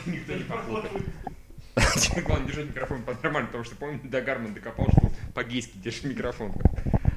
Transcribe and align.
Никто 0.06 0.34
не 0.34 0.44
похлопает. 0.44 1.02
Тебе 1.96 2.22
главное 2.22 2.46
держать 2.46 2.68
микрофон 2.68 3.02
под 3.02 3.22
нормально, 3.22 3.48
потому 3.48 3.64
что, 3.64 3.74
помню, 3.76 4.00
до 4.04 4.20
Гарман 4.20 4.54
докопал, 4.54 4.86
что 4.90 5.10
по-гейски 5.34 5.76
держит 5.78 6.04
микрофон. 6.04 6.52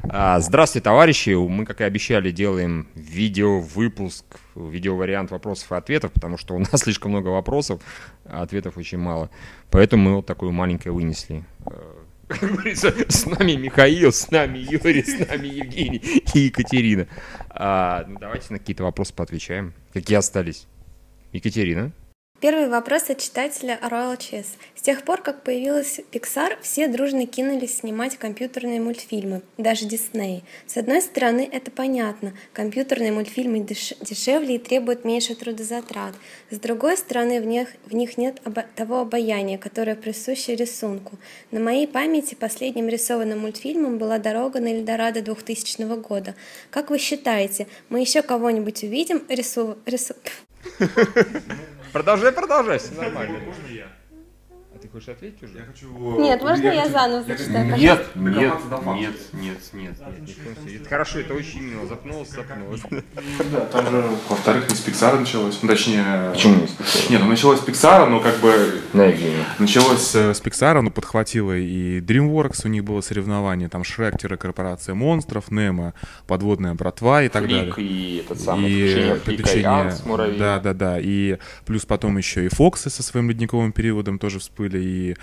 А, 0.09 0.39
здравствуйте, 0.39 0.83
товарищи! 0.83 1.31
Мы, 1.31 1.65
как 1.65 1.81
и 1.81 1.83
обещали, 1.83 2.31
делаем 2.31 2.87
видео-выпуск, 2.95 4.25
видео-вариант 4.55 5.31
вопросов 5.31 5.71
и 5.71 5.75
ответов, 5.75 6.11
потому 6.13 6.37
что 6.37 6.55
у 6.55 6.59
нас 6.59 6.69
слишком 6.75 7.11
много 7.11 7.27
вопросов, 7.27 7.81
а 8.25 8.41
ответов 8.41 8.77
очень 8.77 8.97
мало. 8.97 9.29
Поэтому 9.69 10.03
мы 10.03 10.15
вот 10.15 10.25
такое 10.25 10.51
маленькое 10.51 10.93
вынесли. 10.93 11.43
Как 12.27 12.51
говорится, 12.51 12.93
с 13.07 13.25
нами 13.25 13.53
Михаил, 13.53 14.11
с 14.11 14.31
нами 14.31 14.57
Юрий, 14.57 15.03
с 15.03 15.27
нами 15.27 15.47
Евгений 15.47 16.01
и 16.33 16.39
Екатерина. 16.39 17.07
А, 17.49 18.05
ну, 18.07 18.17
давайте 18.19 18.47
на 18.49 18.59
какие-то 18.59 18.83
вопросы 18.83 19.13
поотвечаем. 19.13 19.73
Какие 19.93 20.17
остались? 20.17 20.67
Екатерина? 21.31 21.91
Первый 22.39 22.69
вопрос 22.69 23.09
от 23.09 23.17
читателя 23.17 23.79
Royal 23.81 24.15
Chess. 24.15 24.45
С 24.75 24.81
тех 24.83 25.01
пор, 25.03 25.23
как 25.23 25.41
появилась 25.41 25.99
Pixar, 26.11 26.55
все 26.61 26.87
дружно 26.87 27.25
кинулись 27.25 27.77
снимать 27.77 28.15
компьютерные 28.17 28.79
мультфильмы, 28.79 29.41
даже 29.57 29.87
Disney. 29.87 30.43
С 30.67 30.77
одной 30.77 31.01
стороны, 31.01 31.49
это 31.51 31.71
понятно, 31.71 32.33
компьютерные 32.53 33.11
мультфильмы 33.11 33.61
деш 33.61 33.95
дешевле 34.01 34.57
и 34.57 34.59
требуют 34.59 35.03
меньше 35.03 35.33
трудозатрат. 35.33 36.13
С 36.51 36.59
другой 36.59 36.97
стороны, 36.97 37.41
в 37.41 37.45
них, 37.45 37.69
в 37.87 37.95
них 37.95 38.19
нет 38.19 38.39
обо 38.43 38.65
того 38.75 38.99
обаяния, 38.99 39.57
которое 39.57 39.95
присуще 39.95 40.55
рисунку. 40.55 41.17
На 41.49 41.59
моей 41.59 41.87
памяти 41.87 42.35
последним 42.35 42.87
рисованным 42.87 43.39
мультфильмом 43.39 43.97
была 43.97 44.19
«Дорога 44.19 44.59
на 44.59 44.67
Эльдорадо» 44.67 45.23
2000 45.23 46.01
года. 46.01 46.35
Как 46.69 46.91
вы 46.91 46.99
считаете, 46.99 47.65
мы 47.89 47.99
еще 47.99 48.21
кого-нибудь 48.21 48.83
увидим 48.83 49.23
рису... 49.27 49.79
рису... 49.87 50.13
Продолжай, 51.97 52.31
продолжай, 52.31 52.77
все 52.77 52.93
нормально. 52.93 53.39
Можно 53.39 53.67
я? 53.73 53.87
Хочешь 54.97 55.09
ответить 55.09 55.43
уже? 55.43 55.59
Я 55.59 55.63
хочу... 55.65 56.19
Нет, 56.19 56.41
можно 56.41 56.65
я, 56.65 56.73
я 56.73 56.89
заново 56.89 57.23
зачитаю? 57.23 57.77
Нет, 57.77 58.07
нет, 58.15 58.15
нет, 58.15 58.53
нет, 58.95 59.13
нет, 59.73 59.73
нет, 59.73 59.95
Это 60.81 60.89
хорошо, 60.89 61.19
это 61.19 61.35
очень 61.35 61.61
мило. 61.61 61.85
Запнулся, 61.85 62.37
запнулся. 62.37 62.87
Да, 63.51 63.59
там 63.65 63.91
же, 63.91 64.09
во-вторых, 64.27 64.67
не 64.67 64.75
с 64.75 64.83
Pixar 64.83 65.19
началось. 65.19 65.59
Ну, 65.61 65.69
точнее... 65.69 66.31
Почему 66.33 66.61
не 66.61 66.67
с 66.67 66.71
Pixar? 66.71 67.11
Нет, 67.11 67.21
ну 67.21 67.27
началось 67.27 67.59
с 67.59 67.63
Pixar, 67.63 68.09
но 68.09 68.19
как 68.21 68.39
бы... 68.39 68.81
Евгений. 68.93 69.43
Началось 69.59 70.15
э, 70.15 70.33
с 70.33 70.41
Pixar, 70.41 70.81
ну, 70.81 70.89
подхватило 70.89 71.55
и 71.55 71.99
DreamWorks, 71.99 72.61
у 72.65 72.69
них 72.69 72.83
было 72.83 73.01
соревнование, 73.01 73.69
там 73.69 73.83
Шрек, 73.83 74.15
корпорация 74.39 74.95
монстров, 74.95 75.51
Немо, 75.51 75.93
подводная 76.25 76.73
братва 76.73 77.21
и 77.21 77.29
так 77.29 77.43
Флик 77.43 77.75
далее. 77.75 77.87
и 77.87 78.17
этот 78.25 78.41
самый 78.41 78.71
и 78.71 79.19
приключения, 79.19 79.95
да, 80.39 80.59
да, 80.59 80.73
да, 80.73 80.99
и 80.99 81.37
плюс 81.67 81.85
потом 81.85 82.17
еще 82.17 82.45
и 82.45 82.49
Фоксы 82.49 82.89
со 82.89 83.03
своим 83.03 83.29
ледниковым 83.29 83.71
периодом 83.71 84.17
тоже 84.17 84.39
всплыли, 84.39 84.86
и 84.87 85.15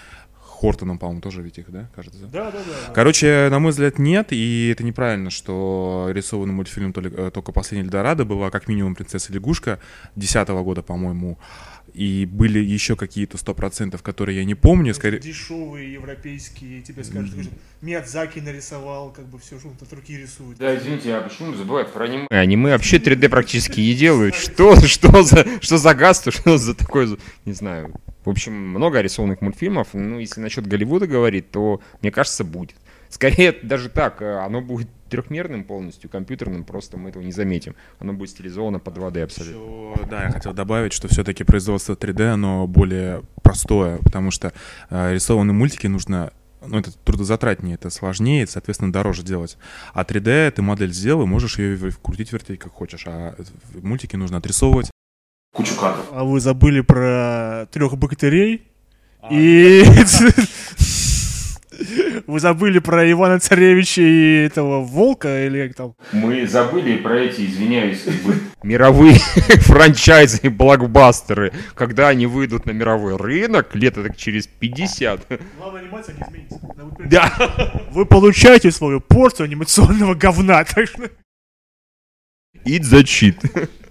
Хортоном, 0.65 0.99
по-моему, 0.99 1.21
тоже 1.21 1.43
ведь 1.43 1.59
их, 1.59 1.71
да, 1.71 1.91
кажется? 1.95 2.27
Да, 2.27 2.51
да, 2.51 2.59
да. 2.59 2.93
Короче, 2.95 3.49
на 3.51 3.59
мой 3.59 3.73
взгляд, 3.73 3.99
нет, 3.99 4.29
и 4.31 4.71
это 4.73 4.85
неправильно, 4.85 5.31
что 5.31 6.09
рисованный 6.11 6.55
мультфильм 6.55 6.93
только, 6.93 7.31
только 7.31 7.53
«Последний 7.53 7.85
Эльдорадо» 7.85 8.25
была 8.25 8.51
как 8.51 8.69
минимум 8.69 8.95
«Принцесса 8.95 9.33
лягушка» 9.33 9.81
10 10.17 10.49
года, 10.49 10.83
по-моему, 10.83 11.39
и 11.95 12.27
были 12.27 12.59
еще 12.59 12.97
какие-то 12.97 13.39
сто 13.39 13.55
процентов, 13.55 14.03
которые 14.03 14.39
я 14.39 14.45
не 14.45 14.57
помню, 14.57 14.93
скорее... 14.95 15.21
Дешевые 15.21 15.93
европейские, 15.93 16.83
тебе 16.83 17.05
скажут, 17.05 17.31
что 17.31 17.51
Миядзаки 17.83 18.41
нарисовал, 18.41 19.13
как 19.13 19.27
бы 19.27 19.39
все, 19.39 19.59
что 19.59 19.69
он 19.69 19.77
от 19.81 19.93
руки 19.93 20.17
рисует. 20.17 20.59
Да, 20.59 20.77
извините, 20.77 21.15
а 21.15 21.23
почему 21.23 21.55
забывают 21.55 21.93
про 21.93 22.07
аниме? 22.07 22.27
Аниме 22.31 22.73
вообще 22.73 22.97
3D 22.97 23.29
практически 23.29 23.81
не 23.81 23.95
делают. 23.95 24.35
Что, 24.35 24.75
что 24.87 25.23
за, 25.23 25.47
что 25.61 25.79
за 25.79 25.95
газ, 25.95 26.25
что 26.29 26.59
за 26.59 26.75
такое, 26.75 27.17
не 27.45 27.53
знаю. 27.53 27.95
В 28.25 28.31
общем, 28.31 28.55
много 28.55 29.01
рисованных 29.01 29.41
мультфильмов. 29.41 29.89
Ну, 29.93 30.19
если 30.19 30.41
насчет 30.41 30.67
Голливуда 30.67 31.07
говорить, 31.07 31.51
то, 31.51 31.81
мне 32.01 32.11
кажется, 32.11 32.43
будет. 32.43 32.75
Скорее, 33.15 33.53
даже 33.63 33.91
так, 33.91 34.23
э, 34.23 34.39
оно 34.39 34.61
будет 34.61 34.89
трехмерным 35.09 35.63
полностью, 35.63 36.11
компьютерным, 36.11 36.65
просто 36.65 36.97
мы 36.97 37.11
этого 37.11 37.23
не 37.23 37.31
заметим. 37.31 37.77
Оно 38.01 38.13
будет 38.13 38.31
стилизовано 38.31 38.81
под 38.81 38.99
2D 38.99 39.23
абсолютно. 39.23 39.93
Еще, 39.93 40.07
да, 40.11 40.25
я 40.25 40.31
хотел 40.33 40.53
добавить, 40.53 40.93
что 40.93 41.07
все-таки 41.07 41.45
производство 41.45 41.95
3D, 41.95 42.31
оно 42.31 42.67
более 42.67 43.23
простое, 43.45 43.99
потому 43.99 44.33
что 44.33 44.53
э, 44.91 45.13
рисованные 45.15 45.55
мультики 45.55 45.87
нужно 45.87 46.33
ну, 46.67 46.77
это 46.77 46.91
трудозатратнее, 47.05 47.77
это 47.77 47.89
сложнее, 47.91 48.43
это, 48.43 48.51
соответственно, 48.51 48.93
дороже 48.93 49.23
делать. 49.23 49.59
А 49.93 50.03
3D 50.03 50.51
ты 50.51 50.63
модель 50.63 50.93
сделал, 50.93 51.23
и 51.23 51.27
можешь 51.27 51.61
ее 51.61 51.93
крутить, 52.03 52.33
вертеть 52.33 52.59
как 52.59 52.73
хочешь. 52.73 53.05
А 53.07 53.37
мультики 53.81 54.17
нужно 54.17 54.39
отрисовывать. 54.39 54.91
Кучу 55.55 55.77
кадров. 55.77 56.05
А 56.11 56.25
вы 56.25 56.41
забыли 56.41 56.81
про 56.81 57.69
трех 57.71 57.97
богатырей? 57.97 58.67
И... 59.31 59.85
Вы 62.27 62.41
забыли 62.41 62.79
про 62.79 63.11
Ивана 63.11 63.39
Царевича 63.41 64.03
и 64.03 64.45
этого 64.47 64.81
волка, 64.81 65.47
или 65.47 65.69
как 65.69 65.77
там? 65.77 65.95
Мы 66.13 66.47
забыли 66.47 66.97
про 66.99 67.21
эти, 67.21 67.47
извиняюсь, 67.47 68.03
как 68.03 68.15
бы, 68.23 68.35
мировые 68.63 69.15
франчайзы 69.61 70.41
и 70.43 70.49
блокбастеры. 70.49 71.53
Когда 71.75 72.09
они 72.09 72.27
выйдут 72.27 72.67
на 72.67 72.73
мировой 72.73 73.17
рынок, 73.17 73.75
лет 73.75 73.95
так 73.95 74.17
через 74.17 74.47
50. 74.47 75.27
Главная 75.59 75.83
анимация 75.83 76.15
не 76.15 76.23
изменится. 76.23 76.61
Да. 76.99 77.33
Вы 77.91 78.07
получаете 78.07 78.71
свою 78.71 79.01
порцию 79.01 79.45
анимационного 79.45 80.15
говна, 80.15 80.65
так 80.65 80.87
что... 80.89 81.11
Cheat. 82.65 83.69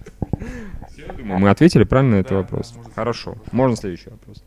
Думаю, 1.16 1.38
мы 1.38 1.50
ответили 1.50 1.84
правильно 1.84 2.16
на 2.16 2.20
этот 2.20 2.32
вопрос. 2.32 2.74
Хорошо. 2.94 3.36
Можно 3.52 3.76
следующий 3.76 4.10
вопрос. 4.10 4.44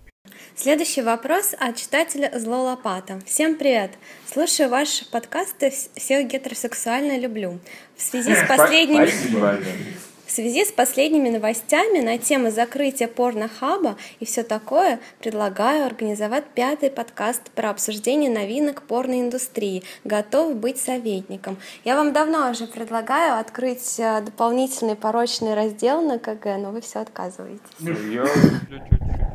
Следующий 0.55 1.01
вопрос 1.01 1.53
от 1.59 1.75
читателя 1.75 2.31
Зло 2.37 2.63
Лопата. 2.63 3.19
Всем 3.25 3.55
привет! 3.55 3.91
Слушаю 4.31 4.69
ваши 4.69 5.05
подкасты, 5.09 5.73
всех 5.95 6.27
гетеросексуально 6.27 7.17
люблю. 7.17 7.59
В 7.95 8.01
связи 8.01 8.35
с 8.35 8.47
последними... 8.47 10.06
В 10.27 10.31
связи 10.31 10.65
с 10.65 10.73
последними 10.73 11.29
новостями 11.29 12.01
на 12.01 12.17
тему 12.17 12.51
закрытия 12.51 13.07
порнохаба 13.07 13.95
и 14.19 14.25
все 14.25 14.43
такое, 14.43 14.99
предлагаю 15.21 15.85
организовать 15.85 16.43
пятый 16.53 16.89
подкаст 16.89 17.49
про 17.51 17.69
обсуждение 17.69 18.29
новинок 18.29 18.81
порноиндустрии. 18.81 19.83
Готов 20.03 20.57
быть 20.57 20.81
советником. 20.81 21.55
Я 21.85 21.95
вам 21.95 22.11
давно 22.11 22.51
уже 22.51 22.67
предлагаю 22.67 23.39
открыть 23.39 23.95
э, 23.99 24.21
дополнительный 24.21 24.97
порочный 24.97 25.53
раздел 25.53 26.01
на 26.01 26.19
КГ, 26.19 26.57
но 26.57 26.71
вы 26.71 26.81
все 26.81 26.99
отказываетесь. 26.99 27.61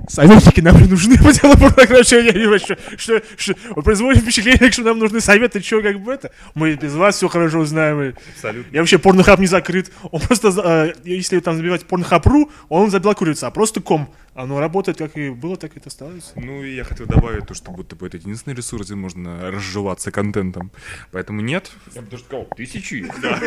Советники 0.09 0.61
нам 0.61 0.77
не 0.77 0.89
нужны 0.89 1.17
по 1.17 1.33
делу 1.33 1.57
порнографии. 1.57 2.59
Что, 2.59 2.77
что, 2.99 3.23
что, 3.37 3.55
вы 3.71 3.83
производите 3.83 4.23
впечатление, 4.23 4.71
что 4.71 4.83
нам 4.83 4.99
нужны 4.99 5.21
советы, 5.21 5.63
что 5.63 5.81
как 5.81 6.01
бы 6.01 6.13
это. 6.13 6.33
Мы 6.55 6.75
без 6.75 6.93
вас 6.95 7.17
все 7.17 7.29
хорошо 7.29 7.65
знаем. 7.65 8.15
Абсолютно. 8.35 8.75
Я 8.75 8.81
вообще 8.81 8.99
порнохаб 8.99 9.39
не 9.39 9.47
закрыт. 9.47 9.91
Он 10.11 10.21
просто, 10.21 10.51
э, 10.87 10.95
если 11.05 11.41
там 11.41 11.57
забивать 11.57 11.87
порнохаб.ру, 11.87 12.51
он 12.69 12.91
заблокируется, 12.91 13.47
а 13.47 13.51
просто 13.51 13.81
ком. 13.81 14.13
Оно 14.35 14.61
работает 14.61 14.97
как 14.97 15.17
и 15.19 15.29
было, 15.29 15.59
так 15.59 15.77
и 15.77 15.79
это 15.79 15.89
осталось. 15.89 16.33
Ну 16.37 16.65
и 16.65 16.75
я 16.75 16.85
хотел 16.85 17.07
добавить 17.07 17.47
то, 17.47 17.53
что 17.53 17.71
будто 17.71 17.97
бы 17.97 18.07
это 18.07 18.17
единственный 18.17 18.55
ресурс, 18.55 18.87
где 18.87 18.95
можно 18.95 19.51
разжеваться 19.51 20.11
контентом. 20.11 20.73
Поэтому 21.11 21.43
нет. 21.43 21.71
Я 21.95 22.01
бы 22.01 22.11
даже 22.11 22.25
сказал, 22.25 22.47
тысячи. 22.57 23.13
Да, 23.21 23.39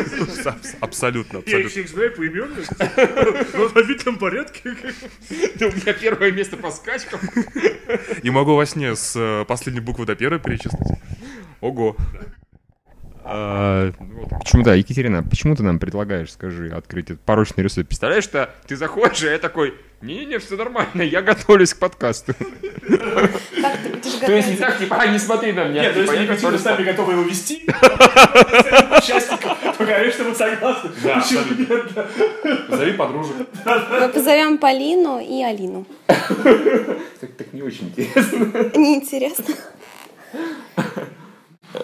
абсолютно, 0.80 1.42
Я 1.46 1.60
их 1.60 1.70
всех 1.70 1.88
знаю 1.88 2.14
поименно. 2.14 2.54
В 2.54 3.54
алфавитном 3.60 4.16
порядке. 4.16 4.76
Да 5.56 5.66
у 5.66 5.72
меня 5.72 5.92
первое 5.92 6.30
место 6.30 6.56
по 6.56 6.70
скачкам. 6.70 7.20
И 8.22 8.30
могу 8.30 8.54
во 8.54 8.64
сне 8.64 8.94
с 8.94 9.14
э, 9.16 9.44
последней 9.46 9.80
буквы 9.80 10.06
до 10.06 10.14
первой 10.14 10.38
перечислить. 10.38 10.98
Ого. 11.60 11.96
А, 13.28 13.92
вот 13.98 14.28
почему, 14.38 14.62
да, 14.62 14.74
Екатерина, 14.74 15.22
почему 15.24 15.56
ты 15.56 15.64
нам 15.64 15.80
предлагаешь, 15.80 16.32
скажи, 16.32 16.68
открыть 16.68 17.06
этот 17.06 17.22
порочный 17.22 17.64
рисунок? 17.64 17.88
Представляешь, 17.88 18.22
что 18.22 18.54
ты 18.68 18.76
заходишь, 18.76 19.24
а 19.24 19.30
я 19.30 19.38
такой, 19.38 19.74
не-не, 20.00 20.38
все 20.38 20.56
нормально, 20.56 21.02
я 21.02 21.22
готовлюсь 21.22 21.74
к 21.74 21.78
подкасту. 21.78 22.34
То 22.84 24.32
есть 24.32 24.48
не 24.48 24.56
так, 24.56 24.78
типа, 24.78 24.96
а, 24.96 25.06
не 25.08 25.18
смотри 25.18 25.52
на 25.52 25.64
меня. 25.64 25.82
Нет, 25.82 25.94
то 25.94 26.00
есть 26.02 26.12
я 26.12 26.22
Екатерина 26.22 26.58
сами 26.58 26.84
готовы 26.84 27.14
его 27.14 27.22
вести. 27.22 27.64
Участников. 28.96 29.58
То, 29.76 29.84
конечно, 29.84 30.24
мы 30.24 30.34
согласны. 30.34 30.90
Позови 32.68 32.92
подружек. 32.92 33.36
Мы 33.64 34.08
позовем 34.08 34.58
Полину 34.58 35.18
и 35.18 35.42
Алину. 35.42 35.84
Так, 36.06 37.32
так 37.36 37.52
не 37.52 37.62
очень 37.62 37.88
интересно. 37.88 38.70
Неинтересно. 38.76 39.54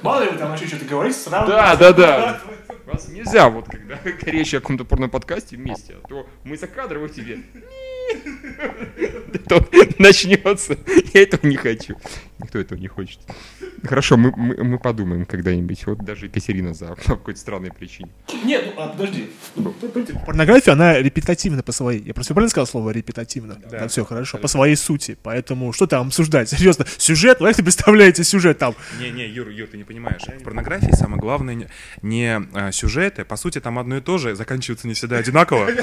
Мало 0.02 0.22
ли 0.22 0.30
вы 0.30 0.38
там 0.38 0.50
начали 0.50 0.66
что-то 0.68 0.84
говорить, 0.84 1.16
сразу. 1.16 1.50
Да, 1.50 1.76
да, 1.76 1.92
да. 1.92 2.40
Вас 2.86 3.08
нельзя, 3.08 3.48
вот 3.48 3.66
когда 3.66 3.98
речь 4.30 4.54
о 4.54 4.60
каком-то 4.60 4.84
порном 4.84 5.10
подкасте 5.10 5.56
вместе, 5.56 5.94
а 6.02 6.08
то 6.08 6.26
мы 6.44 6.56
за 6.56 6.66
кадром 6.66 7.04
в 7.04 7.14
тебе. 7.14 7.38
Это 9.32 9.54
вот 9.56 9.98
начнется. 9.98 10.76
Я 11.14 11.22
этого 11.22 11.46
не 11.46 11.56
хочу. 11.56 11.96
Никто 12.42 12.58
этого 12.58 12.78
не 12.78 12.88
хочет. 12.88 13.20
Хорошо, 13.84 14.16
мы, 14.16 14.32
мы, 14.36 14.62
мы 14.62 14.78
подумаем 14.78 15.24
когда-нибудь. 15.26 15.86
Вот 15.86 16.04
даже 16.04 16.26
Екатерина 16.26 16.74
за 16.74 16.86
по 17.06 17.16
какой-то 17.16 17.38
странной 17.40 17.72
причине. 17.72 18.10
Нет, 18.44 18.64
ну, 18.74 18.82
а 18.82 18.88
подожди. 18.88 19.30
Ну, 19.56 19.72
п- 19.72 19.88
п- 19.88 20.20
Порнография, 20.26 20.72
она 20.72 20.98
репетативна 20.98 21.62
по 21.62 21.72
своей. 21.72 22.02
Я 22.02 22.14
просто 22.14 22.34
правильно 22.34 22.50
сказал 22.50 22.66
слово 22.66 22.90
репетативно? 22.90 23.58
Да, 23.70 23.88
все 23.88 24.04
хорошо. 24.04 24.38
По 24.38 24.48
своей 24.48 24.76
сути. 24.76 25.16
Поэтому 25.22 25.72
что 25.72 25.86
там 25.86 26.08
обсуждать? 26.08 26.48
Серьезно, 26.50 26.84
сюжет, 26.98 27.40
вы 27.40 27.48
как 27.48 27.56
ты 27.56 27.62
представляете 27.62 28.24
сужет 28.24 28.58
там? 28.58 28.74
Не-не, 29.00 29.26
Юр, 29.28 29.48
Юр, 29.48 29.68
ты 29.68 29.76
не 29.76 29.84
понимаешь. 29.84 30.22
В 30.22 30.42
порнографии 30.42 30.92
самое 30.92 31.20
главное 31.20 31.54
не, 31.54 31.68
не 32.02 32.40
а, 32.54 32.72
сюжеты. 32.72 33.24
По 33.24 33.36
сути, 33.36 33.60
там 33.60 33.78
одно 33.78 33.98
и 33.98 34.00
то 34.00 34.18
же, 34.18 34.34
заканчивается 34.34 34.88
не 34.88 34.94
всегда 34.94 35.18
одинаково. 35.18 35.68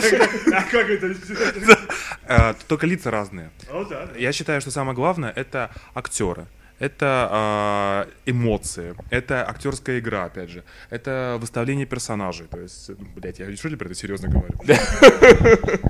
А 0.52 0.64
как 0.64 0.90
это? 0.90 1.16
А, 2.28 2.54
Только 2.68 2.86
лица 2.86 3.10
разные. 3.12 3.50
Да. 3.90 4.10
Я 4.18 4.32
считаю, 4.32 4.62
что 4.62 4.70
самое 4.72 4.96
главное 4.96 5.32
это 5.36 5.72
актеры. 5.96 6.46
Это 6.80 7.28
а, 7.30 8.08
эмоции, 8.26 8.96
это 9.10 9.48
актерская 9.48 10.00
игра, 10.00 10.26
опять 10.26 10.50
же, 10.50 10.64
это 10.90 11.38
выставление 11.40 11.86
персонажей. 11.86 12.48
То 12.48 12.60
есть, 12.60 12.90
ну, 12.90 13.08
блядь, 13.16 13.40
я 13.40 13.56
что 13.56 13.68
ли 13.68 13.76
про 13.76 13.86
это 13.86 13.96
серьезно 13.96 14.30
говорю? 14.30 14.56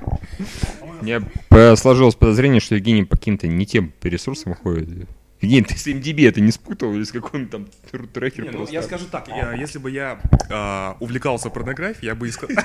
Э, 1.50 1.76
сложилось 1.76 2.14
подозрение, 2.14 2.60
что 2.60 2.74
Евгений 2.74 3.04
по 3.04 3.16
каким-то 3.16 3.46
не 3.46 3.64
тем 3.64 3.92
ресурсам 4.02 4.54
ходит. 4.54 5.08
Евгений, 5.40 5.62
ты 5.62 5.76
с 5.76 5.86
MDB 5.86 6.28
это 6.28 6.40
не 6.40 6.52
спутал 6.52 6.94
или 6.94 7.02
с 7.02 7.12
каким-то 7.12 7.50
там 7.58 7.68
трекер 8.12 8.44
Не, 8.44 8.50
ну, 8.50 8.66
я 8.68 8.82
скажу 8.82 9.06
так, 9.10 9.26
я- 9.28 9.54
если 9.54 9.78
бы 9.78 9.90
я 9.90 10.20
а, 10.50 10.96
увлекался 11.00 11.48
порнографией, 11.48 12.06
я 12.08 12.14
бы 12.14 12.28
искал... 12.28 12.50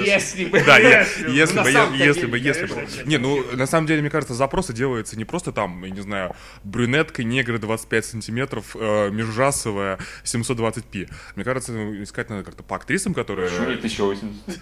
Если 0.00 0.46
бы. 0.46 0.62
Да, 0.64 0.78
Ну, 1.20 1.32
если 1.32 1.60
бы, 1.60 1.70
если 1.98 2.26
бы, 2.26 2.38
если 2.38 2.66
бы. 2.66 2.86
Не, 3.04 3.18
ну, 3.18 3.44
на 3.54 3.66
самом 3.66 3.86
деле, 3.86 4.00
мне 4.00 4.10
кажется, 4.10 4.34
запросы 4.34 4.72
делаются 4.72 5.16
не 5.16 5.24
просто 5.24 5.52
там, 5.52 5.84
я 5.84 5.90
не 5.90 6.00
знаю, 6.00 6.34
брюнетка, 6.64 7.22
негры 7.22 7.58
25 7.58 8.04
сантиметров, 8.04 8.74
э, 8.78 9.10
межрасовая, 9.10 9.98
720p. 10.24 11.08
Мне 11.36 11.44
кажется, 11.44 11.72
ну, 11.72 12.02
искать 12.02 12.30
надо 12.30 12.42
как-то 12.44 12.62
по 12.62 12.76
актрисам, 12.76 13.14
которые 13.14 13.50
Нет, 13.68 13.84
еще 13.84 14.04
80. 14.04 14.60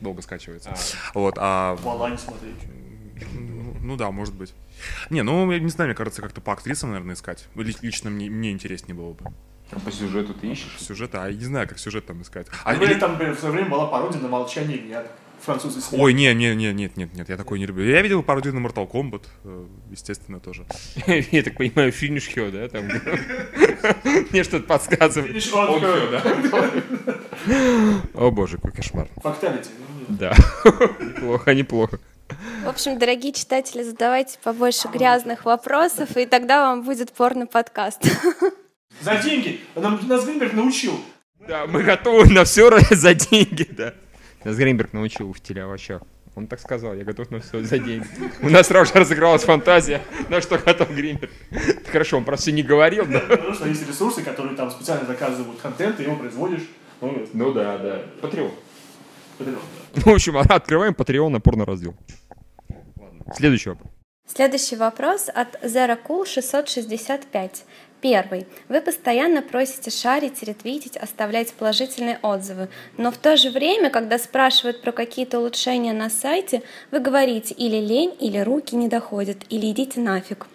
долго 0.00 0.22
скачиваются. 0.22 0.74
Вот, 1.14 1.34
а... 1.38 1.76
Балань 1.76 2.18
смотреть. 2.18 2.54
Ну, 3.32 3.76
ну 3.82 3.96
да, 3.96 4.10
может 4.10 4.34
быть. 4.34 4.52
Не, 5.10 5.22
ну, 5.22 5.50
я 5.50 5.58
не 5.58 5.68
знаю, 5.70 5.88
мне 5.88 5.94
кажется, 5.96 6.22
как-то 6.22 6.40
по 6.40 6.52
актрисам, 6.52 6.90
наверное, 6.90 7.14
искать. 7.14 7.46
Ли- 7.54 7.74
Лично 7.82 8.10
мне, 8.10 8.28
мне 8.30 8.50
интереснее 8.52 8.94
было 8.94 9.12
бы. 9.12 9.24
А 9.72 9.80
По 9.80 9.90
сюжету 9.90 10.32
ты 10.34 10.48
ищешь? 10.48 10.76
Сюжет, 10.78 11.14
а 11.14 11.26
я 11.28 11.34
не 11.36 11.44
знаю, 11.44 11.66
как 11.68 11.78
сюжет 11.78 12.06
там 12.06 12.22
искать. 12.22 12.46
А, 12.64 12.70
А 12.70 12.74
или- 12.74 12.94
там 12.94 13.16
блин, 13.16 13.34
в 13.34 13.38
свое 13.38 13.54
время 13.54 13.70
была 13.70 13.86
пародия 13.86 14.20
на 14.20 14.28
молчание 14.28 14.76
ягнят. 14.76 15.10
Французы 15.44 15.80
сняли. 15.82 16.02
Ой, 16.02 16.14
не, 16.14 16.32
не, 16.34 16.54
не, 16.54 16.72
нет, 16.72 16.96
нет, 16.96 17.14
нет, 17.14 17.28
я 17.28 17.36
такой 17.36 17.58
не 17.58 17.66
люблю. 17.66 17.84
Я 17.84 18.00
видел 18.00 18.22
пародию 18.22 18.54
на 18.54 18.66
Mortal 18.66 18.90
Kombat, 18.90 19.24
э, 19.44 19.66
естественно, 19.90 20.40
тоже. 20.40 20.64
Я 21.06 21.42
так 21.42 21.56
понимаю, 21.56 21.92
финиш 21.92 22.28
Хё, 22.34 22.50
да? 22.50 22.68
Там 22.68 22.84
Мне 24.30 24.44
что-то 24.44 24.66
подсказывает. 24.66 25.36
Он 25.52 25.80
такой, 25.80 26.82
О 28.14 28.30
боже, 28.30 28.56
какой 28.56 28.72
кошмар. 28.72 29.08
Факталити. 29.16 29.68
Да. 30.08 30.34
Неплохо, 31.00 31.54
неплохо. 31.54 31.98
В 32.64 32.68
общем, 32.68 32.98
дорогие 32.98 33.32
читатели, 33.32 33.82
задавайте 33.82 34.38
побольше 34.42 34.88
грязных 34.88 35.44
вопросов, 35.44 36.16
и 36.16 36.26
тогда 36.26 36.68
вам 36.68 36.82
будет 36.82 37.12
порно-подкаст. 37.12 38.02
За 39.00 39.16
деньги. 39.16 39.60
Нам, 39.74 40.00
нас 40.08 40.24
Гринберг 40.24 40.52
научил. 40.54 40.98
Да, 41.46 41.66
мы 41.66 41.82
готовы 41.82 42.32
на 42.32 42.44
все 42.44 42.70
за 42.90 43.14
деньги, 43.14 43.68
да. 43.70 43.94
Нас 44.44 44.56
Гринберг 44.56 44.92
научил 44.92 45.32
в 45.32 45.40
телеовощах. 45.40 46.02
Он 46.34 46.46
так 46.46 46.60
сказал, 46.60 46.94
я 46.94 47.04
готов 47.04 47.30
на 47.30 47.40
все 47.40 47.62
за 47.62 47.78
деньги. 47.78 48.06
У 48.42 48.50
нас 48.50 48.66
сразу 48.66 48.92
же 48.92 49.00
разыгралась 49.00 49.44
фантазия, 49.44 50.02
на 50.28 50.40
что 50.40 50.58
готов 50.58 50.90
Гринберг. 50.90 51.30
Хорошо, 51.90 52.18
он 52.18 52.24
про 52.24 52.36
все 52.36 52.52
не 52.52 52.62
говорил, 52.62 53.06
но... 53.06 53.20
Потому 53.20 53.54
что 53.54 53.68
есть 53.68 53.88
ресурсы, 53.88 54.22
которые 54.22 54.56
там 54.56 54.70
специально 54.70 55.06
заказывают 55.06 55.60
контент, 55.60 55.96
ты 55.96 56.02
его 56.02 56.16
производишь. 56.16 56.62
Ну, 57.00 57.26
Ну 57.32 57.52
да, 57.52 57.78
да. 57.78 58.02
Патреон. 59.38 59.58
это- 59.94 60.00
В 60.00 60.06
общем, 60.12 60.36
открываем 60.38 60.92
Patreon 60.92 61.28
на 61.28 61.40
порно-раздел. 61.40 61.94
Следующий 63.34 63.70
вопрос. 63.70 63.90
Следующий 64.26 64.76
вопрос 64.76 65.28
от 65.32 65.56
ZeroCool665. 65.62 67.64
Первый. 68.00 68.46
Вы 68.68 68.80
постоянно 68.82 69.42
просите 69.42 69.90
шарить, 69.90 70.42
ретвитить, 70.42 70.96
оставлять 70.96 71.52
положительные 71.54 72.18
отзывы, 72.22 72.68
но 72.98 73.10
в 73.10 73.16
то 73.16 73.36
же 73.36 73.50
время, 73.50 73.90
когда 73.90 74.18
спрашивают 74.18 74.82
про 74.82 74.92
какие-то 74.92 75.38
улучшения 75.40 75.92
на 75.92 76.10
сайте, 76.10 76.62
вы 76.90 77.00
говорите 77.00 77.54
или 77.54 77.76
лень, 77.76 78.14
или 78.20 78.38
руки 78.38 78.76
не 78.76 78.88
доходят, 78.88 79.38
или 79.48 79.70
идите 79.70 80.00
нафиг. 80.00 80.46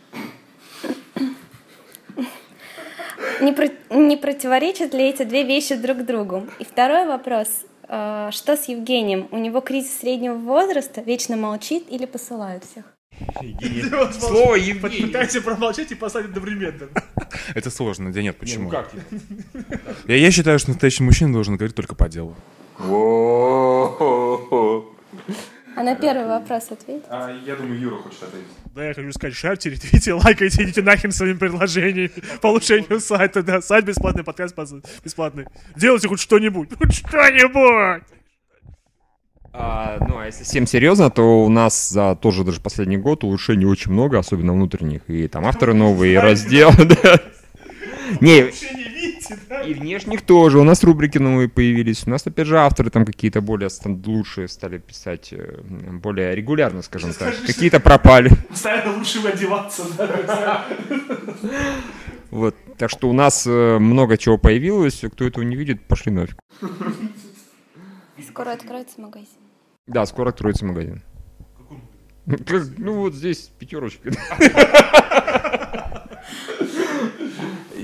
Не, 3.42 3.54
про- 3.54 3.69
не 3.89 4.18
противоречат 4.18 4.94
ли 4.94 5.10
эти 5.10 5.24
две 5.24 5.44
вещи 5.44 5.75
друг 5.75 6.06
другу? 6.06 6.48
И 6.60 6.63
второй 6.63 7.07
вопрос. 7.07 7.63
Э, 7.92 8.30
Что 8.32 8.56
с 8.56 8.70
Евгением? 8.70 9.28
У 9.32 9.38
него 9.38 9.60
кризис 9.62 10.00
среднего 10.00 10.36
возраста, 10.36 11.02
вечно 11.02 11.36
молчит 11.36 11.84
или 11.90 12.06
посылает 12.06 12.64
всех? 12.64 12.86
Слово 14.18 14.56
Евгений. 14.56 15.08
Пытайся 15.08 15.42
промолчать 15.42 15.92
и 15.92 15.96
поставить 15.96 16.30
одновременно. 16.30 16.88
Это 17.54 17.70
сложно, 17.70 18.12
да 18.14 18.22
нет, 18.22 18.36
Не, 18.36 18.40
почему? 18.40 18.64
ну 18.64 18.70
как? 18.70 18.92
Я, 20.08 20.16
я 20.16 20.32
считаю, 20.32 20.58
что 20.58 20.70
настоящий 20.70 21.04
мужчина 21.04 21.34
должен 21.34 21.58
говорить 21.58 21.76
только 21.76 21.94
по 21.96 22.08
делу. 22.08 22.36
А 25.81 25.83
на 25.83 25.95
первый 25.95 26.28
вопрос 26.28 26.68
ответь. 26.69 27.01
А, 27.10 27.36
я 27.44 27.56
думаю, 27.56 27.80
Юра 27.80 27.95
хочет 27.95 28.22
ответить. 28.22 28.45
Да, 28.75 28.88
я 28.88 28.94
хочу 28.94 29.12
сказать, 29.13 29.36
шарьте, 29.36 29.72
ретвите, 29.72 30.13
лайкайте, 30.13 30.62
идите 30.62 30.83
нахрен 30.83 31.12
своими 31.12 31.39
предложениями 31.39 32.12
по 32.42 32.50
улучшению 32.50 33.00
сайта, 33.00 33.42
да, 33.42 33.63
сайт 33.63 33.86
бесплатный, 33.86 34.24
подкаст 34.24 34.56
бесплатный. 35.04 35.48
Делайте 35.75 36.07
хоть 36.07 36.19
что-нибудь, 36.19 36.69
хоть 36.78 36.94
что-нибудь! 36.94 38.04
А, 39.54 39.98
ну, 40.07 40.19
а 40.19 40.28
если 40.28 40.44
совсем 40.44 40.68
серьезно, 40.68 41.10
то 41.10 41.44
у 41.44 41.50
нас 41.50 41.89
за 41.89 42.16
тоже 42.16 42.44
даже 42.44 42.62
последний 42.62 42.98
год 42.98 43.24
улучшений 43.24 43.66
очень 43.66 43.92
много, 43.92 44.19
особенно 44.19 44.54
внутренних. 44.54 45.10
И 45.10 45.27
там 45.27 45.48
авторы 45.48 45.74
новые, 45.74 46.13
и 46.13 46.18
раздел, 46.18 46.69
да. 46.77 47.19
Не 48.19 48.51
видите, 49.22 49.40
да? 49.50 49.62
и 49.62 49.74
внешних 49.74 50.22
тоже. 50.22 50.60
У 50.60 50.64
нас 50.64 50.84
рубрики 50.84 51.18
новые 51.18 51.50
появились. 51.50 52.04
У 52.06 52.10
нас, 52.10 52.26
опять 52.26 52.48
же, 52.48 52.58
авторы 52.58 52.90
там 52.90 53.06
какие-то 53.06 53.42
более 53.42 53.70
лучшие 54.06 54.48
стали 54.48 54.78
писать, 54.78 55.34
э, 55.34 55.62
более 56.02 56.36
регулярно, 56.36 56.82
скажем 56.82 57.14
так. 57.14 57.34
Какие-то 57.46 57.80
пропали. 57.80 58.32
Постоянно 58.50 58.98
лучше 58.98 59.20
одеваться, 59.28 59.84
да. 59.98 60.66
Вот. 62.30 62.56
Так 62.78 62.90
что 62.90 63.10
у 63.10 63.14
нас 63.14 63.46
э, 63.46 63.78
много 63.80 64.18
чего 64.18 64.38
появилось. 64.38 65.04
Кто 65.12 65.26
этого 65.26 65.44
не 65.44 65.56
видит, 65.56 65.88
пошли 65.88 66.12
нафиг. 66.12 66.38
Скоро 68.28 68.52
откроется 68.52 69.02
магазин. 69.02 69.28
Да, 69.88 70.06
скоро 70.06 70.30
откроется 70.30 70.66
магазин. 70.66 71.02
Как- 72.46 72.78
Ну 72.78 72.94
вот 72.94 73.13
здесь 73.16 73.51
пятерочка. 73.60 74.12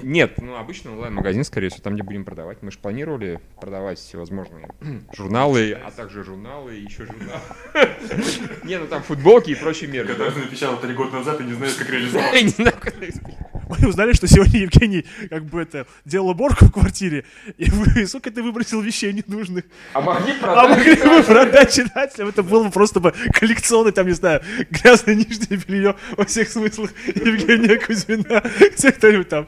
Нет, 0.07 0.35
ну 0.41 0.55
обычно 0.55 0.93
онлайн-магазин, 0.93 1.43
скорее 1.43 1.67
всего, 1.67 1.81
там, 1.83 1.95
где 1.95 2.01
будем 2.01 2.23
продавать. 2.23 2.61
Мы 2.61 2.71
же 2.71 2.77
планировали 2.79 3.41
продавать 3.59 3.99
всевозможные 3.99 4.69
журналы, 5.13 5.73
а 5.73 5.91
также 5.91 6.23
журналы 6.23 6.77
и 6.77 6.83
еще 6.83 7.05
журналы. 7.05 7.41
Не, 8.63 8.79
ну 8.79 8.87
там 8.87 9.03
футболки 9.03 9.51
и 9.51 9.55
прочие 9.55 9.89
меры. 9.89 10.07
напечатал 10.15 10.79
три 10.79 10.93
года 10.93 11.17
назад 11.17 11.41
и 11.41 11.43
не 11.43 11.53
знаешь, 11.53 11.73
как 11.75 11.89
реализовать. 11.89 12.57
Не. 12.57 13.47
Мы 13.67 13.89
узнали, 13.89 14.13
что 14.13 14.27
сегодня 14.27 14.61
Евгений 14.61 15.05
как 15.29 15.43
бы 15.43 15.61
это 15.61 15.87
делал 16.05 16.29
уборку 16.29 16.65
в 16.65 16.71
квартире, 16.71 17.25
и 17.57 17.69
вы, 17.69 18.07
сука, 18.07 18.31
ты 18.31 18.41
выбросил 18.41 18.79
вещей 18.81 19.11
ненужных. 19.11 19.65
А 19.93 19.99
могли 19.99 20.33
А 20.41 20.53
продать? 20.53 20.77
могли 20.77 20.95
бы 20.95 21.23
продать 21.23 21.73
читателям, 21.73 22.29
это 22.29 22.43
было 22.43 22.63
бы 22.63 22.71
просто 22.71 23.01
бы 23.01 23.13
коллекционный, 23.33 23.91
там, 23.91 24.07
не 24.07 24.13
знаю, 24.13 24.41
грязное 24.69 25.15
нижнее 25.15 25.59
белье 25.67 25.95
во 26.15 26.23
всех 26.23 26.47
смыслах 26.49 26.91
Евгения 27.07 27.77
Кузьмина. 27.77 28.41
Все 28.75 28.93
кто-нибудь 28.93 29.27
там, 29.27 29.47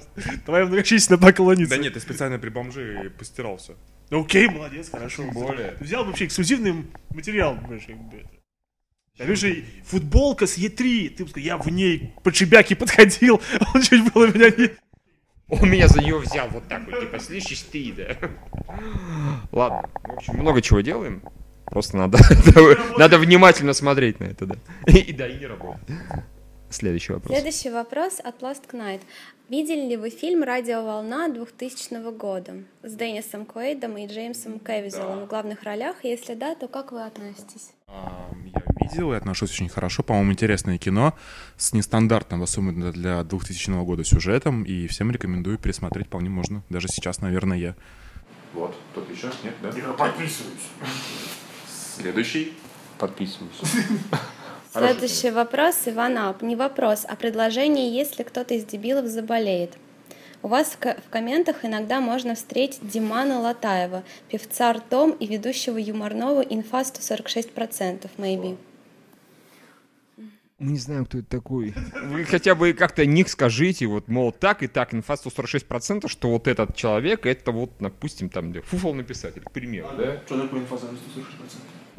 твоя 0.50 0.66
многочисленная 0.66 1.20
поклонница. 1.20 1.70
Да 1.70 1.78
нет, 1.78 1.96
я 1.96 2.02
специально 2.02 2.40
при 2.40 2.50
бомже 2.50 3.12
постирал 3.18 3.58
все. 3.58 3.76
Ну, 4.10 4.22
Окей, 4.22 4.48
молодец, 4.48 4.90
хорошо. 4.90 5.24
более. 5.32 5.72
Ты 5.72 5.84
взял 5.84 6.04
вообще 6.04 6.26
эксклюзивный 6.26 6.86
материал, 7.12 7.56
понимаешь, 7.56 7.84
как 7.86 7.98
бы 7.98 8.18
это. 8.18 8.30
Я 9.16 9.26
вижу, 9.26 9.48
футболка 9.86 10.48
с 10.48 10.58
Е3, 10.58 11.10
ты 11.10 11.26
бы 11.26 11.30
сказал, 11.30 11.46
я 11.46 11.58
в 11.58 11.68
ней 11.70 12.14
по 12.24 12.32
чебяке 12.32 12.76
подходил, 12.76 13.42
он 13.76 13.82
чуть 13.82 14.12
было 14.14 14.28
меня 14.28 14.50
не... 14.50 14.72
Он 15.50 15.70
меня 15.70 15.88
за 15.88 16.02
нее 16.02 16.18
взял 16.18 16.48
вот 16.50 16.68
так 16.68 16.86
вот, 16.86 17.00
типа, 17.00 17.20
слышишь 17.20 17.62
ты, 17.72 17.92
да? 17.92 18.16
Ладно, 19.52 19.90
в 20.04 20.14
общем, 20.14 20.36
много 20.36 20.62
чего 20.62 20.82
делаем. 20.82 21.22
Просто 21.66 21.98
надо, 21.98 22.20
надо 22.98 23.18
внимательно 23.18 23.74
смотреть 23.74 24.20
на 24.20 24.26
это, 24.26 24.46
да. 24.46 24.56
И 24.88 25.12
да, 25.12 25.28
и 25.28 25.38
не 25.38 25.46
работает. 25.46 26.00
Следующий 26.70 27.14
вопрос. 27.14 27.36
Следующий 27.36 27.70
вопрос 27.70 28.20
от 28.24 28.42
Lost 28.42 28.70
Knight. 28.72 29.02
Видели 29.50 29.90
ли 29.90 29.98
вы 29.98 30.12
фильм 30.12 30.44
«Радиоволна» 30.44 31.28
2000 31.28 32.16
года 32.16 32.54
с 32.84 32.94
Деннисом 32.94 33.46
Куэйдом 33.46 33.98
и 33.98 34.06
Джеймсом 34.06 34.60
Кевизелом 34.60 35.26
в 35.26 35.28
главных 35.28 35.64
ролях? 35.64 36.04
Если 36.04 36.36
да, 36.36 36.54
то 36.54 36.68
как 36.68 36.92
вы 36.92 37.04
относитесь? 37.04 37.72
А, 37.88 38.30
я 38.46 38.62
видел 38.80 39.12
и 39.14 39.16
отношусь 39.16 39.50
очень 39.50 39.68
хорошо. 39.68 40.04
По-моему, 40.04 40.34
интересное 40.34 40.78
кино 40.78 41.16
с 41.58 41.74
нестандартным, 41.74 42.44
особенно 42.44 42.92
для 42.92 43.24
2000 43.24 43.84
года, 43.84 44.04
сюжетом. 44.04 44.64
И 44.64 44.86
всем 44.86 45.10
рекомендую 45.10 45.58
пересмотреть, 45.58 46.06
вполне 46.06 46.30
можно. 46.30 46.62
Даже 46.70 46.88
сейчас, 46.88 47.22
наверное. 47.22 47.76
Вот, 48.54 48.76
тут 48.94 49.10
еще? 49.10 49.32
Нет, 49.44 49.56
да? 49.64 49.70
Я 49.70 49.94
подписываюсь. 49.94 50.70
Следующий. 51.98 52.54
Подписываюсь. 53.00 53.60
Следующий 54.72 55.32
вопрос, 55.32 55.82
Иван 55.88 56.18
Ап. 56.20 56.42
Не 56.44 56.56
вопрос, 56.56 57.06
а 57.08 57.16
предложение, 57.16 57.92
если 57.92 58.22
кто-то 58.24 58.54
из 58.54 58.66
дебилов 58.66 59.08
заболеет. 59.08 59.76
У 60.44 60.48
вас 60.48 60.68
в, 60.70 60.78
ко- 60.78 60.96
в 61.06 61.10
комментах 61.10 61.66
иногда 61.66 62.00
можно 62.00 62.36
встретить 62.36 62.88
Димана 62.88 63.40
Латаева, 63.40 64.04
певца 64.30 64.72
ртом 64.74 65.12
и 65.12 65.26
ведущего 65.26 65.78
юморного 65.78 66.42
инфа 66.42 66.82
146%, 66.82 68.10
maybe. 68.18 68.58
Мы 70.60 70.74
не 70.74 70.78
знаем, 70.78 71.06
кто 71.06 71.18
это 71.18 71.28
такой. 71.28 71.74
Вы 72.04 72.26
хотя 72.26 72.54
бы 72.54 72.74
как-то 72.74 73.06
ник 73.06 73.30
скажите, 73.30 73.88
вот, 73.88 74.08
мол, 74.08 74.32
так 74.32 74.62
и 74.62 74.68
так, 74.68 74.94
инфа 74.94 75.14
146%, 75.16 76.08
что 76.08 76.30
вот 76.30 76.48
этот 76.48 76.76
человек, 76.76 77.26
это 77.26 77.52
вот, 77.52 77.72
допустим, 77.80 78.30
там, 78.30 78.54
фуфол 78.62 78.94
написатель, 78.94 79.42
к 79.42 79.52
примеру, 79.52 79.90
да? 79.98 80.22
Что 80.26 80.42
такое 80.42 80.62
инфа 80.62 80.76
146%? 80.76 80.84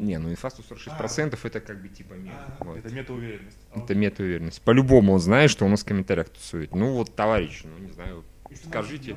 Не, 0.01 0.19
ну 0.19 0.31
инфа 0.31 0.49
146% 0.49 1.39
это 1.45 1.61
как 1.61 1.81
бы 1.83 1.89
типа 1.89 2.15
мет. 2.15 2.33
Вот. 2.61 2.79
Это 2.79 2.89
метауверенность. 2.95 3.59
Это 3.75 3.95
мета-уверенность. 3.95 4.63
По-любому 4.63 5.13
он 5.13 5.21
знает, 5.21 5.51
что 5.51 5.65
у 5.67 5.69
нас 5.69 5.83
в 5.83 5.85
комментариях 5.85 6.29
тусует. 6.31 6.75
Ну 6.75 6.93
вот, 6.95 7.15
товарищ, 7.15 7.63
ну 7.65 7.79
не 7.85 7.93
знаю, 7.93 8.25
скажите, 8.65 9.17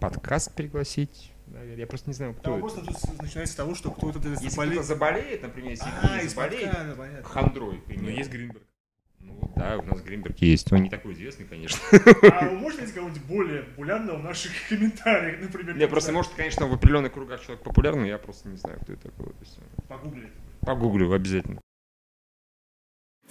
подкаст 0.00 0.54
пригласить? 0.54 1.32
Я 1.76 1.86
просто 1.86 2.08
не 2.10 2.14
знаю, 2.14 2.34
кто 2.34 2.52
Да, 2.52 2.58
это. 2.58 2.60
просто 2.60 2.80
начинается 3.22 3.54
с 3.54 3.56
того, 3.56 3.74
что 3.74 3.90
кто-то 3.90 4.20
Если 4.28 4.48
заболеет. 4.48 4.74
кто-то 4.82 4.86
заболеет, 4.94 5.42
например, 5.42 5.70
если 5.70 5.88
А, 6.02 6.28
заболеет, 6.28 7.24
хандрой, 7.24 7.76
к 7.78 7.80
Ну, 7.80 7.86
примеру. 7.86 8.16
есть 8.16 8.30
Гринберг. 8.30 8.62
Да, 9.60 9.76
у 9.76 9.82
нас 9.82 10.00
Гринберг 10.00 10.38
есть. 10.38 10.72
Он 10.72 10.82
не 10.82 10.88
такой 10.88 11.12
известный, 11.12 11.44
конечно. 11.44 11.78
А 12.32 12.48
вы 12.48 12.58
можете 12.58 12.82
найти 12.82 12.96
кого-нибудь 12.96 13.22
более 13.24 13.62
популярного 13.64 14.16
в 14.16 14.24
наших 14.24 14.52
комментариях, 14.68 15.40
например? 15.40 15.76
Не, 15.76 15.86
просто 15.86 16.12
может, 16.12 16.32
конечно, 16.32 16.66
в 16.66 16.72
определенных 16.72 17.12
кругах 17.12 17.42
человек 17.42 17.62
популярный, 17.62 18.08
я 18.08 18.16
просто 18.16 18.48
не 18.48 18.56
знаю, 18.56 18.78
кто 18.80 18.94
это 18.94 19.10
такой. 19.10 19.32
Есть, 19.40 19.58
Погуглить. 19.86 20.32
Погуглю 20.62 21.12
обязательно. 21.12 21.60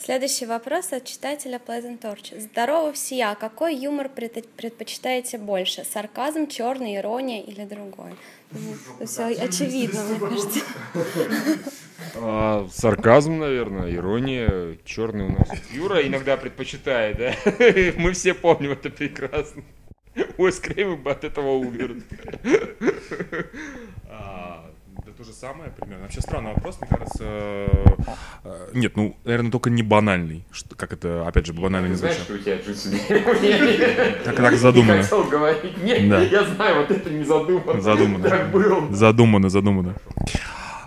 Следующий 0.02 0.46
вопрос 0.46 0.94
от 0.94 1.04
читателя 1.04 1.60
Pleasant 1.66 2.00
Torch. 2.00 2.40
Здорово 2.40 2.94
всея, 2.94 3.36
какой 3.36 3.76
юмор 3.76 4.08
пред- 4.08 4.48
предпочитаете 4.52 5.38
больше? 5.38 5.84
Сарказм, 5.84 6.48
черный, 6.48 6.96
ирония 6.96 7.42
или 7.42 7.66
другой? 7.66 8.12
Все 9.06 9.26
очевидно, 9.26 10.04
мне 10.04 10.20
кажется. 10.20 10.60
А, 12.16 12.68
сарказм, 12.72 13.38
наверное, 13.40 13.94
ирония, 13.94 14.78
черный 14.86 15.26
у 15.26 15.32
нас. 15.38 15.50
Юра 15.72 16.02
иногда 16.08 16.38
предпочитает, 16.38 17.18
да? 17.18 17.34
Мы 17.98 18.14
все 18.14 18.34
помним 18.34 18.72
это 18.72 18.90
прекрасно. 18.90 19.64
Ой, 20.38 20.52
Скреймы 20.52 20.96
бы 20.96 21.12
от 21.12 21.24
этого 21.26 21.52
умер. 21.52 21.98
То 25.20 25.26
же 25.26 25.34
самое 25.34 25.70
примерно. 25.72 26.04
Вообще 26.04 26.22
странный 26.22 26.54
вопрос, 26.54 26.80
мне 26.80 26.88
кажется. 26.90 27.24
э, 27.26 28.70
Нет, 28.74 28.96
ну, 28.96 29.18
наверное, 29.26 29.52
только 29.52 29.70
не 29.70 29.84
банальный. 29.84 30.46
Что, 30.50 30.76
как 30.78 30.94
это, 30.94 31.28
опять 31.28 31.46
же, 31.46 31.52
банально 31.52 31.88
не 31.88 31.96
Знаешь, 31.96 32.16
звучит. 32.26 32.62
что 32.64 32.72
у 32.72 33.36
тебя? 33.36 34.16
Так, 34.24 34.36
так 34.38 34.54
задумано. 34.56 34.96
Не 35.00 35.04
хотел 35.04 35.26
говорить. 35.26 35.84
Нет, 35.84 36.08
Да. 36.10 36.22
я 36.22 36.46
знаю, 36.46 36.78
вот 36.78 36.92
это 36.92 37.10
не 37.10 37.26
задумано. 37.26 37.82
Задумано. 37.82 38.30
Так 38.30 38.50
было. 38.50 38.96
Задумано, 38.96 39.50
задумано. 39.50 39.96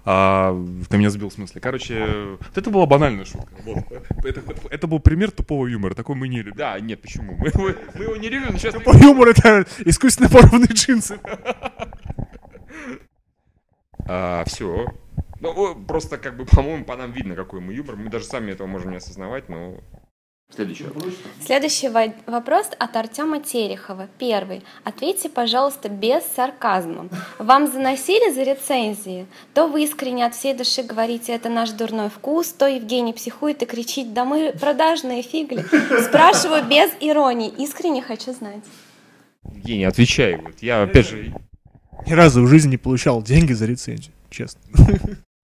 А, 0.07 0.59
ты 0.89 0.97
меня 0.97 1.11
сбил 1.11 1.29
в 1.29 1.35
смысле. 1.35 1.61
Короче, 1.61 2.07
вот 2.41 2.57
это 2.57 2.71
была 2.71 2.87
банальная 2.87 3.27
шутка. 3.27 3.53
Вот. 3.67 3.85
Это, 4.25 4.41
это 4.71 4.87
был 4.87 4.99
пример 5.01 5.31
тупого 5.31 5.67
юмора. 5.67 5.93
Такой 5.93 6.17
мы 6.17 6.29
не 6.29 6.39
любим. 6.39 6.57
Да, 6.57 6.81
нет, 6.81 7.03
почему? 7.03 7.37
Мы, 7.37 7.49
его- 7.49 7.75
мы 7.95 8.05
его 8.05 8.17
не 8.17 8.31
любим, 8.31 8.53
но 8.53 8.59
сейчас... 8.59 8.75
По 8.83 8.97
юмору 8.97 9.31
это 9.33 9.67
искусственно 9.85 10.31
порванные 10.31 10.69
джинсы. 10.73 11.19
Все. 14.47 14.87
Ну, 15.43 15.75
просто, 15.87 16.19
как 16.19 16.37
бы, 16.37 16.45
по-моему, 16.51 16.85
по 16.85 16.97
нам 16.97 17.13
видно, 17.13 17.35
какой 17.35 17.61
мы 17.61 17.75
юмор. 17.75 17.97
Мы 17.97 18.11
даже 18.11 18.25
сами 18.25 18.53
этого 18.53 18.67
можем 18.67 18.91
не 18.91 18.97
осознавать, 18.97 19.49
но... 19.49 19.75
Следующий 20.55 20.85
вопрос. 20.85 21.15
Следующий 21.41 21.89
во- 21.89 22.13
вопрос 22.27 22.69
от 22.79 22.95
Артема 22.95 23.41
Терехова. 23.41 24.09
Первый. 24.19 24.63
Ответьте, 24.85 25.31
пожалуйста, 25.31 25.89
без 25.89 26.25
сарказма. 26.25 27.09
Вам 27.39 27.67
заносили 27.73 28.31
за 28.31 28.43
рецензии? 28.43 29.27
То 29.55 29.67
вы 29.67 29.85
искренне 29.85 30.27
от 30.27 30.35
всей 30.35 30.53
души 30.53 30.83
говорите, 30.83 31.33
это 31.33 31.49
наш 31.49 31.71
дурной 31.71 32.11
вкус, 32.11 32.49
то 32.53 32.67
Евгений 32.67 33.15
психует 33.15 33.63
и 33.63 33.67
кричит, 33.67 34.13
да 34.13 34.27
мы 34.27 34.53
продажные 34.53 35.23
фигли. 35.23 35.65
Спрашиваю 36.03 36.65
без 36.65 36.91
иронии. 37.01 37.49
Искренне 37.57 38.03
хочу 38.03 38.33
знать. 38.35 38.63
Евгений, 39.45 39.87
отвечай. 39.87 40.37
Вот. 40.37 40.59
Я, 40.61 40.83
опять 40.83 41.09
же, 41.09 41.33
Ни 42.07 42.13
разу 42.13 42.43
в 42.43 42.49
жизни 42.49 42.73
не 42.73 42.77
получал 42.77 43.23
деньги 43.23 43.53
за 43.53 43.67
рецензию, 43.67 44.13
честно. 44.31 44.61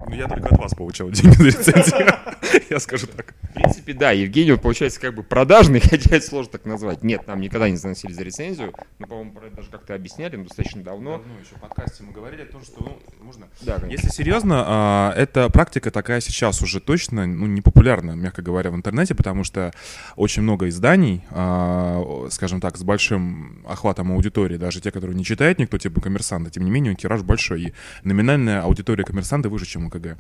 Ну, 0.07 0.15
я 0.15 0.29
только 0.29 0.49
от 0.49 0.59
вас 0.59 0.75
получал 0.75 1.11
деньги 1.11 1.35
за 1.35 1.45
рецензию. 1.45 2.09
Я 2.71 2.81
скажу 2.81 3.07
так. 3.07 3.35
в 3.43 3.55
принципе, 3.55 3.93
да, 3.93 4.11
Евгений, 4.13 4.53
вот, 4.53 4.63
получается, 4.63 5.01
как 5.01 5.15
бы 5.15 5.23
продажный, 5.23 5.81
хотя 5.83 6.17
это 6.17 6.27
сложно 6.27 6.53
так 6.53 6.65
назвать. 6.65 7.03
Нет, 7.03 7.27
нам 7.27 7.41
никогда 7.41 7.69
не 7.69 7.77
заносили 7.77 8.13
за 8.13 8.23
рецензию. 8.23 8.75
Мы, 8.99 9.07
по-моему, 9.07 9.33
про 9.33 9.47
это 9.47 9.57
даже 9.57 9.71
как-то 9.71 9.95
объясняли 9.95 10.37
ну, 10.37 10.45
достаточно 10.45 10.83
давно. 10.83 11.19
Давно 11.19 11.39
еще 11.41 11.55
в 11.57 11.61
подкасте 11.61 12.03
мы 12.03 12.13
говорили 12.13 12.43
о 12.43 12.47
том, 12.47 12.63
что 12.63 12.77
ну, 12.81 12.99
можно 13.25 13.49
Да, 13.63 13.79
конечно. 13.79 13.91
Если 13.91 14.09
серьезно, 14.15 14.65
а, 14.67 15.15
эта 15.17 15.49
практика 15.51 15.91
такая 15.91 16.21
сейчас 16.21 16.63
уже 16.63 16.81
точно 16.81 17.27
ну, 17.27 17.47
не 17.47 17.61
популярна, 17.61 18.13
мягко 18.13 18.43
говоря, 18.43 18.71
в 18.71 18.75
интернете, 18.75 19.15
потому 19.15 19.45
что 19.45 19.73
очень 20.17 20.43
много 20.43 20.69
изданий, 20.69 21.25
а, 21.31 22.27
скажем 22.31 22.61
так, 22.61 22.77
с 22.77 22.83
большим 22.83 23.65
охватом 23.67 24.13
аудитории, 24.13 24.57
даже 24.57 24.81
те, 24.81 24.91
которые 24.91 25.17
не 25.17 25.25
читает 25.25 25.59
никто, 25.59 25.79
типа 25.79 26.01
коммерсанта, 26.01 26.51
тем 26.51 26.65
не 26.65 26.71
менее, 26.71 26.95
тираж 26.95 27.23
большой, 27.23 27.63
и 27.63 27.73
номинальная 28.05 28.63
аудитория 28.63 29.05
коммерсанта 29.05 29.49
выше, 29.49 29.67
чем 29.67 29.91
КГ. 29.91 30.19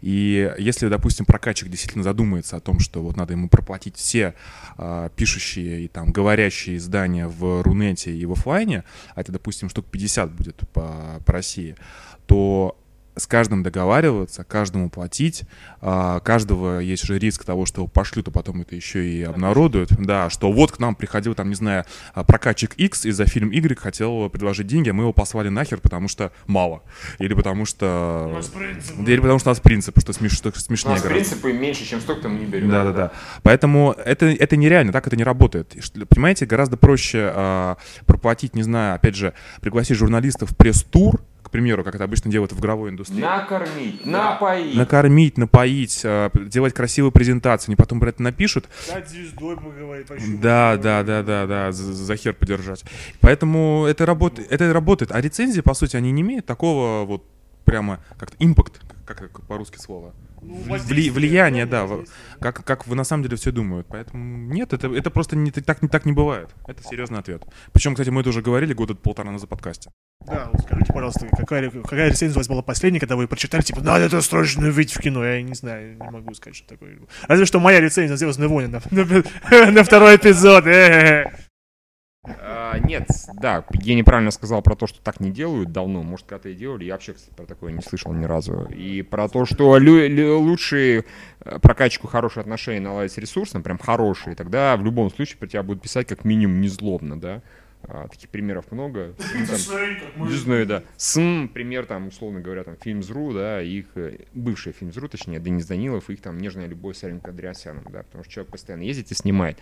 И 0.00 0.54
если, 0.58 0.88
допустим, 0.88 1.26
прокатчик 1.68 1.70
действительно 1.70 2.04
задумается 2.04 2.56
о 2.56 2.60
том, 2.60 2.80
что 2.80 3.02
вот 3.02 3.16
надо 3.16 3.32
ему 3.32 3.48
проплатить 3.48 3.96
все 3.96 4.34
а, 4.76 5.08
пишущие 5.10 5.84
и 5.84 5.88
там 5.88 6.10
говорящие 6.12 6.76
издания 6.76 7.28
в 7.28 7.62
Рунете 7.62 8.10
и 8.10 8.26
в 8.26 8.32
оффлайне, 8.32 8.84
а 9.14 9.20
это, 9.20 9.32
допустим, 9.32 9.68
штук 9.68 9.86
50 9.90 10.32
будет 10.32 10.56
по, 10.72 11.20
по 11.24 11.32
России, 11.32 11.76
то 12.26 12.76
с 13.18 13.26
каждым 13.26 13.62
договариваться, 13.62 14.44
каждому 14.44 14.90
платить, 14.90 15.42
а, 15.80 16.20
каждого 16.20 16.78
есть 16.78 17.04
уже 17.04 17.18
риск 17.18 17.44
того, 17.44 17.66
что 17.66 17.86
пошлют, 17.86 18.28
а 18.28 18.30
потом 18.30 18.62
это 18.62 18.76
еще 18.76 19.06
и 19.06 19.22
обнародуют, 19.22 19.90
да, 19.98 20.30
что 20.30 20.50
вот 20.52 20.72
к 20.72 20.78
нам 20.78 20.94
приходил, 20.94 21.34
там, 21.34 21.48
не 21.48 21.54
знаю, 21.54 21.84
а, 22.14 22.24
прокатчик 22.24 22.74
X 22.74 23.06
и 23.06 23.10
за 23.10 23.26
фильм 23.26 23.50
Y 23.50 23.78
хотел 23.78 24.30
предложить 24.30 24.66
деньги, 24.66 24.90
а 24.90 24.92
мы 24.92 25.04
его 25.04 25.12
послали 25.12 25.48
нахер, 25.48 25.80
потому 25.80 26.08
что 26.08 26.32
мало, 26.46 26.82
или 27.18 27.34
потому 27.34 27.64
что... 27.64 28.40
Да, 28.98 29.12
или 29.12 29.20
потому 29.20 29.38
что 29.38 29.48
у 29.48 29.52
нас 29.52 29.60
принципы, 29.60 30.00
что, 30.00 30.12
смеш... 30.12 30.32
что 30.32 30.50
У 30.50 30.52
смешнее 30.52 30.94
нас 30.94 31.02
гораздо. 31.02 31.24
принципы 31.24 31.52
меньше, 31.52 31.84
чем 31.84 32.00
столько, 32.00 32.28
мы 32.28 32.38
не 32.38 32.46
берем. 32.46 32.70
Да, 32.70 32.84
да, 32.84 32.92
да. 32.92 33.12
Поэтому 33.42 33.92
это, 33.92 34.26
это 34.26 34.56
нереально, 34.56 34.92
так 34.92 35.06
это 35.06 35.16
не 35.16 35.24
работает. 35.24 35.76
Понимаете, 36.08 36.46
гораздо 36.46 36.76
проще 36.76 37.32
а, 37.34 37.76
проплатить, 38.06 38.54
не 38.54 38.62
знаю, 38.62 38.94
опять 38.94 39.16
же, 39.16 39.34
пригласить 39.60 39.96
журналистов 39.96 40.50
в 40.50 40.56
пресс-тур, 40.56 41.20
к 41.48 41.50
примеру, 41.50 41.82
как 41.82 41.94
это 41.94 42.04
обычно 42.04 42.30
делают 42.30 42.52
в 42.52 42.60
игровой 42.60 42.90
индустрии. 42.90 43.20
Накормить, 43.20 44.04
напоить. 44.04 44.76
Накормить, 44.76 45.38
напоить, 45.38 46.02
а, 46.04 46.30
делать 46.34 46.74
красивые 46.74 47.10
презентации, 47.10 47.70
они 47.70 47.76
потом 47.76 48.00
про 48.00 48.10
это 48.10 48.22
напишут. 48.22 48.68
Стать 48.82 49.08
звездой 49.08 49.56
поговорить. 49.56 50.06
Да, 50.40 50.76
да, 50.76 51.02
да, 51.02 51.22
да, 51.22 51.46
да, 51.46 51.72
за, 51.72 51.94
за 51.94 52.16
хер 52.16 52.34
подержать. 52.34 52.84
Поэтому 53.20 53.86
это 53.86 54.04
работает, 54.04 54.52
это 54.52 54.70
работает. 54.72 55.10
А 55.10 55.20
рецензии, 55.20 55.62
по 55.62 55.72
сути, 55.72 55.96
они 55.96 56.12
не 56.12 56.20
имеют 56.20 56.44
такого 56.44 57.06
вот 57.06 57.24
прямо 57.64 58.00
как-то 58.18 58.36
импакт, 58.38 58.80
как 59.06 59.40
по-русски 59.46 59.78
слово. 59.78 60.12
Вли- 60.40 61.10
влияние, 61.10 61.66
да, 61.66 61.88
как, 62.40 62.64
как 62.64 62.86
вы 62.86 62.96
на 62.96 63.04
самом 63.04 63.24
деле 63.24 63.36
все 63.36 63.50
думают. 63.50 63.86
Поэтому 63.88 64.52
нет, 64.52 64.72
это, 64.72 64.86
это 64.94 65.10
просто 65.10 65.36
не, 65.36 65.50
так, 65.50 65.82
не, 65.82 65.88
так 65.88 66.04
не 66.06 66.12
бывает. 66.12 66.54
Это 66.66 66.82
серьезный 66.82 67.18
ответ. 67.18 67.42
Причем, 67.72 67.94
кстати, 67.94 68.10
мы 68.10 68.20
это 68.20 68.30
уже 68.30 68.42
говорили 68.42 68.72
года 68.72 68.94
полтора 68.94 69.30
назад 69.30 69.46
в 69.46 69.50
подкасте. 69.50 69.90
Да, 70.26 70.50
вот 70.52 70.62
скажите, 70.62 70.92
пожалуйста, 70.92 71.26
какая, 71.28 71.70
какая 71.70 72.08
рецензия 72.10 72.34
у 72.36 72.38
вас 72.40 72.48
была 72.48 72.62
последняя, 72.62 73.00
когда 73.00 73.16
вы 73.16 73.26
прочитали, 73.28 73.62
типа, 73.62 73.80
надо 73.80 74.04
это 74.04 74.20
срочно 74.20 74.66
увидеть 74.68 74.94
в 74.94 75.00
кино? 75.00 75.24
Я 75.24 75.42
не 75.42 75.54
знаю, 75.54 75.96
не 75.98 76.10
могу 76.10 76.34
сказать, 76.34 76.56
что 76.56 76.68
такое. 76.68 76.98
Разве 77.28 77.46
что 77.46 77.60
моя 77.60 77.80
рецензия 77.80 78.10
на 78.10 78.16
«Звездные 78.16 78.48
войны» 78.48 78.80
на, 78.90 79.04
на- 79.64 79.70
на 79.70 79.84
второй 79.84 80.16
эпизод. 80.16 80.66
э-э-э. 80.66 81.47
А, 82.40 82.78
нет, 82.78 83.08
да, 83.34 83.64
я 83.82 83.94
неправильно 83.94 84.30
сказал 84.30 84.62
про 84.62 84.74
то, 84.76 84.86
что 84.86 85.00
так 85.00 85.20
не 85.20 85.30
делают 85.30 85.72
давно. 85.72 86.02
Может, 86.02 86.26
когда-то 86.26 86.48
и 86.50 86.54
делали. 86.54 86.84
Я 86.84 86.94
вообще, 86.94 87.12
кстати, 87.14 87.34
про 87.34 87.46
такое 87.46 87.72
не 87.72 87.82
слышал 87.82 88.12
ни 88.12 88.24
разу. 88.24 88.64
И 88.66 89.02
про 89.02 89.28
то, 89.28 89.44
что 89.44 89.78
лю- 89.78 90.38
лучше 90.38 91.04
э, 91.40 91.58
прокачку 91.60 92.06
хорошие 92.06 92.42
отношения 92.42 92.80
наладить 92.80 93.12
с 93.12 93.18
ресурсом, 93.18 93.62
прям 93.62 93.78
хорошие, 93.78 94.36
тогда 94.36 94.76
в 94.76 94.84
любом 94.84 95.10
случае 95.10 95.38
про 95.38 95.46
тебя 95.46 95.62
будут 95.62 95.82
писать 95.82 96.06
как 96.06 96.24
минимум 96.24 96.60
незлобно, 96.60 97.18
да. 97.18 97.42
А, 97.82 98.08
таких 98.08 98.28
примеров 98.28 98.70
много. 98.72 99.14
Ну, 99.18 99.46
там, 99.46 100.28
Дисней, 100.28 100.64
да. 100.66 100.82
СМ, 100.96 101.48
пример, 101.48 101.86
там, 101.86 102.08
условно 102.08 102.40
говоря, 102.40 102.64
там, 102.64 102.76
фильм 102.76 103.02
ЗРУ, 103.02 103.32
да, 103.32 103.62
их, 103.62 103.86
э, 103.94 104.18
бывший 104.34 104.72
фильм 104.72 104.92
ЗРУ, 104.92 105.08
точнее, 105.08 105.38
Денис 105.38 105.64
Данилов, 105.66 106.10
их 106.10 106.20
там 106.20 106.38
«Нежная 106.38 106.66
любовь» 106.66 106.96
с 106.96 107.04
Алиной 107.04 107.20
Кадрясяном, 107.20 107.84
да, 107.90 108.02
потому 108.02 108.24
что 108.24 108.32
человек 108.32 108.52
постоянно 108.52 108.82
ездит 108.82 109.10
и 109.12 109.14
снимает. 109.14 109.58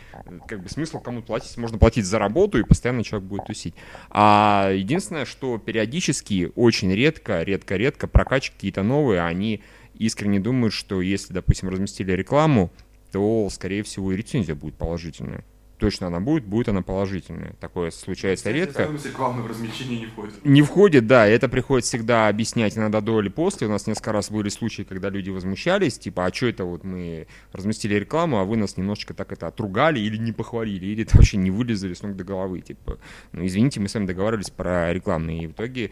Как 0.49 0.63
бы 0.63 0.69
смысл 0.69 0.99
кому 1.01 1.23
платить? 1.23 1.57
Можно 1.59 1.79
платить 1.79 2.07
за 2.07 2.19
работу, 2.19 2.59
и 2.59 2.65
постоянно 2.65 3.05
человек 3.05 3.29
будет 3.29 3.47
тусить. 3.47 3.75
А 4.11 4.71
единственное, 4.73 5.25
что 5.25 5.59
периодически, 5.59 6.51
очень 6.57 6.93
редко, 6.93 7.43
редко-редко 7.43 8.09
прокачки 8.09 8.55
какие-то 8.55 8.83
новые, 8.83 9.23
они 9.23 9.63
искренне 9.95 10.41
думают, 10.41 10.73
что 10.73 11.01
если, 11.01 11.33
допустим, 11.33 11.69
разместили 11.69 12.13
рекламу, 12.13 12.73
то, 13.13 13.49
скорее 13.51 13.83
всего, 13.83 14.13
и 14.13 14.17
рецензия 14.17 14.55
будет 14.55 14.75
положительная 14.75 15.45
точно 15.79 16.09
она 16.09 16.21
будет, 16.21 16.45
будет 16.45 16.69
она 16.69 16.83
положительная. 16.83 17.55
Такое 17.61 17.91
случается 17.91 18.51
редко. 18.51 18.89
Реклама 19.05 19.43
в 19.43 19.47
размещение 19.47 20.01
не 20.01 20.07
входит. 20.07 20.45
Не 20.45 20.63
входит, 20.63 21.07
да, 21.07 21.27
это 21.27 21.49
приходится 21.49 21.97
всегда 21.97 22.29
объяснять 22.29 22.77
иногда 22.77 23.01
до 23.01 23.21
или 23.21 23.29
после. 23.29 23.67
У 23.67 23.71
нас 23.71 23.87
несколько 23.87 24.13
раз 24.13 24.31
были 24.31 24.49
случаи, 24.49 24.83
когда 24.83 25.09
люди 25.09 25.31
возмущались, 25.31 25.99
типа, 25.99 26.27
а 26.27 26.33
что 26.33 26.47
это 26.47 26.65
вот 26.65 26.85
мы 26.85 27.27
разместили 27.53 27.95
рекламу, 27.95 28.39
а 28.39 28.45
вы 28.45 28.57
нас 28.57 28.77
немножечко 28.77 29.15
так 29.15 29.33
это 29.33 29.47
отругали 29.47 30.01
или 30.01 30.17
не 30.17 30.33
похвалили, 30.33 30.87
или 30.87 31.05
это 31.05 31.17
вообще 31.17 31.37
не 31.37 31.51
вылезали 31.51 31.95
с 31.95 32.03
ног 32.03 32.17
до 32.17 32.25
головы, 32.25 32.61
типа, 32.61 32.99
ну 33.33 33.47
извините, 33.47 33.81
мы 33.81 33.89
с 33.89 33.95
вами 33.95 34.07
договаривались 34.07 34.51
про 34.51 34.93
рекламные, 34.93 35.45
и 35.45 35.47
в 35.47 35.53
итоге 35.53 35.91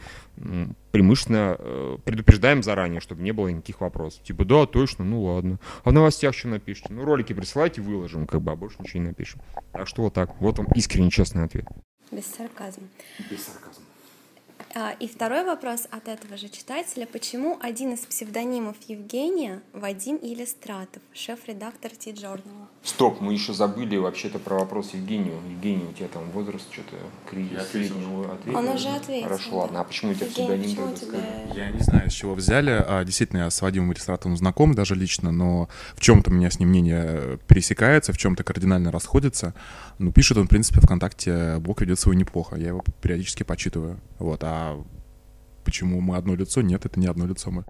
преимущественно 0.95 1.57
э, 1.59 1.99
предупреждаем 2.05 2.63
заранее, 2.63 3.01
чтобы 3.01 3.21
не 3.23 3.33
было 3.33 3.49
никаких 3.49 3.81
вопросов. 3.81 4.23
Типа, 4.23 4.45
да, 4.45 4.65
точно, 4.65 5.05
ну 5.05 5.25
ладно. 5.25 5.59
А 5.83 5.91
в 5.91 5.93
новостях 5.93 6.37
что 6.37 6.47
напишите? 6.47 6.93
Ну, 6.93 7.05
ролики 7.05 7.33
присылайте, 7.33 7.81
выложим, 7.81 8.29
как 8.29 8.43
бы, 8.43 8.53
а 8.53 8.55
больше 8.55 8.77
ничего 8.79 9.03
не 9.03 9.09
напишем. 9.09 9.41
Так 9.73 9.89
что 9.89 10.03
вот 10.03 10.15
так. 10.15 10.41
Вот 10.41 10.59
вам 10.59 10.69
искренний 10.77 11.11
честный 11.11 11.43
ответ. 11.43 11.67
Без 12.13 12.27
сарказма. 12.27 12.85
Без 13.29 13.45
сарказма. 13.45 13.84
А, 14.77 14.91
и 14.99 15.07
второй 15.07 15.45
вопрос 15.45 15.87
от 15.93 16.09
этого 16.09 16.37
же 16.37 16.49
читателя. 16.49 17.07
Почему 17.07 17.59
один 17.63 17.93
из 17.95 18.01
псевдонимов 18.01 18.75
Евгения 18.89 19.63
Вадим 19.73 20.19
Елистратов, 20.21 21.01
шеф-редактор 21.13 21.93
Ти-Джорнала? 21.93 22.69
Стоп, 22.83 23.21
мы 23.21 23.35
еще 23.35 23.53
забыли 23.53 23.97
вообще-то 23.97 24.41
про 24.41 24.57
вопрос 24.57 24.91
Евгению. 24.93 25.37
Евгений, 25.49 25.85
у 25.85 25.93
тебя 25.93 26.09
там 26.09 26.29
возраст 26.33 26.67
что-то 26.73 26.97
кризис 27.31 27.69
среднего 27.71 28.33
ответил? 28.33 28.59
Он 28.59 28.69
уже 28.69 28.89
ответил. 28.89 29.29
Хорошо, 29.29 29.51
да. 29.51 29.57
ладно. 29.59 29.81
А 29.81 29.85
почему 29.85 30.11
у 30.11 30.15
тебя 30.15 30.27
Евгений, 30.27 30.65
псевдоним 30.65 30.95
тебе- 30.97 31.07
скажи? 31.07 31.25
Я 31.55 31.71
не 31.71 31.81
знаю, 31.81 32.11
с 32.11 32.13
чего 32.13 32.35
взяли. 32.35 32.85
А, 32.85 33.05
действительно, 33.05 33.43
я 33.43 33.51
с 33.51 33.63
Вадимом 33.63 33.93
Иллюстратором 33.93 34.37
знаком 34.37 34.75
даже 34.75 34.97
лично, 34.97 35.31
но 35.31 35.69
в 35.95 36.01
чем-то 36.01 36.33
у 36.33 36.35
меня 36.35 36.51
с 36.51 36.59
ним 36.59 36.71
мнение 36.71 37.39
пересекается, 37.47 38.13
в 38.13 38.19
чем-то 38.19 38.43
кардинально 38.43 38.91
расходится. 38.91 39.55
Ну, 40.01 40.11
пишет 40.11 40.37
он, 40.37 40.47
в 40.47 40.51
принципе, 40.51 40.81
ВКонтакте, 40.81 41.59
блог 41.61 41.81
ведет 41.81 42.01
свой 42.01 42.17
неплохо. 42.17 42.57
Я 42.57 42.69
его 42.69 42.83
периодически 43.01 43.45
почитываю. 43.45 44.01
Вот, 44.19 44.41
а 44.43 44.64
почему 45.65 46.01
мы 46.01 46.17
одно 46.17 46.35
лицо? 46.35 46.63
Нет, 46.63 46.87
это 46.87 46.99
не 47.01 47.07
одно 47.07 47.27
лицо 47.27 47.51
мы. 47.51 47.65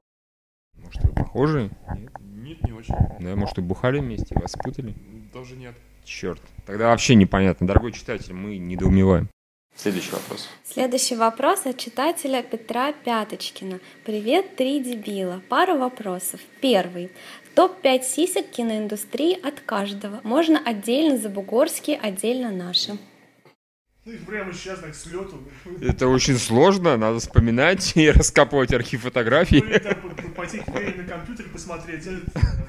Может, 0.76 1.02
вы 1.04 1.12
похожи? 1.12 1.70
Нет? 1.96 2.12
Нет, 2.20 2.62
не 2.62 2.72
очень. 2.72 2.94
Да, 3.20 3.36
может, 3.36 3.56
вы 3.56 3.62
бухали 3.62 4.00
вместе, 4.00 4.34
вас 4.38 4.52
спутали? 4.52 4.94
Тоже 5.32 5.56
нет. 5.56 5.74
Черт. 6.04 6.42
Тогда 6.66 6.88
вообще 6.88 7.14
непонятно. 7.14 7.66
Дорогой 7.66 7.92
читатель, 7.92 8.34
мы 8.34 8.58
недоумеваем. 8.58 9.28
Следующий 9.76 10.12
вопрос. 10.12 10.48
Следующий 10.62 11.16
вопрос 11.16 11.66
от 11.66 11.78
читателя 11.78 12.42
Петра 12.42 12.92
Пяточкина. 12.92 13.80
Привет, 14.04 14.54
три 14.54 14.80
дебила. 14.80 15.42
Пару 15.48 15.78
вопросов. 15.78 16.40
Первый. 16.60 17.10
Топ-5 17.56 18.02
сисек 18.04 18.50
киноиндустрии 18.50 19.36
от 19.40 19.60
каждого. 19.60 20.20
Можно 20.22 20.60
отдельно 20.64 21.16
забугорские, 21.18 21.98
отдельно 21.98 22.52
наши. 22.52 22.96
Ну 24.04 24.12
и 24.12 24.18
прямо 24.18 24.52
сейчас 24.52 24.80
так 24.80 24.94
с 24.94 25.06
лету. 25.06 25.42
Это 25.80 26.08
очень 26.08 26.36
сложно, 26.38 26.96
надо 26.98 27.20
вспоминать 27.20 27.96
и 27.96 28.10
раскапывать 28.10 28.72
архив 28.74 29.02
фотографий. 29.02 29.62
Пойти 30.36 30.62
на 30.96 31.04
компьютер 31.04 31.46
посмотреть. 31.48 32.06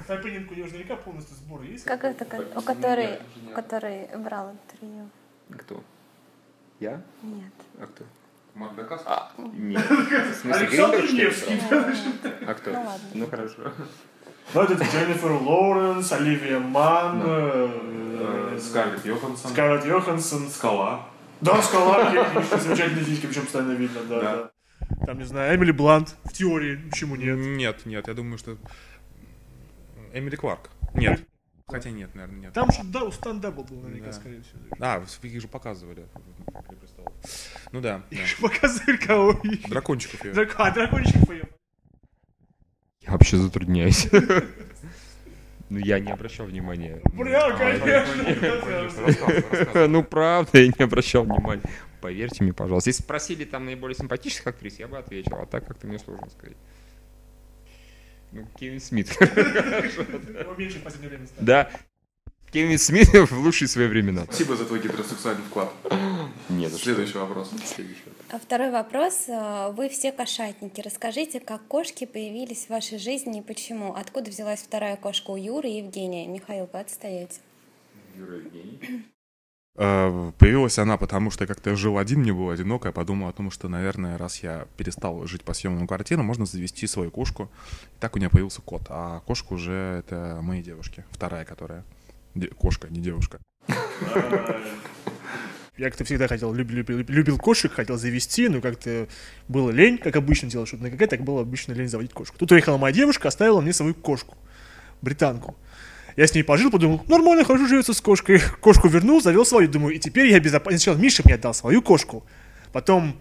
Хайпенинг 0.08 0.50
у 0.52 0.56
него 0.56 0.68
же 0.68 0.74
наверняка 0.74 0.96
полностью 0.96 1.36
сбор 1.36 1.64
есть. 1.64 1.84
Как 1.84 2.06
это, 2.06 2.26
у 2.56 2.62
которой, 2.62 3.20
у 3.50 3.54
которой 3.54 4.08
брал 4.18 4.52
интервью? 4.52 5.10
Кто? 5.52 5.84
Я? 6.80 7.02
Нет. 7.22 7.54
А 7.80 7.88
кто? 7.88 8.06
Макбекас? 8.54 9.02
А, 9.06 9.32
нет. 9.38 9.84
Александр 10.46 11.12
Невский. 11.12 11.60
А 12.48 12.54
кто? 12.54 12.72
Ну 12.72 12.78
ладно. 12.78 13.08
Ну 13.14 13.28
хорошо. 13.28 13.74
Ну, 14.54 14.62
это 14.62 14.74
Дженнифер 14.76 15.32
Лоуренс, 15.32 16.12
Оливия 16.14 16.60
Манн, 16.60 17.22
э, 17.26 18.60
Скарлетт 18.62 19.06
Йоханссон. 19.06 19.52
Скарлетт 19.52 19.86
Йоханссон. 19.86 20.50
Скала. 20.50 21.10
Да, 21.42 21.62
скала, 21.62 22.06
конечно, 22.12 22.58
замечательные 22.58 23.04
физики, 23.06 23.26
причем 23.28 23.42
постоянно 23.44 23.74
видно, 23.74 24.02
да, 24.10 24.20
Да. 24.22 24.52
Там, 25.06 25.18
не 25.18 25.24
знаю, 25.26 25.56
Эмили 25.56 25.72
Блант, 25.72 26.16
в 26.24 26.34
теории, 26.34 26.76
почему 26.90 27.16
нет? 27.16 27.38
Нет, 27.38 27.86
нет, 27.86 28.08
я 28.08 28.14
думаю, 28.14 28.38
что... 28.38 28.58
Эмили 30.14 30.36
Кларк. 30.36 30.70
Нет. 30.94 31.22
Хотя 31.68 31.90
нет, 31.90 32.14
наверное, 32.14 32.40
нет. 32.42 32.54
Там 32.54 32.72
же 32.72 32.84
да, 32.84 33.10
stunt 33.12 33.42
double 33.42 33.64
был 33.64 33.78
наверняка, 33.82 34.08
Да. 34.08 34.14
скорее 34.14 34.42
всего. 34.44 34.60
А, 34.80 35.04
их 35.24 35.42
же 35.42 35.48
показывали. 35.48 36.06
Ну 37.72 37.82
да, 37.82 38.04
да. 38.12 38.18
Показывали 38.40 38.98
кого 38.98 39.42
Дракончиков 39.68 40.24
я. 40.24 40.32
Драк- 40.32 40.56
А, 40.58 40.72
дракончик 40.72 41.26
поел. 41.26 41.46
Я 43.02 43.12
вообще 43.12 43.38
затрудняюсь. 43.38 44.08
Ну, 45.70 45.80
я 45.80 46.00
не 46.00 46.12
обращал 46.12 46.46
внимания. 46.46 47.02
Бля, 47.14 47.48
А, 47.48 47.58
конечно. 47.58 48.14
Ну, 49.88 50.04
правда, 50.04 50.60
я 50.60 50.68
не 50.68 50.84
обращал 50.84 51.24
внимания. 51.24 51.64
Поверьте 52.02 52.44
мне, 52.44 52.54
пожалуйста. 52.54 52.90
Если 52.90 53.02
спросили 53.02 53.46
там 53.46 53.66
наиболее 53.66 53.96
симпатичных 53.96 54.46
актрис, 54.48 54.78
я 54.78 54.88
бы 54.88 54.98
ответил. 54.98 55.38
А 55.38 55.46
так 55.48 55.66
как-то 55.68 55.88
мне 55.88 55.98
сложно 55.98 56.30
сказать. 56.30 56.56
Ну, 58.32 58.48
Кевин 58.60 58.80
Смит. 58.80 59.10
Его 59.22 60.54
меньше 60.56 60.78
в 60.80 60.84
последнее 60.84 61.10
время 61.10 61.26
стало. 61.26 61.46
Да. 61.46 61.70
Кевин 62.52 62.78
Смит 62.78 63.08
в 63.14 63.40
лучшие 63.40 63.68
свои 63.68 63.88
времена. 63.88 64.26
Спасибо 64.26 64.56
за 64.56 64.66
твой 64.66 64.80
гетеросексуальный 64.82 65.44
вклад. 65.44 65.74
Нет, 66.50 66.72
за 66.72 66.78
что. 66.78 66.86
Следующий 66.94 67.18
вопрос. 67.18 67.52
А 68.36 68.40
Второй 68.40 68.70
вопрос. 68.70 69.30
Э, 69.30 69.72
Вы 69.72 69.88
все 69.88 70.12
кошатники. 70.12 70.82
Расскажите, 70.82 71.40
как 71.40 71.66
кошки 71.68 72.06
появились 72.06 72.66
в 72.66 72.70
вашей 72.70 72.98
жизни 72.98 73.40
и 73.40 73.42
почему? 73.42 73.94
Откуда 73.94 74.30
взялась 74.30 74.60
вторая 74.62 74.98
кошка 74.98 75.32
у 75.32 75.38
Юры 75.38 75.70
и 75.70 75.78
Евгения? 75.78 76.28
Михаил, 76.28 76.70
вы 76.74 76.80
отстаете. 76.82 77.40
Юра 78.16 78.36
Евгений. 78.36 79.06
Э, 79.78 80.32
Появилась 80.38 80.80
она, 80.80 80.98
потому 80.98 81.32
что 81.32 81.46
как-то 81.48 81.70
я 81.70 81.76
жил 81.78 81.98
один, 81.98 82.22
мне 82.22 82.34
было 82.34 82.54
одиноко. 82.54 82.88
Я 82.90 82.92
подумал 82.94 83.28
о 83.30 83.34
том, 83.34 83.52
что, 83.52 83.68
наверное, 83.70 84.18
раз 84.18 84.42
я 84.44 84.68
перестал 84.78 85.26
жить 85.28 85.44
по 85.44 85.54
съемным 85.54 85.86
квартирам, 85.88 86.26
можно 86.26 86.46
завести 86.46 86.88
свою 86.88 87.12
кошку. 87.12 87.50
И 87.98 88.00
так 88.00 88.16
у 88.16 88.20
меня 88.20 88.30
появился 88.30 88.62
кот. 88.62 88.84
А 88.90 89.20
кошка 89.28 89.52
уже 89.54 89.98
это 90.00 90.40
моей 90.42 90.64
девушки. 90.64 91.04
Вторая, 91.12 91.44
которая... 91.46 91.84
де- 92.36 92.48
Кошка, 92.48 92.88
не 92.90 93.00
девушка. 93.02 93.40
Я 95.78 95.86
как-то 95.90 96.06
всегда 96.06 96.28
хотел, 96.30 96.54
люб- 96.54 96.72
любил, 96.72 97.00
любил 97.00 97.38
кошек, 97.38 97.72
хотел 97.72 97.98
завести, 97.98 98.48
но 98.48 98.62
как-то 98.62 99.08
было 99.50 99.72
лень, 99.72 99.98
как 99.98 100.16
обычно 100.16 100.50
делать 100.50 100.70
что-то 100.70 100.84
на 100.84 100.90
КК, 100.90 101.06
так 101.06 101.22
было 101.22 101.42
обычно 101.42 101.74
лень 101.74 101.90
заводить 101.90 102.14
кошку. 102.14 102.38
Тут 102.38 102.52
уехала 102.54 102.78
моя 102.78 102.94
девушка, 102.94 103.28
оставила 103.28 103.60
мне 103.60 103.74
свою 103.74 103.94
кошку, 103.94 104.38
британку. 105.02 105.58
Я 106.16 106.28
с 106.28 106.34
ней 106.34 106.44
пожил, 106.44 106.72
подумал, 106.72 107.04
нормально, 107.10 107.44
хорошо 107.44 107.68
живется 107.68 107.94
с 107.94 108.00
кошкой. 108.00 108.40
Кошку 108.62 108.88
вернул, 108.88 109.22
завел 109.22 109.46
свою, 109.46 109.68
думаю, 109.68 109.96
и 109.96 110.00
теперь 110.00 110.28
я 110.32 110.40
безопасен. 110.40 110.80
Сначала 110.80 110.98
Миша 110.98 111.24
мне 111.26 111.36
отдал 111.36 111.54
свою 111.54 111.82
кошку, 111.82 112.26
потом 112.72 113.20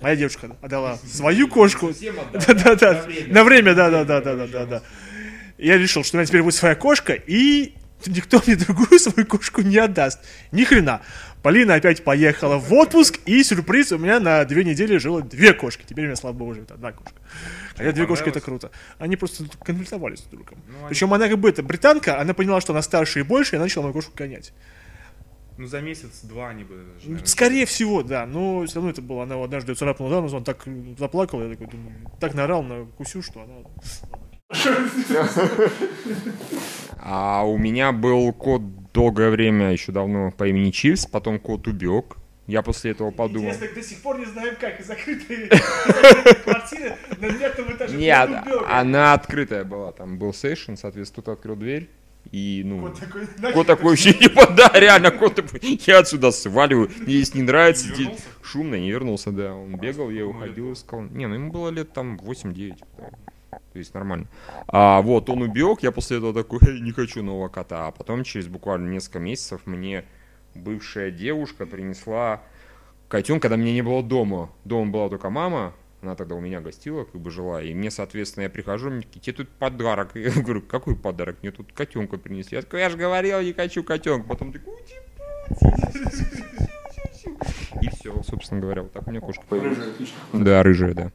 моя 0.00 0.16
девушка 0.16 0.48
отдала 0.60 0.96
свою 0.96 1.46
кошку. 1.46 1.92
Да-да-да, 2.32 3.06
на 3.28 3.44
время, 3.44 3.74
да-да-да-да-да-да. 3.74 4.82
Я 5.58 5.78
решил, 5.78 6.02
что 6.02 6.16
у 6.16 6.18
меня 6.18 6.26
теперь 6.26 6.42
будет 6.42 6.56
своя 6.56 6.74
кошка, 6.74 7.12
и 7.12 7.74
никто 8.10 8.42
мне 8.46 8.56
другую 8.56 8.98
свою 8.98 9.26
кошку 9.26 9.62
не 9.62 9.78
отдаст. 9.78 10.20
Ни 10.52 10.64
хрена. 10.64 11.02
Полина 11.42 11.74
опять 11.74 12.04
поехала 12.04 12.56
в 12.56 12.72
отпуск, 12.72 13.20
и 13.26 13.42
сюрприз, 13.42 13.92
у 13.92 13.98
меня 13.98 14.18
на 14.18 14.44
две 14.46 14.64
недели 14.64 14.96
жило 14.96 15.20
две 15.20 15.52
кошки. 15.52 15.84
Теперь 15.86 16.04
у 16.04 16.06
меня, 16.06 16.16
слава 16.16 16.34
богу, 16.34 16.54
живет 16.54 16.70
одна 16.70 16.92
кошка. 16.92 17.20
Хотя 17.76 17.92
две 17.92 18.06
кошки 18.06 18.30
это 18.30 18.40
круто. 18.40 18.70
Они 18.98 19.16
просто 19.16 19.44
конфликтовались 19.62 20.20
друг 20.22 20.44
с 20.44 20.46
другом. 20.46 20.64
Причем 20.88 21.12
она 21.12 21.28
как 21.28 21.38
бы 21.38 21.50
это 21.50 21.62
британка, 21.62 22.18
она 22.18 22.32
поняла, 22.32 22.60
что 22.60 22.72
она 22.72 22.80
старше 22.80 23.20
и 23.20 23.22
больше, 23.22 23.56
и 23.56 23.58
начала 23.58 23.82
мою 23.82 23.92
кошку 23.92 24.12
гонять. 24.16 24.52
Ну, 25.56 25.66
за 25.66 25.80
месяц-два 25.80 26.48
они 26.48 26.64
бы... 26.64 26.84
Скорее 27.24 27.64
всего, 27.66 28.02
да, 28.02 28.26
но 28.26 28.64
все 28.66 28.76
равно 28.76 28.90
это 28.90 29.02
было, 29.02 29.22
она 29.22 29.42
однажды 29.42 29.74
царапнула 29.74 30.10
за 30.10 30.20
нос, 30.20 30.32
он 30.32 30.42
так 30.44 30.64
заплакал, 30.98 31.42
я 31.42 31.50
такой 31.50 31.68
думаю, 31.68 31.94
так 32.18 32.34
наорал 32.34 32.62
на 32.64 32.86
Кусю, 32.86 33.22
что 33.22 33.42
она... 33.42 33.54
А 37.00 37.44
у 37.44 37.58
меня 37.58 37.92
был 37.92 38.32
кот 38.32 38.62
долгое 38.92 39.30
время, 39.30 39.72
еще 39.72 39.92
давно, 39.92 40.30
по 40.30 40.48
имени 40.48 40.70
Чивс, 40.70 41.06
потом 41.06 41.38
кот 41.38 41.66
убег. 41.66 42.16
Я 42.46 42.62
после 42.62 42.90
этого 42.90 43.10
подумал. 43.10 43.50
Интересно, 43.50 43.74
до 43.74 43.82
сих 43.82 44.02
пор 44.02 44.18
не 44.18 44.26
знаем, 44.26 44.54
как 44.60 44.78
из 44.78 44.86
закрытой 44.86 45.48
квартиры 46.44 46.96
на 47.18 47.30
девятом 47.30 47.72
этаже. 47.72 47.96
Нет, 47.96 48.30
она 48.68 49.14
открытая 49.14 49.64
была, 49.64 49.92
там 49.92 50.18
был 50.18 50.34
сейшн, 50.34 50.74
соответственно, 50.76 51.22
кто-то 51.22 51.32
открыл 51.32 51.56
дверь. 51.56 51.88
И, 52.32 52.62
ну, 52.64 52.80
Вот 52.80 52.98
такой, 52.98 53.26
кот 53.52 53.66
такой 53.66 53.90
вообще, 53.90 54.12
типа, 54.14 54.46
да, 54.56 54.70
реально, 54.74 55.10
кот 55.10 55.34
такой, 55.34 55.60
я 55.86 55.98
отсюда 55.98 56.30
сваливаю, 56.30 56.90
мне 57.00 57.16
здесь 57.16 57.34
не 57.34 57.42
нравится, 57.42 57.88
Не 57.88 58.16
шумно, 58.42 58.76
не 58.76 58.90
вернулся, 58.90 59.30
да, 59.30 59.54
он 59.54 59.76
бегал, 59.76 60.10
я 60.10 60.26
уходил, 60.26 60.72
искал. 60.72 61.02
Не, 61.02 61.26
ну 61.26 61.34
ему 61.34 61.52
было 61.52 61.68
лет 61.68 61.92
там 61.92 62.16
8-9, 62.16 62.76
да. 62.98 63.10
То 63.74 63.80
есть 63.80 63.92
нормально. 63.92 64.28
А 64.68 65.02
вот 65.02 65.28
он 65.28 65.42
убег, 65.42 65.82
я 65.82 65.90
после 65.90 66.18
этого 66.18 66.32
такой, 66.32 66.60
«Эй, 66.62 66.80
не 66.80 66.92
хочу 66.92 67.24
нового 67.24 67.48
кота, 67.48 67.88
а 67.88 67.90
потом 67.90 68.22
через 68.22 68.46
буквально 68.46 68.88
несколько 68.88 69.18
месяцев 69.18 69.62
мне 69.64 70.04
бывшая 70.54 71.10
девушка 71.10 71.66
принесла 71.66 72.40
котенка, 73.08 73.48
когда 73.48 73.56
меня 73.56 73.72
не 73.72 73.82
было 73.82 74.00
дома. 74.00 74.52
Дома 74.64 74.92
была 74.92 75.08
только 75.08 75.28
мама, 75.28 75.74
она 76.02 76.14
тогда 76.14 76.36
у 76.36 76.40
меня 76.40 76.60
гостила, 76.60 77.02
как 77.02 77.20
бы 77.20 77.32
жила, 77.32 77.60
и 77.60 77.74
мне, 77.74 77.90
соответственно, 77.90 78.44
я 78.44 78.48
прихожу, 78.48 78.90
мне 78.90 79.02
такие, 79.02 79.18
тебе 79.18 79.38
тут 79.38 79.48
подарок. 79.48 80.10
Я 80.14 80.30
говорю, 80.30 80.62
какой 80.62 80.94
подарок? 80.94 81.38
Мне 81.42 81.50
тут 81.50 81.72
котенка 81.72 82.16
принесли. 82.16 82.54
Я 82.54 82.62
такой, 82.62 82.78
я 82.78 82.90
же 82.90 82.96
говорил, 82.96 83.40
не 83.40 83.54
хочу 83.54 83.82
котенка. 83.82 84.28
Потом 84.28 84.52
такой, 84.52 84.72
и 87.82 87.88
все, 87.88 88.22
собственно 88.22 88.60
говоря, 88.60 88.82
вот 88.82 88.92
так 88.92 89.08
у 89.08 89.10
меня 89.10 89.20
кошка 89.20 89.42
появилась. 89.48 89.78
Да, 90.32 90.62
рыжая, 90.62 90.94
да. 90.94 91.12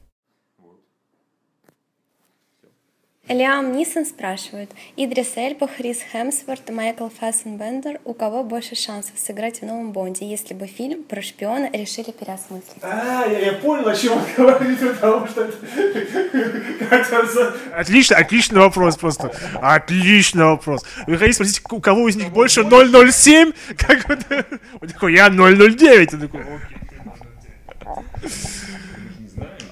Лиам 3.30 3.76
Нисон 3.76 4.04
спрашивает, 4.04 4.70
Идрис 4.96 5.36
Эльба, 5.36 5.68
Хрис 5.68 6.00
Хемсворт 6.10 6.68
и 6.68 6.72
Майкл 6.72 7.06
Фассенбендер, 7.08 8.00
у 8.04 8.12
кого 8.12 8.42
больше 8.42 8.74
шансов 8.74 9.12
сыграть 9.16 9.60
в 9.60 9.64
новом 9.64 9.92
Бонде, 9.92 10.28
если 10.28 10.52
бы 10.52 10.66
фильм 10.66 11.04
про 11.04 11.22
шпиона 11.22 11.70
решили 11.72 12.10
переосмыслить? 12.10 12.82
А, 12.82 13.24
я, 13.28 13.38
я 13.38 13.52
понял, 13.52 13.86
о 13.86 13.94
чем 13.94 14.14
он 14.14 14.24
говорит, 14.36 14.80
потому 14.80 15.28
что. 15.28 15.48
Отлично, 17.72 18.16
отличный 18.16 18.58
вопрос 18.58 18.96
просто. 18.96 19.32
Отличный 19.62 20.46
вопрос. 20.46 20.84
Вы 21.06 21.16
хотите 21.16 21.34
спросить, 21.34 21.62
у 21.70 21.80
кого 21.80 22.08
из 22.08 22.16
них 22.16 22.32
больше 22.32 22.64
007? 22.64 23.52
Как 23.76 24.08
вот, 24.08 24.18
он 24.80 24.88
такой, 24.88 25.14
я 25.14 25.30
009. 25.30 26.14
Он 26.14 26.20
такой, 26.20 26.40
окей, 26.40 26.78
009. 28.26 28.30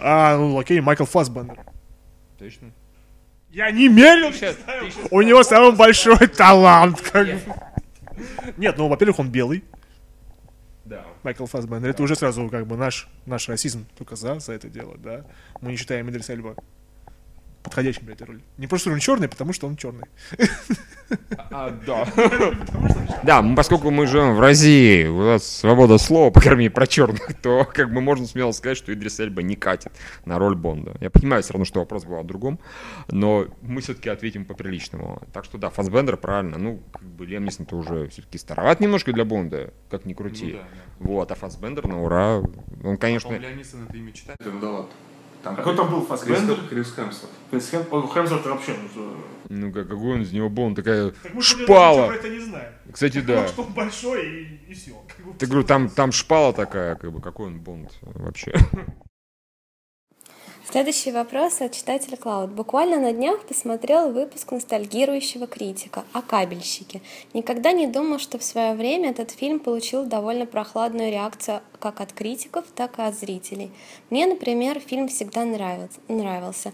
А, 0.01 0.37
ну 0.37 0.57
окей, 0.57 0.81
Майкл 0.81 1.05
Фассбендер. 1.05 1.59
Точно? 2.39 2.71
Я 3.51 3.71
не 3.71 3.89
мерил, 3.89 4.33
Сейчас, 4.33 4.57
ты 4.57 5.09
у 5.11 5.23
него 5.23 5.43
самый 5.43 5.73
большой 5.75 6.27
талант. 6.37 7.01
Как 7.01 7.27
бы. 7.27 7.41
Нет, 8.57 8.77
ну, 8.77 8.89
во-первых, 8.89 9.19
он 9.21 9.31
белый, 9.31 9.65
Да. 10.85 11.05
Майкл 11.23 11.47
Фассбендер. 11.47 11.91
Это 11.91 12.03
уже 12.03 12.15
сразу 12.17 12.49
как 12.49 12.67
бы 12.67 12.77
наш, 12.77 13.09
наш 13.27 13.49
расизм 13.49 13.87
только 13.97 14.17
за, 14.17 14.39
за 14.41 14.53
это 14.53 14.69
дело, 14.69 14.97
да. 14.99 15.25
Мы 15.61 15.71
не 15.73 15.77
считаем 15.77 16.09
Идрис 16.11 16.29
Эльба 16.31 16.57
подходящим 17.69 18.05
для 18.05 18.15
этой 18.15 18.27
роли. 18.27 18.41
Не 18.57 18.67
просто 18.67 18.89
что 18.89 18.95
он 18.95 19.01
черный, 19.01 19.29
потому 19.29 19.53
что 19.53 19.67
он 19.67 19.77
черный. 19.77 20.07
А, 21.51 21.71
да. 21.87 22.07
Да, 23.23 23.55
поскольку 23.57 23.91
мы 23.91 24.07
живем 24.07 24.35
в 24.35 24.41
России, 24.41 25.07
у 25.07 25.23
нас 25.23 25.47
свобода 25.47 25.99
слова, 25.99 26.31
по 26.31 26.41
крайней 26.41 26.61
мере, 26.61 26.71
про 26.71 26.87
черных, 26.87 27.35
то 27.43 27.67
как 27.73 27.93
бы 27.93 28.01
можно 28.01 28.27
смело 28.27 28.53
сказать, 28.53 28.77
что 28.77 28.93
Идрис 28.93 29.19
Эльба 29.21 29.43
не 29.43 29.57
катит 29.57 29.93
на 30.25 30.39
роль 30.39 30.55
Бонда. 30.55 30.97
Я 31.01 31.11
понимаю 31.11 31.43
все 31.43 31.55
равно, 31.55 31.65
что 31.65 31.81
вопрос 31.81 32.05
был 32.05 32.17
о 32.17 32.25
другом, 32.25 32.59
но 33.09 33.47
мы 33.63 33.81
все-таки 33.81 34.09
ответим 34.09 34.45
по-приличному. 34.45 35.23
Так 35.33 35.45
что 35.45 35.59
да, 35.59 35.71
Фасбендер 35.71 36.17
правильно. 36.17 36.59
Ну, 36.59 36.83
как 36.93 37.03
бы 37.03 37.27
Лем 37.27 37.45
Нисон 37.45 37.67
то 37.67 37.77
уже 37.77 38.09
все-таки 38.09 38.39
староват 38.39 38.81
немножко 38.81 39.13
для 39.13 39.25
Бонда, 39.25 39.73
как 39.91 40.05
ни 40.05 40.15
крути. 40.15 40.53
Ну 40.53 40.59
да, 40.59 40.65
Вот, 41.01 41.33
а 41.33 41.35
Фасбендер 41.35 41.87
на 41.87 42.03
ура. 42.03 42.43
Он, 42.85 42.97
конечно... 42.97 43.31
По-моему, 43.31 43.49
Леонидсон 43.49 43.85
это 43.89 43.97
имя 43.97 44.13
читает. 44.13 44.39
Кандидат. 44.43 44.87
Там 45.43 45.57
Какой 45.57 45.77
там 45.77 45.91
был 45.91 46.05
Фассбендер? 46.05 46.57
Крис 46.69 46.93
Хемсворт. 46.95 47.33
Хемсворт 47.51 48.47
вообще, 48.47 48.75
ну, 48.95 49.17
Ну, 49.49 49.73
как, 49.73 49.89
какой 49.89 50.15
он 50.15 50.23
из 50.23 50.33
него 50.33 50.49
Бонд, 50.49 50.77
такая 50.77 51.11
Так 51.11 51.35
мы 51.35 51.43
шпала. 51.43 51.93
ничего 51.93 52.07
про 52.09 52.15
это 52.17 52.29
не 52.29 52.41
знаем. 52.41 52.73
Кстати, 52.93 53.21
да. 53.21 53.49
Что 53.49 53.63
он 53.63 53.73
большой 53.73 54.27
и, 54.27 54.61
и 54.69 54.75
все. 54.75 54.93
Ты 55.39 55.47
говорю, 55.47 55.65
там, 55.65 55.89
там 55.89 56.13
шпала 56.13 56.53
такая, 56.53 56.97
как 56.97 57.13
бы, 57.13 57.21
какой 57.21 57.47
он 57.47 57.61
Бонд 57.61 57.93
вообще. 58.03 58.53
Следующий 60.71 61.13
вопрос 61.13 61.63
от 61.63 61.73
читателя 61.73 62.19
Клауд. 62.19 62.51
Буквально 62.51 63.01
на 63.01 63.15
днях 63.15 63.41
посмотрел 63.47 64.13
выпуск 64.13 64.53
ностальгирующего 64.53 65.47
критика 65.47 66.05
о 66.13 66.21
кабельщике. 66.21 67.01
Никогда 67.33 67.73
не 67.73 67.87
думал, 67.87 68.19
что 68.19 68.39
в 68.39 68.45
свое 68.45 68.75
время 68.75 69.13
этот 69.13 69.31
фильм 69.31 69.61
получил 69.61 70.05
довольно 70.05 70.45
прохладную 70.45 71.11
реакцию 71.11 71.63
как 71.81 72.03
от 72.03 72.13
критиков, 72.13 72.67
так 72.75 72.99
и 72.99 73.03
от 73.03 73.19
зрителей. 73.19 73.71
Мне, 74.11 74.27
например, 74.27 74.79
фильм 74.79 75.09
всегда 75.09 75.47
нравился. 75.47 76.73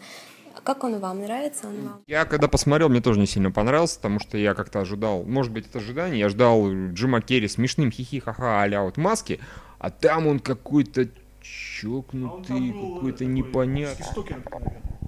Как 0.65 0.83
он 0.83 0.99
вам? 0.99 1.21
Нравится 1.21 1.69
он 1.69 1.81
вам? 1.83 2.03
Я 2.09 2.25
когда 2.25 2.49
посмотрел, 2.49 2.89
мне 2.89 3.01
тоже 3.01 3.21
не 3.21 3.27
сильно 3.27 3.53
понравился, 3.53 3.99
потому 3.99 4.19
что 4.19 4.37
я 4.37 4.55
как-то 4.55 4.81
ожидал, 4.81 5.23
может 5.23 5.53
быть, 5.53 5.69
это 5.69 5.79
ожидание, 5.79 6.19
я 6.19 6.29
ждал 6.29 6.69
Джима 6.69 7.23
Керри 7.23 7.47
смешным 7.47 7.93
хихи-ха-ха 7.93 8.61
а-ля 8.61 8.83
вот 8.83 8.97
маски, 8.97 9.39
а 9.79 9.91
там 9.91 10.27
он 10.27 10.41
какой-то 10.41 11.07
чокнутый, 11.45 12.73
какой-то 12.73 13.25
непонятный. 13.25 14.07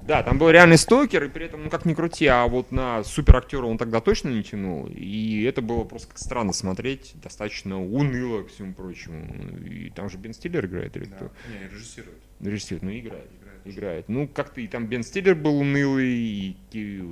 Да, 0.06 0.22
там 0.22 0.38
был 0.38 0.50
реальный 0.50 0.78
стокер, 0.78 1.24
и 1.24 1.28
при 1.28 1.46
этом, 1.46 1.64
ну 1.64 1.70
как 1.70 1.84
ни 1.84 1.92
крути, 1.92 2.26
а 2.26 2.46
вот 2.46 2.70
на 2.70 3.02
суперактера 3.02 3.66
он 3.66 3.76
тогда 3.76 4.00
точно 4.00 4.28
не 4.28 4.44
тянул. 4.44 4.86
И 4.86 5.42
это 5.42 5.62
было 5.62 5.82
просто 5.82 6.08
как 6.08 6.18
странно 6.18 6.52
смотреть, 6.52 7.14
достаточно 7.16 7.82
уныло 7.82 8.42
ко 8.42 8.48
всему 8.48 8.72
прочему. 8.72 9.58
И 9.64 9.90
там 9.90 10.08
же 10.08 10.18
Бен 10.18 10.32
Стиллер 10.32 10.66
играет 10.66 10.96
или 10.96 11.06
кто? 11.06 11.32
Не, 11.50 11.68
режиссирует. 11.68 12.18
Режиссер, 12.38 12.78
ну 12.82 12.90
играет. 12.92 13.30
Играет. 13.64 14.08
Ну, 14.08 14.28
как-то 14.28 14.60
и 14.60 14.68
там 14.68 14.86
Бен 14.86 15.02
Стиллер 15.02 15.34
был 15.34 15.58
унылый, 15.58 16.06
и 16.06 16.56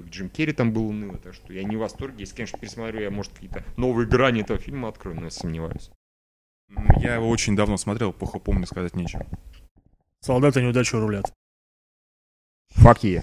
Джим 0.08 0.28
Керри 0.28 0.52
там 0.52 0.72
был 0.72 0.86
унылый, 0.86 1.18
так 1.18 1.34
что 1.34 1.52
я 1.52 1.64
не 1.64 1.74
в 1.74 1.80
восторге. 1.80 2.18
Если, 2.20 2.36
конечно, 2.36 2.60
пересмотрю, 2.60 3.00
я, 3.00 3.10
может, 3.10 3.32
какие-то 3.32 3.64
новые 3.76 4.06
грани 4.06 4.42
этого 4.42 4.60
фильма 4.60 4.86
открою, 4.88 5.16
но 5.16 5.24
я 5.24 5.30
сомневаюсь. 5.30 5.90
Я 7.00 7.14
его 7.14 7.28
очень 7.28 7.56
давно 7.56 7.76
смотрел, 7.76 8.12
плохо 8.12 8.38
помню, 8.38 8.66
сказать 8.66 8.96
нечего. 8.96 9.26
Солдаты 10.20 10.62
неудачу 10.62 10.98
рулят. 10.98 11.32
Фак 12.70 13.04
е. 13.04 13.22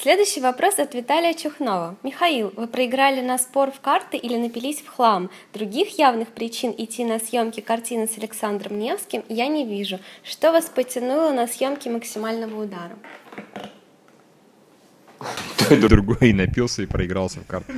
Следующий 0.00 0.40
вопрос 0.40 0.78
от 0.78 0.94
Виталия 0.94 1.34
Чухнова. 1.34 1.96
Михаил, 2.02 2.52
вы 2.56 2.66
проиграли 2.66 3.20
на 3.20 3.38
спор 3.38 3.70
в 3.70 3.80
карты 3.80 4.16
или 4.16 4.36
напились 4.36 4.80
в 4.80 4.88
хлам? 4.88 5.30
Других 5.52 5.98
явных 5.98 6.28
причин 6.28 6.74
идти 6.78 7.04
на 7.04 7.18
съемки 7.18 7.60
картины 7.60 8.06
с 8.06 8.16
Александром 8.18 8.78
Невским 8.78 9.24
я 9.28 9.48
не 9.48 9.66
вижу. 9.66 9.98
Что 10.22 10.52
вас 10.52 10.66
потянуло 10.66 11.32
на 11.32 11.46
съемки 11.46 11.88
максимального 11.88 12.62
удара? 12.62 12.96
Другой 15.70 16.32
напился, 16.32 16.82
и 16.82 16.86
проигрался 16.86 17.40
в 17.40 17.46
карты. 17.46 17.74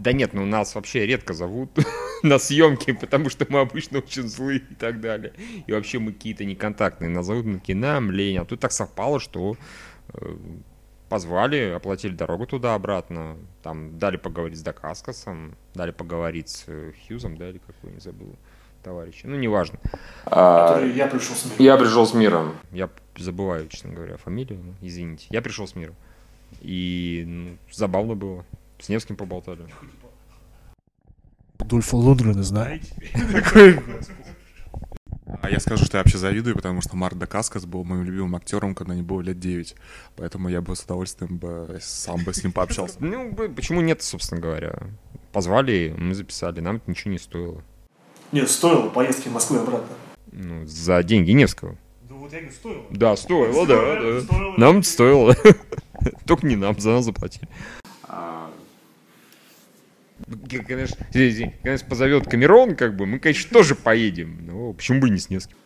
Да 0.00 0.12
нет, 0.12 0.32
ну 0.32 0.46
нас 0.46 0.74
вообще 0.74 1.06
редко 1.06 1.34
зовут 1.34 1.70
на 2.22 2.38
съемки, 2.38 2.92
потому 2.92 3.28
что 3.28 3.44
мы 3.50 3.60
обычно 3.60 3.98
очень 3.98 4.22
злые 4.22 4.60
и 4.60 4.74
так 4.74 5.00
далее. 5.00 5.34
И 5.66 5.72
вообще 5.72 5.98
мы 5.98 6.14
какие-то 6.14 6.46
неконтактные. 6.46 7.10
Нас 7.10 7.26
зовут 7.26 7.44
на 7.44 7.60
кино, 7.60 8.00
лень. 8.00 8.38
А 8.38 8.46
тут 8.46 8.60
так 8.60 8.72
совпало, 8.72 9.20
что 9.20 9.56
э, 10.14 10.36
позвали, 11.10 11.74
оплатили 11.76 12.14
дорогу 12.14 12.46
туда-обратно. 12.46 13.36
Там 13.62 13.98
дали 13.98 14.16
поговорить 14.16 14.58
с 14.58 14.62
Дакаскасом, 14.62 15.54
дали 15.74 15.90
поговорить 15.90 16.48
с 16.48 16.64
э, 16.68 16.92
Хьюзом, 17.06 17.36
да, 17.36 17.50
или 17.50 17.58
какой, 17.58 17.92
не 17.92 18.00
забыл, 18.00 18.34
товарища. 18.82 19.28
Ну, 19.28 19.36
неважно. 19.36 19.78
я 20.94 21.08
пришел 21.08 21.36
с 21.36 21.46
Я 21.58 21.76
пришел 21.76 22.06
с 22.06 22.14
миром. 22.14 22.54
Я 22.72 22.88
забываю, 23.18 23.68
честно 23.68 23.92
говоря, 23.92 24.16
фамилию, 24.16 24.76
извините. 24.80 25.26
Я 25.28 25.42
пришел 25.42 25.66
с 25.66 25.74
миром. 25.74 25.94
И 26.62 27.24
ну, 27.26 27.56
забавно 27.70 28.14
было. 28.14 28.46
С 28.80 28.88
Невским 28.88 29.16
поболтали. 29.16 29.66
Дульфа 31.58 31.96
Лундгрена 31.96 32.42
знаете? 32.42 32.92
А 35.42 35.48
я 35.48 35.60
скажу, 35.60 35.84
что 35.84 35.96
я 35.96 36.02
вообще 36.02 36.18
завидую, 36.18 36.56
потому 36.56 36.80
что 36.80 36.96
Марк 36.96 37.16
Дакаскас 37.16 37.64
был 37.64 37.84
моим 37.84 38.02
любимым 38.02 38.34
актером, 38.36 38.74
когда 38.74 38.94
мне 38.94 39.02
было 39.02 39.20
лет 39.20 39.38
9. 39.38 39.76
Поэтому 40.16 40.48
я 40.48 40.60
бы 40.60 40.74
с 40.74 40.82
удовольствием 40.82 41.36
бы 41.38 41.78
сам 41.80 42.24
бы 42.24 42.34
с 42.34 42.42
ним 42.42 42.52
пообщался. 42.52 42.96
Ну, 43.00 43.32
почему 43.54 43.80
нет, 43.80 44.02
собственно 44.02 44.40
говоря? 44.40 44.74
Позвали, 45.32 45.94
мы 45.96 46.14
записали, 46.14 46.60
нам 46.60 46.76
это 46.76 46.90
ничего 46.90 47.12
не 47.12 47.18
стоило. 47.18 47.62
Нет, 48.32 48.50
стоило 48.50 48.88
поездки 48.88 49.28
в 49.28 49.32
Москву 49.32 49.58
и 49.58 49.60
обратно. 49.60 49.94
Ну, 50.32 50.66
за 50.66 51.02
деньги 51.02 51.30
Невского. 51.30 51.76
Да 52.08 52.14
вот 52.14 52.32
я 52.32 52.38
говорю, 52.38 52.54
стоило. 52.54 52.86
Да, 52.90 53.16
стоило, 53.16 53.66
да. 53.66 54.54
Нам 54.56 54.82
стоило. 54.82 55.36
Только 56.26 56.46
не 56.46 56.56
нам, 56.56 56.78
за 56.78 56.90
нас 56.90 57.04
заплатили. 57.04 57.48
Конечно, 60.66 61.06
конечно, 61.62 61.88
позовет 61.88 62.28
Камерон, 62.28 62.76
как 62.76 62.96
бы, 62.96 63.06
мы, 63.06 63.18
конечно, 63.18 63.50
тоже 63.52 63.74
поедем. 63.74 64.46
Но 64.46 64.72
почему 64.72 65.00
бы 65.00 65.08
и 65.08 65.10
не 65.10 65.18
с 65.18 65.28
Невским? 65.28 65.56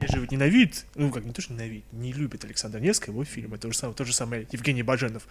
Я 0.00 0.06
же 0.06 0.20
ведь 0.20 0.30
ненавидит, 0.30 0.86
ну 0.94 1.10
как 1.10 1.24
не 1.24 1.32
то, 1.32 1.42
что 1.42 1.52
ненавидит, 1.54 1.84
не 1.92 2.12
любит 2.12 2.44
Александр 2.44 2.78
Невский, 2.78 3.10
его 3.10 3.24
фильм, 3.24 3.54
это 3.54 3.62
то 3.62 3.72
же 3.72 3.78
самое, 3.78 3.96
то 3.96 4.04
же 4.04 4.14
самое 4.14 4.46
Евгений 4.52 4.84
Баженов. 4.84 5.26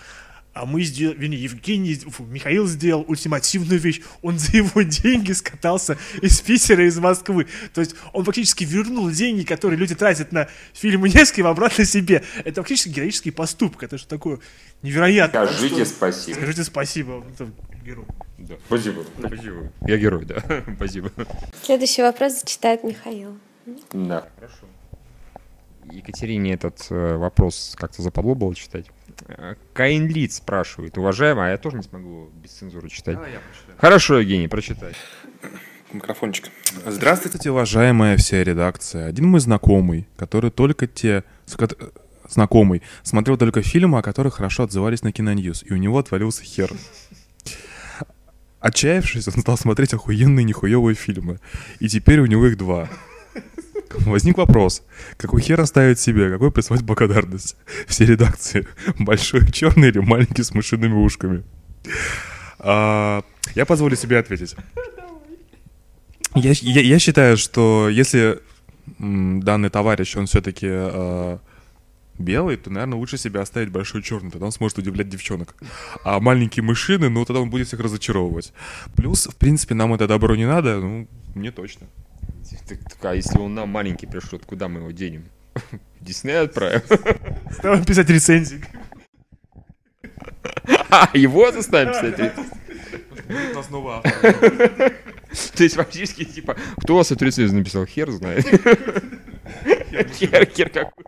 А 0.54 0.66
мы 0.66 0.82
сделали, 0.84 1.18
вернее, 1.18 1.42
Евгений, 1.44 1.96
фу, 1.96 2.26
Михаил 2.26 2.68
сделал 2.68 3.06
ультимативную 3.08 3.80
вещь, 3.80 4.02
он 4.22 4.40
за 4.40 4.58
его 4.58 4.82
деньги 4.82 5.32
скатался 5.32 5.98
из 6.22 6.42
Питера, 6.42 6.86
из 6.86 6.98
Москвы. 6.98 7.48
То 7.74 7.80
есть 7.80 7.96
он 8.12 8.26
фактически 8.26 8.66
вернул 8.66 9.10
деньги, 9.10 9.44
которые 9.44 9.78
люди 9.78 9.96
тратят 9.96 10.34
на 10.34 10.50
фильмы 10.74 11.10
Невского 11.10 11.52
обратно 11.52 11.86
себе. 11.86 12.24
Это 12.44 12.62
фактически 12.62 12.90
героический 12.90 13.32
поступок, 13.32 13.84
это 13.84 13.98
что 13.98 14.10
такое 14.10 14.40
невероятно. 14.82 15.46
Скажите 15.46 15.86
что 15.86 15.94
спасибо. 15.94 16.36
Скажите 16.36 16.64
спасибо. 16.66 17.26
Это 17.34 17.52
Герой. 17.88 18.06
Да. 18.38 18.56
Спасибо. 18.66 19.06
Спасибо. 19.18 19.72
Я 19.88 19.98
герой, 19.98 20.26
да. 20.26 20.44
Спасибо. 20.76 21.10
Следующий 21.64 22.02
вопрос 22.02 22.42
зачитает 22.42 22.84
Михаил. 22.84 23.38
Да. 23.94 24.28
Хорошо. 24.36 24.66
Екатерине 25.90 26.56
этот 26.56 26.86
э, 26.90 27.16
вопрос 27.16 27.76
как-то 27.78 28.02
западло 28.02 28.36
было 28.36 28.54
читать. 28.56 28.88
Э, 29.30 29.56
Каин 29.74 30.08
Лид 30.08 30.34
спрашивает, 30.34 30.98
уважаемая, 30.98 31.48
а 31.48 31.52
я 31.52 31.58
тоже 31.58 31.78
не 31.78 31.84
смогу 31.84 32.30
без 32.44 32.52
цензуры 32.52 32.90
читать. 32.90 33.16
я 33.16 33.40
прочитаю. 33.40 33.78
Хорошо, 33.78 34.20
Евгений, 34.20 34.50
прочитай. 34.50 34.92
Микрофончик. 35.94 36.50
Здравствуйте, 36.86 37.52
уважаемая 37.52 38.18
вся 38.18 38.44
редакция. 38.44 39.08
Один 39.08 39.28
мой 39.28 39.40
знакомый, 39.40 40.10
который 40.18 40.52
только 40.52 40.88
те... 40.88 41.24
Знакомый, 42.28 42.82
смотрел 43.04 43.38
только 43.38 43.62
фильмы, 43.62 44.00
о 44.00 44.02
которых 44.02 44.34
хорошо 44.34 44.64
отзывались 44.64 45.04
на 45.04 45.14
Киноньюз, 45.14 45.64
и 45.64 45.72
у 45.72 45.78
него 45.78 45.98
отвалился 45.98 46.44
хер. 46.44 46.70
Отчаявшись, 48.60 49.28
он 49.28 49.42
стал 49.42 49.58
смотреть 49.58 49.94
охуенные 49.94 50.44
нихуевые 50.44 50.96
фильмы. 50.96 51.40
И 51.80 51.88
теперь 51.88 52.20
у 52.20 52.26
него 52.26 52.48
их 52.48 52.58
два. 52.58 52.90
Возник 54.06 54.38
вопрос, 54.38 54.84
какой 55.18 55.42
хер 55.42 55.62
оставить 55.62 56.00
себе, 56.00 56.30
какой 56.30 56.52
прислать 56.52 56.82
благодарность? 56.82 57.56
Все 57.88 58.06
редакции. 58.06 58.68
Большой 59.00 59.50
черный 59.52 59.90
или 59.90 60.00
маленький 60.00 60.44
с 60.44 60.54
мышиными 60.54 60.94
ушками? 60.94 61.44
А, 62.60 63.24
я 63.56 63.66
позволю 63.66 63.96
себе 63.96 64.18
ответить. 64.20 64.56
Я, 66.36 66.52
я- 66.62 66.82
я 66.82 67.00
считаю, 67.00 67.38
что 67.38 67.88
если 67.90 68.40
данный 69.00 69.70
товарищ, 69.70 70.16
он 70.18 70.26
все-таки 70.26 70.68
белый, 72.18 72.58
то, 72.58 72.70
наверное, 72.70 72.98
лучше 72.98 73.18
себе 73.18 73.40
оставить 73.40 73.70
большой 73.70 74.02
черный, 74.02 74.32
тогда 74.32 74.46
он 74.46 74.52
сможет 74.52 74.78
удивлять 74.78 75.10
девчонок. 75.10 75.56
А 76.04 76.20
маленькие 76.20 76.64
мышины, 76.64 77.10
ну, 77.10 77.26
тогда 77.26 77.42
он 77.42 77.50
будет 77.50 77.68
всех 77.68 77.80
разочаровывать. 77.80 78.54
Плюс, 78.96 79.28
в 79.28 79.36
принципе, 79.36 79.76
нам 79.76 79.94
это 79.94 80.08
добро 80.08 80.36
не 80.36 80.48
надо, 80.48 80.80
ну, 80.80 81.08
мне 81.36 81.52
точно. 81.52 81.88
Так, 82.68 82.80
так, 82.80 83.06
а 83.06 83.16
если 83.16 83.38
он 83.38 83.54
нам 83.54 83.70
маленький 83.70 84.08
пришлет, 84.08 84.46
куда 84.46 84.68
мы 84.68 84.80
его 84.80 84.92
денем? 84.92 85.26
Дисней 86.02 86.42
отправим? 86.42 86.82
Давай 87.62 87.84
писать 87.84 88.10
рецензии. 88.10 88.64
А, 90.90 91.10
его 91.14 91.52
заставим 91.52 91.92
писать? 91.94 92.34
То 95.56 95.64
есть 95.64 95.76
фактически, 95.76 96.24
типа, 96.24 96.56
кто 96.78 96.94
у 96.94 96.98
вас 96.98 97.12
эту 97.12 97.26
рецензию 97.26 97.60
написал? 97.60 97.86
Хер 97.86 98.12
знает. 98.12 98.46
Хер, 100.14 100.46
хер 100.50 100.70
какой. 100.70 101.04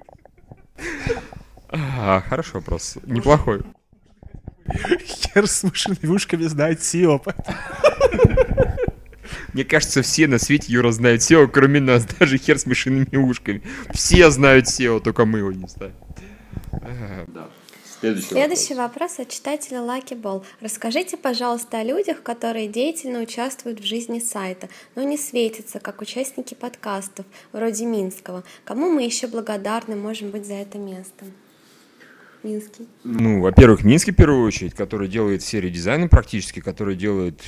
А, 1.71 2.21
хороший 2.27 2.55
вопрос. 2.55 2.97
Неплохой. 3.03 3.61
Хер 5.05 5.47
с 5.47 5.63
мышиными 5.63 6.07
ушками 6.07 6.43
знает 6.43 6.79
SEO. 6.79 7.21
Мне 9.53 9.63
кажется, 9.63 10.01
все 10.01 10.27
на 10.27 10.39
свете 10.39 10.71
Юра 10.71 10.91
знают 10.91 11.21
SEO, 11.21 11.47
кроме 11.47 11.79
нас, 11.79 12.05
даже 12.05 12.37
хер 12.37 12.57
с 12.57 12.65
мышиными 12.65 13.15
ушками. 13.15 13.61
Все 13.91 14.29
знают 14.31 14.65
SEO, 14.65 14.99
только 14.99 15.25
мы 15.25 15.39
его 15.39 15.51
не 15.51 15.67
знаем. 15.67 15.95
Следующий, 17.99 18.27
Следующий 18.27 18.73
вопрос 18.75 19.19
от 19.19 19.29
читателя 19.29 19.79
Lucky 19.79 20.19
Ball. 20.19 20.43
Расскажите, 20.61 21.17
пожалуйста, 21.17 21.79
о 21.79 21.83
людях, 21.83 22.23
которые 22.23 22.67
деятельно 22.67 23.19
участвуют 23.19 23.81
в 23.81 23.83
жизни 23.83 24.19
сайта, 24.19 24.69
но 24.95 25.03
не 25.03 25.17
светятся, 25.17 25.79
как 25.79 26.01
участники 26.01 26.53
подкастов, 26.53 27.25
вроде 27.51 27.85
Минского. 27.85 28.43
Кому 28.63 28.89
мы 28.89 29.03
еще 29.03 29.27
благодарны, 29.27 29.95
можем 29.95 30.31
быть, 30.31 30.45
за 30.45 30.53
это 30.53 30.77
место? 30.77 31.25
Минский. 32.43 32.87
Ну, 33.03 33.41
во-первых, 33.41 33.83
Минский 33.83 34.11
в 34.11 34.15
первую 34.15 34.45
очередь, 34.45 34.73
который 34.73 35.07
делает 35.07 35.41
серию 35.41 35.71
дизайна 35.71 36.07
практически, 36.07 36.59
который 36.61 36.95
делает 36.95 37.41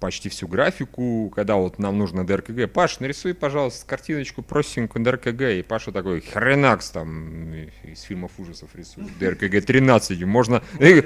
почти 0.00 0.28
всю 0.28 0.48
графику, 0.48 1.30
когда 1.34 1.56
вот 1.56 1.78
нам 1.78 1.98
нужно 1.98 2.26
ДРКГ. 2.26 2.70
Паш, 2.72 3.00
нарисуй, 3.00 3.34
пожалуйста, 3.34 3.86
картиночку 3.86 4.42
простенькую 4.42 5.04
ДРКГ. 5.04 5.42
И 5.42 5.62
Паша 5.62 5.92
такой 5.92 6.20
хренакс 6.20 6.90
там 6.90 7.52
из 7.84 8.02
фильмов 8.02 8.32
ужасов 8.38 8.70
рисует. 8.74 9.08
ДРКГ 9.18 9.64
13. 9.64 10.24
Можно, 10.24 10.62
э, 10.78 11.02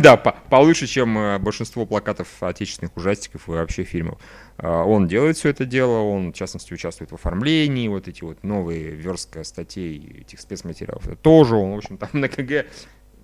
да, 0.00 0.16
по- 0.16 0.36
получше, 0.50 0.86
чем 0.86 1.18
э, 1.18 1.38
большинство 1.38 1.84
плакатов 1.86 2.28
отечественных 2.42 2.96
ужастиков 2.96 3.48
и 3.48 3.52
вообще 3.52 3.84
фильмов. 3.84 4.18
А, 4.56 4.84
Он 4.84 5.08
делает 5.08 5.36
все 5.36 5.48
это 5.48 5.64
дело, 5.64 5.98
он, 5.98 6.32
в 6.32 6.36
частности, 6.36 6.72
участвует 6.72 7.10
в 7.10 7.14
оформлении, 7.14 7.88
вот 7.88 8.08
эти 8.08 8.22
вот 8.22 8.42
новые 8.44 8.90
верстка 8.90 9.42
статей, 9.44 10.20
этих 10.20 10.40
спецматериалов. 10.40 11.06
Это 11.06 11.16
тоже 11.16 11.56
он, 11.56 11.72
в 11.72 11.78
общем, 11.78 11.96
там 11.98 12.10
на 12.18 12.28
КГ, 12.28 12.66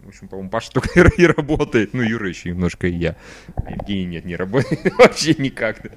в 0.02 0.08
общем, 0.08 0.28
по-моему, 0.28 0.50
Паша 0.50 0.72
только 0.72 1.00
и 1.16 1.26
работает, 1.26 1.94
ну, 1.94 2.02
Юра 2.02 2.28
еще 2.28 2.50
немножко 2.50 2.86
и 2.86 2.92
я. 2.92 3.16
А 3.56 3.70
Евгений 3.70 4.06
нет, 4.06 4.24
не 4.24 4.36
работает 4.36 4.92
вообще 4.98 5.34
никак. 5.34 5.82
да. 5.82 5.90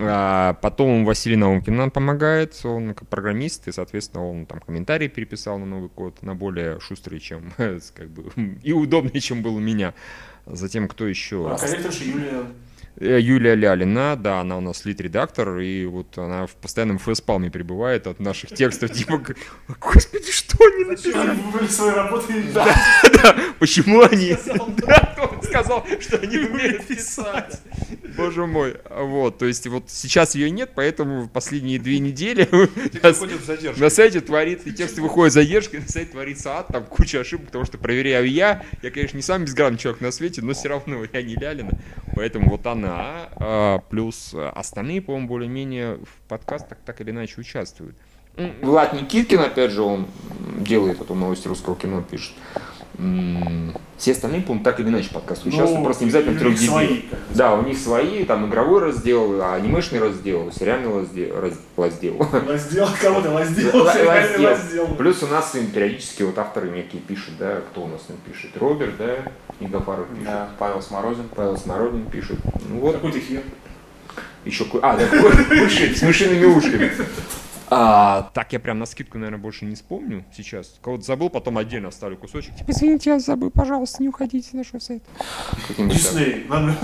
А, 0.00 0.54
потом 0.54 1.04
Василий 1.04 1.36
Наумкин 1.36 1.74
нам 1.74 1.90
помогает, 1.90 2.54
он 2.64 2.94
как 2.94 3.08
программист, 3.08 3.66
и, 3.68 3.72
соответственно, 3.72 4.28
он 4.28 4.46
там 4.46 4.60
комментарии 4.60 5.08
переписал 5.08 5.58
на 5.58 5.66
новый 5.66 5.88
код, 5.88 6.22
на 6.22 6.34
более 6.34 6.78
шустрый, 6.78 7.18
чем, 7.18 7.52
как 7.56 8.10
бы, 8.10 8.30
и 8.62 8.72
удобнее, 8.72 9.20
чем 9.20 9.42
был 9.42 9.56
у 9.56 9.60
меня. 9.60 9.94
Затем 10.46 10.88
кто 10.88 11.06
еще? 11.06 11.56
Корректорша 11.58 12.04
Юлия. 12.04 12.44
Э, 13.00 13.18
Юлия 13.20 13.54
Лялина, 13.54 14.16
да, 14.16 14.40
она 14.40 14.58
у 14.58 14.60
нас 14.60 14.84
лид-редактор, 14.84 15.58
и 15.58 15.86
вот 15.86 16.18
она 16.18 16.46
в 16.46 16.52
постоянном 16.56 16.98
фэспалме 16.98 17.50
прибывает 17.50 18.06
от 18.08 18.18
наших 18.18 18.50
текстов, 18.50 18.90
типа, 18.92 19.22
господи, 19.80 20.32
что 20.32 20.56
они 20.64 20.84
написали? 20.84 21.94
Работы. 21.94 22.42
Да, 22.52 23.36
почему 23.58 24.02
они... 24.02 24.36
Да, 24.78 25.16
он 25.30 25.42
сказал, 25.42 25.86
что 26.00 26.18
они 26.18 26.38
умеют 26.38 26.86
писать. 26.86 27.60
Боже 28.16 28.46
мой. 28.46 28.76
Вот, 28.90 29.38
то 29.38 29.46
есть 29.46 29.66
вот 29.68 29.84
сейчас 29.88 30.34
ее 30.34 30.50
нет, 30.50 30.72
поэтому 30.74 31.22
в 31.22 31.28
последние 31.28 31.78
две 31.78 31.98
недели 32.00 32.48
на- 33.02 33.12
на 33.80 33.90
сайте 33.90 34.20
творится, 34.20 34.68
и 34.68 34.72
тексты 34.72 35.02
выходят 35.02 35.32
с 35.32 35.34
задержкой, 35.34 35.80
на 35.80 35.88
сайте 35.88 36.10
творится 36.12 36.58
ад, 36.58 36.68
там 36.68 36.84
куча 36.84 37.20
ошибок, 37.20 37.46
потому 37.46 37.64
что 37.64 37.78
проверяю 37.78 38.28
я. 38.28 38.64
Я, 38.82 38.90
конечно, 38.90 39.16
не 39.16 39.22
самый 39.22 39.44
безграмотный 39.44 39.78
человек 39.78 40.00
на 40.00 40.10
свете, 40.10 40.42
но 40.42 40.52
все 40.54 40.68
равно 40.68 41.04
я 41.12 41.22
не 41.22 41.34
Лялина. 41.36 41.70
Поэтому 42.14 42.50
вот 42.50 42.66
она, 42.88 43.28
а, 43.36 43.78
плюс 43.90 44.34
остальные, 44.34 45.02
по-моему, 45.02 45.28
более-менее 45.28 45.96
в 45.96 46.28
подкастах 46.28 46.78
так 46.84 47.00
или 47.00 47.10
иначе 47.10 47.40
участвуют. 47.40 47.96
Влад 48.62 48.92
Никиткин, 48.92 49.40
опять 49.40 49.72
же, 49.72 49.82
он 49.82 50.06
делает 50.60 51.00
эту 51.00 51.14
новость 51.14 51.46
русского 51.46 51.74
кино, 51.74 52.02
пишет. 52.02 52.34
Все 53.96 54.12
остальные, 54.12 54.42
по-моему, 54.42 54.62
так 54.64 54.78
или 54.80 54.88
иначе 54.88 55.10
подкасты 55.12 55.48
участвуют, 55.48 55.84
просто 55.84 56.04
не 56.04 56.10
обязательно 56.10 56.38
трех 56.38 56.54
бы. 56.70 57.02
Да, 57.30 57.54
у 57.54 57.62
них 57.62 57.76
свои, 57.78 58.24
там 58.24 58.48
игровой 58.48 58.80
раздел, 58.80 59.40
а 59.42 59.54
анимешный 59.54 59.98
раздел, 60.00 60.52
сериальный 60.52 60.92
раздел. 60.94 61.40
раз- 61.40 61.58
раздел. 61.76 62.26
Раздел, 62.48 62.88
кого 63.00 63.20
ты 63.20 63.30
раздел? 63.30 63.84
Раздел. 63.84 64.48
раздел. 64.48 64.86
Плюс 64.96 65.22
у 65.22 65.26
нас 65.26 65.54
им 65.56 65.66
периодически 65.70 66.22
вот 66.22 66.38
авторы 66.38 66.70
некие 66.70 67.02
пишут, 67.02 67.34
да, 67.38 67.60
кто 67.70 67.82
у 67.82 67.86
нас 67.88 68.00
им 68.08 68.16
пишет? 68.30 68.56
Роберт, 68.56 68.96
да, 68.98 69.16
Книгофаров 69.58 70.06
пишет. 70.08 70.24
Да, 70.24 70.48
Павел 70.58 70.80
Сморозин. 70.82 71.24
Павел 71.34 71.56
Смородин 71.56 72.06
пишет. 72.06 72.38
Ну 72.68 72.78
вот, 72.80 72.94
Какой 72.96 73.12
ты 73.12 73.20
хер? 73.20 73.42
еще 74.44 74.64
А, 74.82 74.96
да, 74.96 75.06
мыши 75.56 75.94
с 75.94 76.02
мышиными 76.02 76.44
ушками. 76.46 76.92
А, 77.70 78.30
так 78.34 78.52
я 78.52 78.60
прям 78.60 78.78
на 78.78 78.86
скидку, 78.86 79.18
наверное, 79.18 79.40
больше 79.40 79.64
не 79.64 79.74
вспомню 79.74 80.24
сейчас. 80.32 80.78
Кого-то 80.82 81.04
забыл, 81.04 81.30
потом 81.30 81.58
отдельно 81.58 81.88
оставлю 81.88 82.16
кусочек. 82.16 82.54
Типа, 82.56 82.70
извините, 82.70 83.10
я 83.10 83.18
забыл, 83.18 83.50
пожалуйста, 83.50 84.02
не 84.02 84.08
уходите 84.08 84.48
с 84.48 84.52
нашего 84.52 84.78
сайта. 84.78 85.04
Дисней. 85.78 86.46
Ладно. 86.48 86.76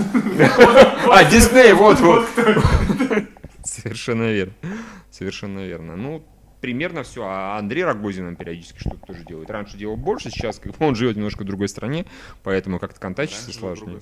А, 1.11 1.23
Дисней, 1.25 1.73
вот, 1.73 1.99
вот. 1.99 2.27
Совершенно 3.63 4.31
верно. 4.31 4.53
Совершенно 5.09 5.65
верно. 5.65 5.95
Ну, 5.95 6.23
примерно 6.61 7.03
все. 7.03 7.23
А 7.25 7.57
Андрей 7.57 7.83
Рогозин 7.83 8.25
нам 8.25 8.35
периодически 8.35 8.79
что-то 8.79 8.97
тоже 9.07 9.23
делает. 9.23 9.49
Раньше 9.49 9.77
делал 9.77 9.97
больше, 9.97 10.29
сейчас 10.29 10.59
как 10.59 10.75
бы 10.75 10.85
он 10.85 10.95
живет 10.95 11.15
немножко 11.15 11.43
в 11.43 11.45
другой 11.45 11.67
стране, 11.67 12.05
поэтому 12.43 12.79
как-то 12.79 12.99
контактиться 12.99 13.51
сложнее. 13.51 13.99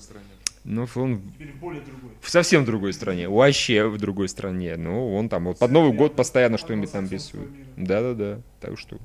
Ну, 0.64 0.86
он 0.94 1.20
Теперь 1.34 1.52
в 1.52 1.56
более 1.56 1.82
другой. 1.82 2.10
в 2.20 2.30
совсем 2.30 2.64
другой 2.64 2.94
стране, 2.94 3.28
вообще 3.28 3.86
в 3.86 3.98
другой 3.98 4.28
стране. 4.28 4.76
Ну, 4.76 5.14
он 5.14 5.28
там 5.28 5.44
вот 5.44 5.58
под 5.58 5.70
Новый 5.70 5.92
год 5.92 6.16
постоянно 6.16 6.56
что-нибудь 6.56 6.90
там 6.90 7.06
рисует. 7.08 7.48
Да-да-да, 7.76 8.40
так 8.60 8.78
что 8.78 8.96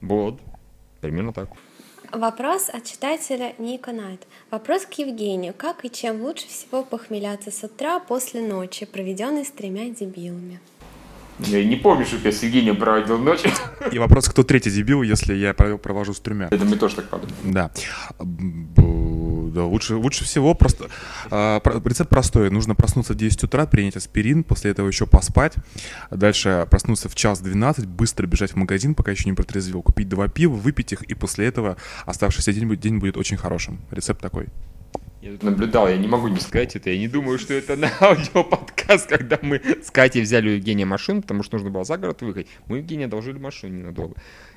вот, 0.00 0.40
примерно 1.02 1.32
так. 1.34 1.50
Вопрос 2.12 2.70
от 2.70 2.84
читателя 2.84 3.52
Ника 3.58 3.92
Найт. 3.92 4.26
Вопрос 4.50 4.84
к 4.84 4.94
Евгению. 4.94 5.54
Как 5.56 5.84
и 5.84 5.90
чем 5.90 6.22
лучше 6.22 6.48
всего 6.48 6.82
похмеляться 6.82 7.50
с 7.52 7.62
утра 7.62 8.00
после 8.00 8.40
ночи, 8.40 8.84
проведенной 8.86 9.44
с 9.44 9.50
тремя 9.50 9.90
дебилами? 9.90 10.60
Я 11.38 11.64
не 11.64 11.76
помню, 11.76 12.04
что 12.04 12.16
я 12.16 12.32
с 12.32 12.42
Евгением 12.42 12.76
проводил 12.76 13.16
ночь. 13.18 13.42
И 13.92 13.98
вопрос, 13.98 14.28
кто 14.28 14.42
третий 14.42 14.70
дебил, 14.70 15.02
если 15.02 15.34
я 15.34 15.54
провожу 15.54 16.12
с 16.12 16.20
тремя. 16.20 16.48
Это 16.50 16.64
мы 16.64 16.76
тоже 16.76 16.96
так 16.96 17.08
подумали. 17.08 17.34
Да. 17.44 17.70
Да, 19.50 19.64
лучше, 19.64 19.96
лучше 19.96 20.24
всего 20.24 20.54
просто... 20.54 20.88
а, 21.30 21.60
рецепт 21.84 22.10
простой. 22.10 22.50
Нужно 22.50 22.74
проснуться 22.74 23.14
в 23.14 23.16
10 23.16 23.44
утра, 23.44 23.66
принять 23.66 23.96
аспирин, 23.96 24.44
после 24.44 24.70
этого 24.70 24.88
еще 24.88 25.06
поспать. 25.06 25.54
Дальше 26.10 26.66
проснуться 26.70 27.08
в 27.08 27.14
час 27.14 27.40
12, 27.40 27.86
быстро 27.86 28.26
бежать 28.26 28.52
в 28.52 28.56
магазин, 28.56 28.94
пока 28.94 29.10
еще 29.10 29.28
не 29.28 29.34
протрезвел, 29.34 29.82
купить 29.82 30.08
два 30.08 30.28
пива, 30.28 30.54
выпить 30.54 30.92
их, 30.92 31.02
и 31.02 31.14
после 31.14 31.46
этого 31.46 31.76
оставшийся 32.06 32.52
день, 32.52 32.76
день 32.76 32.98
будет 32.98 33.16
очень 33.16 33.36
хорошим. 33.36 33.80
Рецепт 33.90 34.20
такой. 34.20 34.46
Я 35.22 35.32
тут 35.32 35.42
наблюдал, 35.42 35.86
я 35.86 35.98
не 35.98 36.08
могу 36.08 36.28
не 36.28 36.40
сказать 36.40 36.76
это. 36.76 36.88
Я 36.88 36.98
не 36.98 37.06
думаю, 37.06 37.38
что 37.38 37.52
это 37.52 37.76
на 37.76 37.90
аудиоподкаст, 38.00 39.06
когда 39.06 39.38
мы 39.42 39.60
с 39.82 39.90
Катей 39.90 40.22
взяли 40.22 40.48
у 40.48 40.52
Евгения 40.52 40.86
машину, 40.86 41.20
потому 41.20 41.42
что 41.42 41.56
нужно 41.56 41.70
было 41.70 41.84
за 41.84 41.98
город 41.98 42.22
выехать. 42.22 42.46
Мы 42.66 42.78
Евгения 42.78 43.04
одолжили 43.04 43.38
машину 43.38 43.76
ненадолго. 43.76 44.14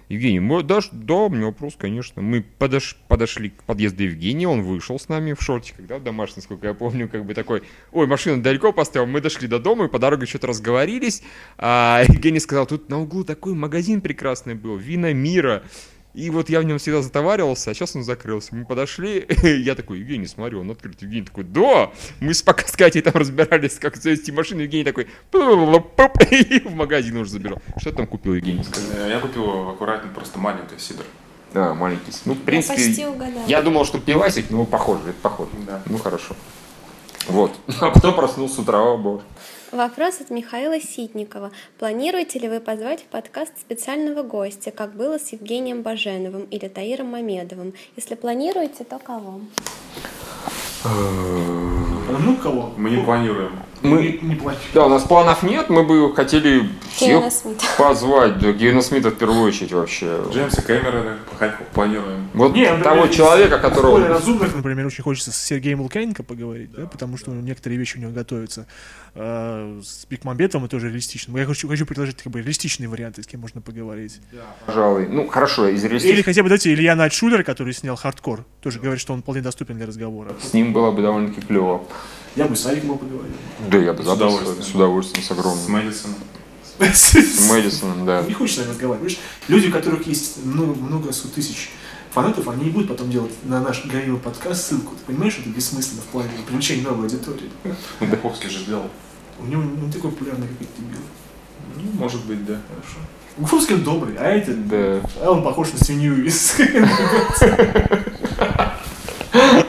Евгений, 0.07 0.39
мы, 0.39 0.63
да, 0.63 0.79
да, 0.91 1.13
у 1.15 1.29
меня 1.29 1.47
вопрос, 1.47 1.75
конечно. 1.77 2.21
Мы 2.21 2.41
подош, 2.41 2.97
подошли 3.09 3.49
к 3.49 3.63
подъезду 3.63 4.03
Евгения, 4.03 4.47
он 4.47 4.61
вышел 4.61 4.97
с 4.97 5.09
нами 5.09 5.33
в 5.33 5.41
шортиках, 5.41 5.85
да, 5.85 5.97
в 5.97 6.03
домашнем, 6.03 6.37
насколько 6.37 6.67
я 6.67 6.73
помню, 6.73 7.09
как 7.09 7.25
бы 7.25 7.33
такой, 7.33 7.63
ой, 7.91 8.07
машину 8.07 8.41
далеко 8.41 8.71
поставил, 8.71 9.07
мы 9.07 9.21
дошли 9.21 9.47
до 9.47 9.59
дома 9.59 9.85
и 9.85 9.87
по 9.89 9.99
дороге 9.99 10.25
что-то 10.25 10.47
разговорились, 10.47 11.23
а 11.57 12.03
Евгений 12.07 12.39
сказал, 12.39 12.67
тут 12.67 12.89
на 12.89 13.01
углу 13.01 13.23
такой 13.23 13.53
магазин 13.53 14.01
прекрасный 14.01 14.55
был, 14.55 14.75
Вина 14.75 15.13
Мира, 15.13 15.63
и 16.13 16.29
вот 16.29 16.49
я 16.49 16.59
в 16.59 16.63
нем 16.63 16.77
всегда 16.77 17.01
затоваривался, 17.01 17.71
а 17.71 17.73
сейчас 17.73 17.95
он 17.95 18.03
закрылся. 18.03 18.55
Мы 18.55 18.65
подошли, 18.65 19.25
я 19.43 19.75
такой, 19.75 19.99
Евгений, 19.99 20.27
смотри, 20.27 20.55
он 20.57 20.69
открыт. 20.69 21.01
Евгений 21.01 21.25
такой, 21.25 21.43
да! 21.43 21.91
Мы 22.19 22.33
с 22.33 22.41
пока 22.43 22.67
с 22.67 22.71
Катей 22.73 23.01
там 23.01 23.13
разбирались, 23.15 23.79
как 23.79 23.95
завести 23.97 24.31
машину. 24.31 24.61
Евгений 24.61 24.83
такой, 24.83 25.07
и 26.31 26.59
в 26.59 26.73
магазин 26.75 27.17
уже 27.17 27.31
забежал. 27.31 27.59
Что 27.77 27.91
ты 27.91 27.97
там 27.97 28.07
купил, 28.07 28.33
Евгений? 28.35 28.63
Э, 28.95 29.09
Я 29.09 29.19
купил 29.19 29.69
аккуратно 29.69 30.09
просто 30.13 30.39
маленький 30.39 30.77
сидр. 30.77 31.03
Да, 31.53 31.73
маленький. 31.73 32.11
Ну, 32.25 32.33
в 32.33 32.39
Я 32.39 32.43
принципе, 32.45 32.75
почти 32.75 33.05
угадала. 33.05 33.45
я 33.47 33.61
думал, 33.61 33.85
что 33.85 33.99
пивасик, 33.99 34.49
но 34.49 34.65
похоже, 34.65 35.09
это 35.09 35.19
похоже. 35.21 35.51
Да. 35.67 35.81
Ну, 35.85 35.97
хорошо. 35.97 36.35
Вот. 37.27 37.51
А 37.79 37.89
потом 37.91 38.15
проснулся 38.15 38.55
с 38.55 38.59
утра, 38.59 38.79
о 38.81 38.97
боже. 38.97 39.23
Вопрос 39.73 40.21
от 40.21 40.29
Михаила 40.29 40.79
Ситникова. 40.79 41.51
Планируете 41.79 42.37
ли 42.37 42.47
вы 42.47 42.59
позвать 42.59 43.01
в 43.01 43.05
подкаст 43.05 43.59
специального 43.59 44.21
гостя, 44.21 44.69
как 44.69 44.93
было 44.93 45.17
с 45.17 45.33
Евгением 45.33 45.81
Баженовым 45.81 46.43
или 46.43 46.67
Таиром 46.67 47.07
Мамедовым? 47.07 47.73
Если 47.95 48.13
планируете, 48.13 48.83
то 48.83 48.99
кого? 48.99 49.41
Ну, 50.85 52.37
кого? 52.37 52.71
Мы 52.77 52.91
не 52.91 53.03
планируем. 53.03 53.53
Мы- 53.83 54.01
Не, 54.21 54.29
не 54.29 54.35
плачь. 54.35 54.57
Да, 54.73 54.85
у 54.85 54.89
нас 54.89 55.03
планов 55.03 55.43
нет, 55.43 55.69
мы 55.69 55.83
бы 55.83 56.13
хотели 56.15 56.69
всех 56.93 57.23
позвать. 57.77 58.39
Да, 58.39 58.53
Кевина 58.53 58.81
Смита 58.81 59.09
в 59.09 59.15
первую 59.15 59.41
очередь 59.43 59.73
вообще. 59.73 60.19
Джеймса 60.31 60.61
Кэмерона 60.61 61.17
пока 61.29 61.49
планируем. 61.73 62.29
Вот 62.33 62.53
Не, 62.53 62.65
того 62.65 62.77
например, 62.77 63.09
человека, 63.09 63.59
которого... 63.59 63.91
более 63.91 64.09
разумных, 64.09 64.55
например, 64.55 64.85
очень 64.87 65.03
хочется 65.03 65.31
с 65.31 65.37
Сергеем 65.37 65.81
Лукьяненко 65.81 66.23
поговорить, 66.23 66.71
да, 66.71 66.85
потому 66.87 67.17
что 67.17 67.31
некоторые 67.31 67.77
вещи 67.77 67.97
у 67.97 67.99
него 67.99 68.11
готовятся. 68.11 68.67
А, 69.15 69.79
с 69.83 70.05
Бекмамбетовым 70.05 70.67
тоже 70.67 70.87
реалистично. 70.87 71.37
Я 71.37 71.45
хочу, 71.45 71.67
хочу 71.67 71.85
предложить 71.85 72.23
как 72.23 72.31
бы 72.31 72.39
реалистичные 72.39 72.87
варианты, 72.89 73.21
с 73.21 73.27
кем 73.27 73.41
можно 73.41 73.61
поговорить. 73.61 74.19
Пожалуй. 74.65 75.07
Ну, 75.07 75.27
хорошо, 75.27 75.67
из 75.67 75.83
Или 75.83 75.89
реалистичных 75.89 76.25
хотя 76.25 76.41
бы, 76.41 76.49
дайте 76.49 76.73
Илья 76.73 76.95
Найшуллер, 76.95 77.43
который 77.43 77.73
снял 77.73 77.95
хардкор. 77.95 78.45
Тоже 78.61 78.79
говорит, 78.79 79.01
что 79.01 79.13
он 79.13 79.21
вполне 79.21 79.41
доступен 79.41 79.75
для 79.75 79.85
разговора. 79.85 80.31
с 80.41 80.53
ним 80.53 80.73
было 80.73 80.91
бы 80.91 81.01
довольно-таки 81.01 81.45
клево. 81.45 81.83
Я 82.35 82.45
бы 82.45 82.55
с 82.55 82.61
Сариком 82.61 82.97
поговорил. 82.97 83.35
Да, 83.69 83.77
я 83.77 83.93
бы 83.93 84.03
С 84.03 84.07
удовольствием. 84.07 84.63
с 84.63 84.75
удовольствием, 84.75 85.23
с 85.23 85.27
С 85.27 85.31
огромным. 85.31 85.71
Мэдисоном. 85.71 86.17
С 86.79 87.49
Мэдисоном, 87.49 88.05
да. 88.05 88.21
Не 88.23 88.33
хочется 88.33 88.61
с 88.61 88.63
нами 88.63 88.73
разговаривать. 88.73 89.17
Понимаешь, 89.17 89.19
люди, 89.47 89.67
у 89.67 89.71
которых 89.71 90.07
есть 90.07 90.43
много, 90.43 90.73
много 90.73 91.13
сот 91.13 91.33
тысяч 91.33 91.69
фанатов, 92.11 92.47
они 92.47 92.65
не 92.65 92.69
будут 92.71 92.89
потом 92.89 93.11
делать 93.11 93.31
на 93.43 93.61
наш 93.61 93.85
горилло 93.85 94.17
подкаст 94.17 94.67
ссылку. 94.67 94.93
Ты 94.95 95.13
понимаешь, 95.13 95.37
это 95.39 95.49
бессмысленно 95.49 96.01
в 96.01 96.05
плане 96.05 96.29
привлечения 96.47 96.83
новой 96.83 97.03
аудитории. 97.05 97.49
Ну, 97.63 98.33
же 98.49 98.59
сделал. 98.59 98.89
У 99.39 99.45
него 99.45 99.61
он 99.61 99.91
такой 99.91 100.11
популярный, 100.11 100.47
как 100.47 100.61
эти 100.61 100.69
дебилы. 100.79 101.01
Ну, 101.75 101.91
может 101.99 102.23
быть, 102.25 102.43
да. 102.45 102.59
Хорошо. 102.67 102.97
Гуфовский 103.37 103.75
он 103.75 103.83
добрый, 103.83 104.15
а 104.17 104.23
этот, 104.25 104.67
Да. 104.67 105.01
а 105.21 105.31
он 105.31 105.43
похож 105.43 105.71
на 105.73 105.79
свинью 105.83 106.25
из... 106.25 106.53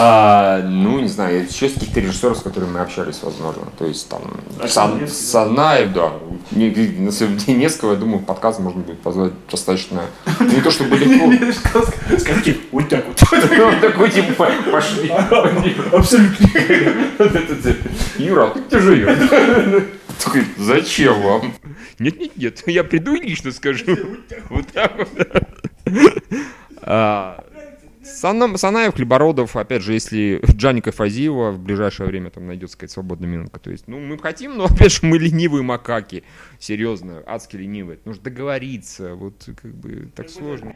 А, 0.00 0.62
ну, 0.62 1.00
не 1.00 1.08
знаю, 1.08 1.44
еще 1.48 1.66
из 1.66 1.74
каких-то 1.74 2.00
режиссеров, 2.00 2.38
с 2.38 2.42
которыми 2.42 2.72
мы 2.72 2.80
общались, 2.80 3.18
возможно. 3.22 3.64
То 3.78 3.84
есть 3.84 4.08
там 4.08 4.22
А 4.60 4.68
Сан-? 4.68 5.08
Санаев, 5.08 5.92
да. 5.92 6.12
На 6.52 7.12
самом 7.12 7.36
деле, 7.36 7.58
несколько, 7.58 7.88
я 7.88 7.96
думаю, 7.96 8.20
подкаст 8.20 8.60
можно 8.60 8.80
будет 8.82 9.00
позвать 9.00 9.32
достаточно... 9.50 10.02
Не 10.40 10.60
то 10.60 10.70
чтобы 10.70 10.96
легко. 10.96 11.32
Скажите, 12.18 12.58
вот 12.70 12.88
так 12.88 13.04
вот. 13.06 13.16
Такой, 13.80 14.10
типа, 14.10 14.50
пошли. 14.70 15.08
Абсолютно. 15.92 16.48
Вот 17.18 17.34
это 17.34 17.62
цепь. 17.62 17.82
Юра, 18.18 18.46
а 18.46 18.50
ты 18.50 18.60
где 18.60 18.78
живешь? 18.78 19.18
Такой, 20.24 20.44
зачем 20.56 21.20
вам? 21.22 21.54
Нет, 21.98 22.18
нет, 22.18 22.36
нет, 22.36 22.62
я 22.66 22.84
приду 22.84 23.14
и 23.14 23.20
лично 23.20 23.52
скажу. 23.52 23.96
Вот 24.48 24.66
так 24.68 24.92
вот. 24.96 25.08
Сана- 28.14 28.56
Санаев, 28.56 28.94
Хлебородов, 28.94 29.56
опять 29.56 29.82
же, 29.82 29.92
если 29.92 30.40
Джаника 30.56 30.92
Фазиева 30.92 31.50
в 31.52 31.58
ближайшее 31.60 32.06
время 32.06 32.30
там 32.30 32.46
найдется 32.46 32.76
какая-то 32.76 32.94
свободная 32.94 33.28
минутка. 33.28 33.60
То 33.60 33.70
есть, 33.70 33.88
ну, 33.88 33.98
мы 33.98 34.18
хотим, 34.18 34.56
но 34.56 34.64
опять 34.70 34.92
же, 34.92 35.00
мы 35.02 35.18
ленивые 35.18 35.62
макаки. 35.62 36.24
Серьезно, 36.58 37.22
адски 37.26 37.56
ленивые. 37.56 37.98
Нужно 38.04 38.22
договориться. 38.22 39.14
Вот 39.14 39.48
как 39.60 39.74
бы 39.74 40.10
так 40.14 40.28
сложно. 40.30 40.74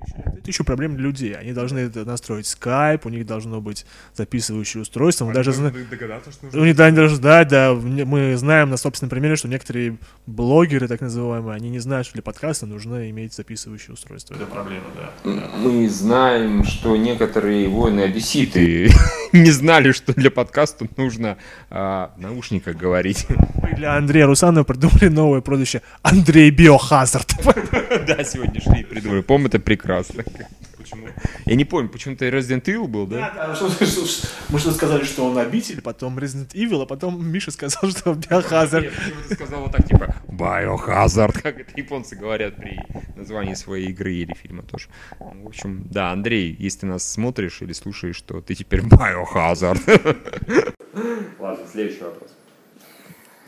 Это 0.00 0.46
еще 0.46 0.64
проблема 0.64 0.94
для 0.96 1.04
людей. 1.04 1.34
Они 1.34 1.52
должны 1.52 1.78
это 1.78 2.04
настроить 2.04 2.46
скайп, 2.46 3.06
у 3.06 3.08
них 3.08 3.26
должно 3.26 3.60
быть 3.60 3.86
записывающее 4.14 4.82
устройство. 4.82 5.24
Мы 5.26 5.32
даже 5.34 5.52
зна- 5.52 5.72
догадаться, 5.90 6.30
что 6.32 6.58
У 6.58 6.64
них 6.64 6.76
да, 6.76 6.86
они 6.86 6.96
должны 6.96 7.16
знать, 7.16 7.48
да, 7.48 7.74
мы 7.74 8.36
знаем 8.36 8.70
на 8.70 8.76
собственном 8.76 9.10
примере, 9.10 9.36
что 9.36 9.48
некоторые 9.48 9.96
блогеры, 10.26 10.88
так 10.88 11.00
называемые, 11.00 11.54
они 11.56 11.70
не 11.70 11.78
знают, 11.78 12.06
что 12.06 12.14
для 12.14 12.22
подкаста 12.22 12.66
нужно 12.66 13.10
иметь 13.10 13.34
записывающее 13.34 13.94
устройство. 13.94 14.34
Это 14.34 14.46
проблема, 14.46 14.84
да. 14.96 15.30
Мы 15.58 15.88
знаем, 15.88 16.64
что 16.64 16.96
некоторые 16.96 17.68
воины-одесситы 17.68 18.90
не 19.32 19.50
знали, 19.50 19.92
что 19.92 20.12
для 20.14 20.30
подкаста 20.30 20.86
нужно 20.96 21.36
а, 21.70 22.12
в 22.16 22.20
наушниках 22.20 22.76
говорить. 22.76 23.26
Мы 23.62 23.74
для 23.74 23.96
Андрея 23.96 24.26
Русанова 24.26 24.64
придумали 24.64 25.08
новое 25.08 25.40
прозвище 25.40 25.82
Андрей 26.02 26.50
Биохазард. 26.50 27.28
Да, 28.06 28.22
сегодня 28.24 28.60
шли 28.60 28.80
и 28.80 28.84
придумали. 28.84 29.22
По-моему, 29.22 29.48
это 29.48 29.58
прекрасно. 29.58 29.87
Почему? 30.76 31.08
Я 31.44 31.54
не 31.56 31.64
помню, 31.64 31.88
почему-то 31.88 32.26
Resident 32.28 32.62
Evil 32.64 32.86
был, 32.86 33.06
да? 33.06 33.32
Да, 33.34 33.46
да, 33.48 33.54
что- 33.54 33.68
что- 33.70 33.84
что- 34.06 34.28
Мы 34.48 34.58
что 34.58 34.70
сказали, 34.72 35.04
что 35.04 35.26
он 35.26 35.36
обитель, 35.36 35.80
потом 35.82 36.18
Resident 36.18 36.52
Evil, 36.54 36.82
а 36.82 36.86
потом 36.86 37.26
Миша 37.26 37.50
сказал, 37.50 37.90
что 37.90 38.12
он 38.12 38.20
Биохазард. 38.20 38.84
Нет, 38.84 38.94
почему-то 38.94 39.34
сказал 39.34 39.60
вот 39.62 39.72
так, 39.72 39.86
типа, 39.86 40.14
Biohazard, 40.28 41.40
как 41.42 41.58
это 41.60 41.72
японцы 41.76 42.14
говорят 42.16 42.56
при 42.56 42.78
названии 43.16 43.54
своей 43.54 43.88
игры 43.88 44.12
или 44.14 44.34
фильма 44.34 44.62
тоже. 44.62 44.88
Ну, 45.18 45.42
В 45.44 45.46
общем, 45.48 45.86
да, 45.90 46.12
Андрей, 46.12 46.54
если 46.58 46.80
ты 46.80 46.86
нас 46.86 47.02
смотришь 47.06 47.60
или 47.60 47.72
слушаешь, 47.72 48.20
то 48.22 48.40
ты 48.40 48.54
теперь 48.54 48.80
Biohazard. 48.80 49.80
Ладно, 51.38 51.66
следующий 51.70 52.02
вопрос. 52.02 52.30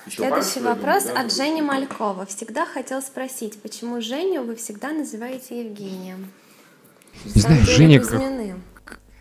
Еще 0.06 0.16
Следующий 0.16 0.60
вопрос 0.60 1.04
да? 1.04 1.20
от 1.20 1.32
Жени 1.32 1.62
Малькова. 1.62 2.26
Всегда 2.26 2.64
хотел 2.66 3.02
спросить, 3.02 3.60
почему 3.60 4.00
Женю 4.00 4.44
вы 4.44 4.56
всегда 4.56 4.92
называете 4.92 5.64
Евгением? 5.64 6.30
Не 7.24 7.32
На 7.34 7.40
знаю, 7.40 7.62
Женя 7.64 8.00
как... 8.00 8.08
Кузьминым. 8.08 8.62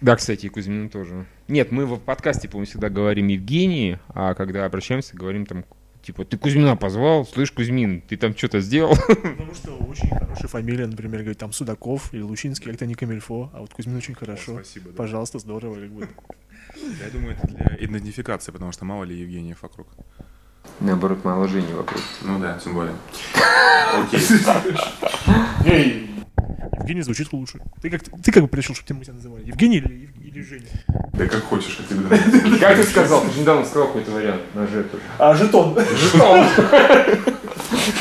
Да, 0.02 0.16
кстати, 0.16 0.46
и 0.46 0.50
Кузьмин 0.50 0.90
тоже. 0.90 1.26
Нет, 1.50 1.72
мы 1.72 1.86
в 1.86 2.00
подкасте, 2.00 2.48
по-моему, 2.48 2.70
всегда 2.70 2.90
говорим 2.90 3.28
Евгений, 3.28 3.98
а 4.10 4.34
когда 4.34 4.64
обращаемся, 4.64 5.18
говорим 5.18 5.46
там, 5.46 5.66
типа, 6.02 6.24
ты 6.24 6.38
Кузьмина 6.38 6.78
позвал? 6.78 7.26
Слышь, 7.26 7.52
Кузьмин, 7.52 8.02
ты 8.02 8.16
там 8.16 8.36
что-то 8.36 8.62
сделал? 8.62 8.96
Потому 9.08 9.54
что 9.54 9.76
очень 9.76 10.10
хорошая 10.10 10.48
фамилия, 10.48 10.88
например, 10.88 11.22
говорит, 11.22 11.38
там 11.38 11.52
Судаков 11.52 12.14
или 12.14 12.22
Лучинский, 12.22 12.72
как-то 12.72 12.86
не 12.86 12.96
Камильфо, 12.96 13.52
а 13.54 13.60
вот 13.60 13.74
Кузьмин 13.74 13.98
очень 13.98 14.16
хорошо. 14.16 14.54
спасибо, 14.54 14.92
да. 14.92 14.96
Пожалуйста, 14.96 15.40
здорово, 15.40 15.76
как 15.76 15.90
бы. 15.92 16.08
Я 17.04 17.10
думаю, 17.12 17.36
это 17.36 17.48
для 17.48 17.76
идентификации, 17.86 18.54
потому 18.54 18.72
что 18.72 18.86
мало 18.86 19.04
ли 19.04 19.20
Евгениев 19.20 19.62
вокруг. 19.62 19.88
Наоборот, 20.80 21.24
мало 21.24 21.48
Жени 21.48 21.74
вокруг. 21.74 22.02
Ну 22.22 22.40
да, 22.40 22.58
тем 22.64 22.74
более. 22.74 22.94
Окей. 25.64 26.10
Евгений 26.80 27.02
звучит 27.02 27.32
лучше. 27.34 27.60
Ты 27.82 27.90
как, 27.90 28.02
ты 28.24 28.32
как 28.32 28.44
бы 28.44 28.50
пришел, 28.50 28.74
чтобы 28.74 29.04
тебя 29.04 29.14
называли? 29.14 29.46
Евгений 29.46 29.78
или, 29.78 30.10
или 30.24 30.42
Женя? 30.42 30.66
Да 31.14 31.28
как 31.28 31.44
хочешь, 31.44 31.78
я 31.80 31.86
тебе 31.86 32.08
нравится. 32.08 32.60
Как 32.60 32.78
ты 32.78 32.84
сказал? 32.84 33.22
Ты 33.22 33.32
же 33.32 33.42
недавно 33.42 33.66
сказал 33.66 33.88
какой-то 33.88 34.12
вариант 34.12 34.42
на 34.56 34.66
Ж 34.66 34.84
тоже. 34.84 35.04
А, 35.18 35.36
жетон. 35.36 35.78
Жетон. 35.96 36.46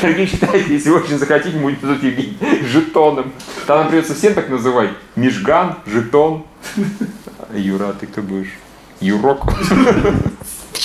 Сергей 0.01 0.25
считает, 0.25 0.67
если 0.69 0.89
очень 0.89 1.17
захотите, 1.17 1.57
будет 1.57 1.81
называть 1.81 2.03
Евгений 2.03 2.37
жетоном. 2.63 3.33
Там 3.67 3.79
нам 3.79 3.89
придется 3.89 4.15
всем 4.15 4.33
так 4.33 4.49
называть. 4.49 4.91
Мишган, 5.15 5.75
жетон. 5.85 6.45
Юра, 7.53 7.89
а 7.89 7.93
ты 7.93 8.07
кто 8.07 8.21
будешь? 8.21 8.53
Юрок? 9.01 9.43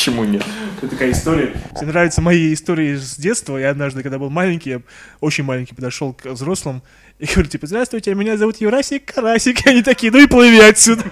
Почему 0.04 0.24
нет? 0.24 0.44
Это 0.76 0.88
такая 0.88 1.12
история. 1.12 1.54
Мне 1.80 1.86
нравятся 1.86 2.20
мои 2.20 2.52
истории 2.52 2.94
с 2.94 3.16
детства. 3.16 3.56
Я 3.56 3.70
однажды, 3.70 4.02
когда 4.02 4.18
был 4.18 4.28
маленький, 4.28 4.68
я 4.68 4.82
очень 5.22 5.44
маленький, 5.44 5.74
подошел 5.74 6.12
к 6.12 6.26
взрослым 6.26 6.82
и 7.18 7.24
говорю, 7.24 7.48
типа, 7.48 7.66
здравствуйте, 7.66 8.14
меня 8.14 8.36
зовут 8.36 8.60
Юрасик 8.60 9.14
Карасик. 9.14 9.64
И 9.64 9.70
они 9.70 9.82
такие, 9.82 10.12
ну 10.12 10.18
и 10.18 10.26
плыви 10.26 10.60
отсюда. 10.60 11.04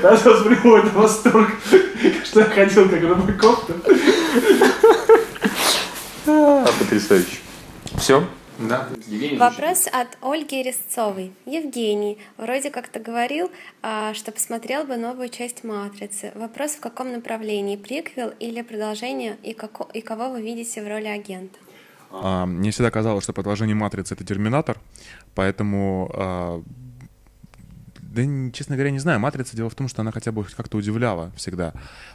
Даже 0.00 0.30
вас 0.30 0.42
приводит 0.44 0.92
в 0.92 0.94
восторг, 0.94 1.50
что 2.22 2.38
я 2.38 2.46
ходил 2.46 2.88
как 2.88 3.02
рыбаков. 3.02 3.68
А, 6.28 6.64
потрясающе. 6.78 7.38
Все? 7.96 8.24
Да. 8.58 8.88
Вопрос 9.36 9.86
от 9.86 10.18
Ольги 10.20 10.62
Резцовой. 10.62 11.32
Евгений, 11.46 12.18
вроде 12.36 12.70
как 12.70 12.88
ты 12.88 12.98
говорил, 12.98 13.50
а, 13.82 14.14
что 14.14 14.32
посмотрел 14.32 14.84
бы 14.84 14.96
новую 14.96 15.28
часть 15.28 15.62
«Матрицы». 15.64 16.32
Вопрос 16.34 16.72
в 16.72 16.80
каком 16.80 17.12
направлении? 17.12 17.76
Приквел 17.76 18.32
или 18.40 18.62
продолжение? 18.62 19.36
И, 19.44 19.52
како- 19.52 19.88
и 19.94 20.00
кого 20.00 20.30
вы 20.30 20.42
видите 20.42 20.82
в 20.82 20.88
роли 20.88 21.06
агента? 21.06 21.58
А, 22.10 22.46
мне 22.46 22.70
всегда 22.70 22.90
казалось, 22.90 23.22
что 23.24 23.32
продолжение 23.32 23.76
«Матрицы»— 23.76 24.14
это 24.16 24.24
«Терминатор», 24.24 24.76
поэтому... 25.34 26.64
да, 28.18 28.52
честно 28.52 28.76
говоря, 28.76 28.90
не 28.90 28.98
знаю. 28.98 29.20
«Матрица» 29.20 29.56
дело 29.56 29.70
в 29.70 29.74
том, 29.74 29.88
что 29.88 30.02
она 30.02 30.12
хотя 30.12 30.32
бы 30.32 30.44
как-то 30.44 30.76
удивляла 30.76 31.32
всегда. 31.36 31.72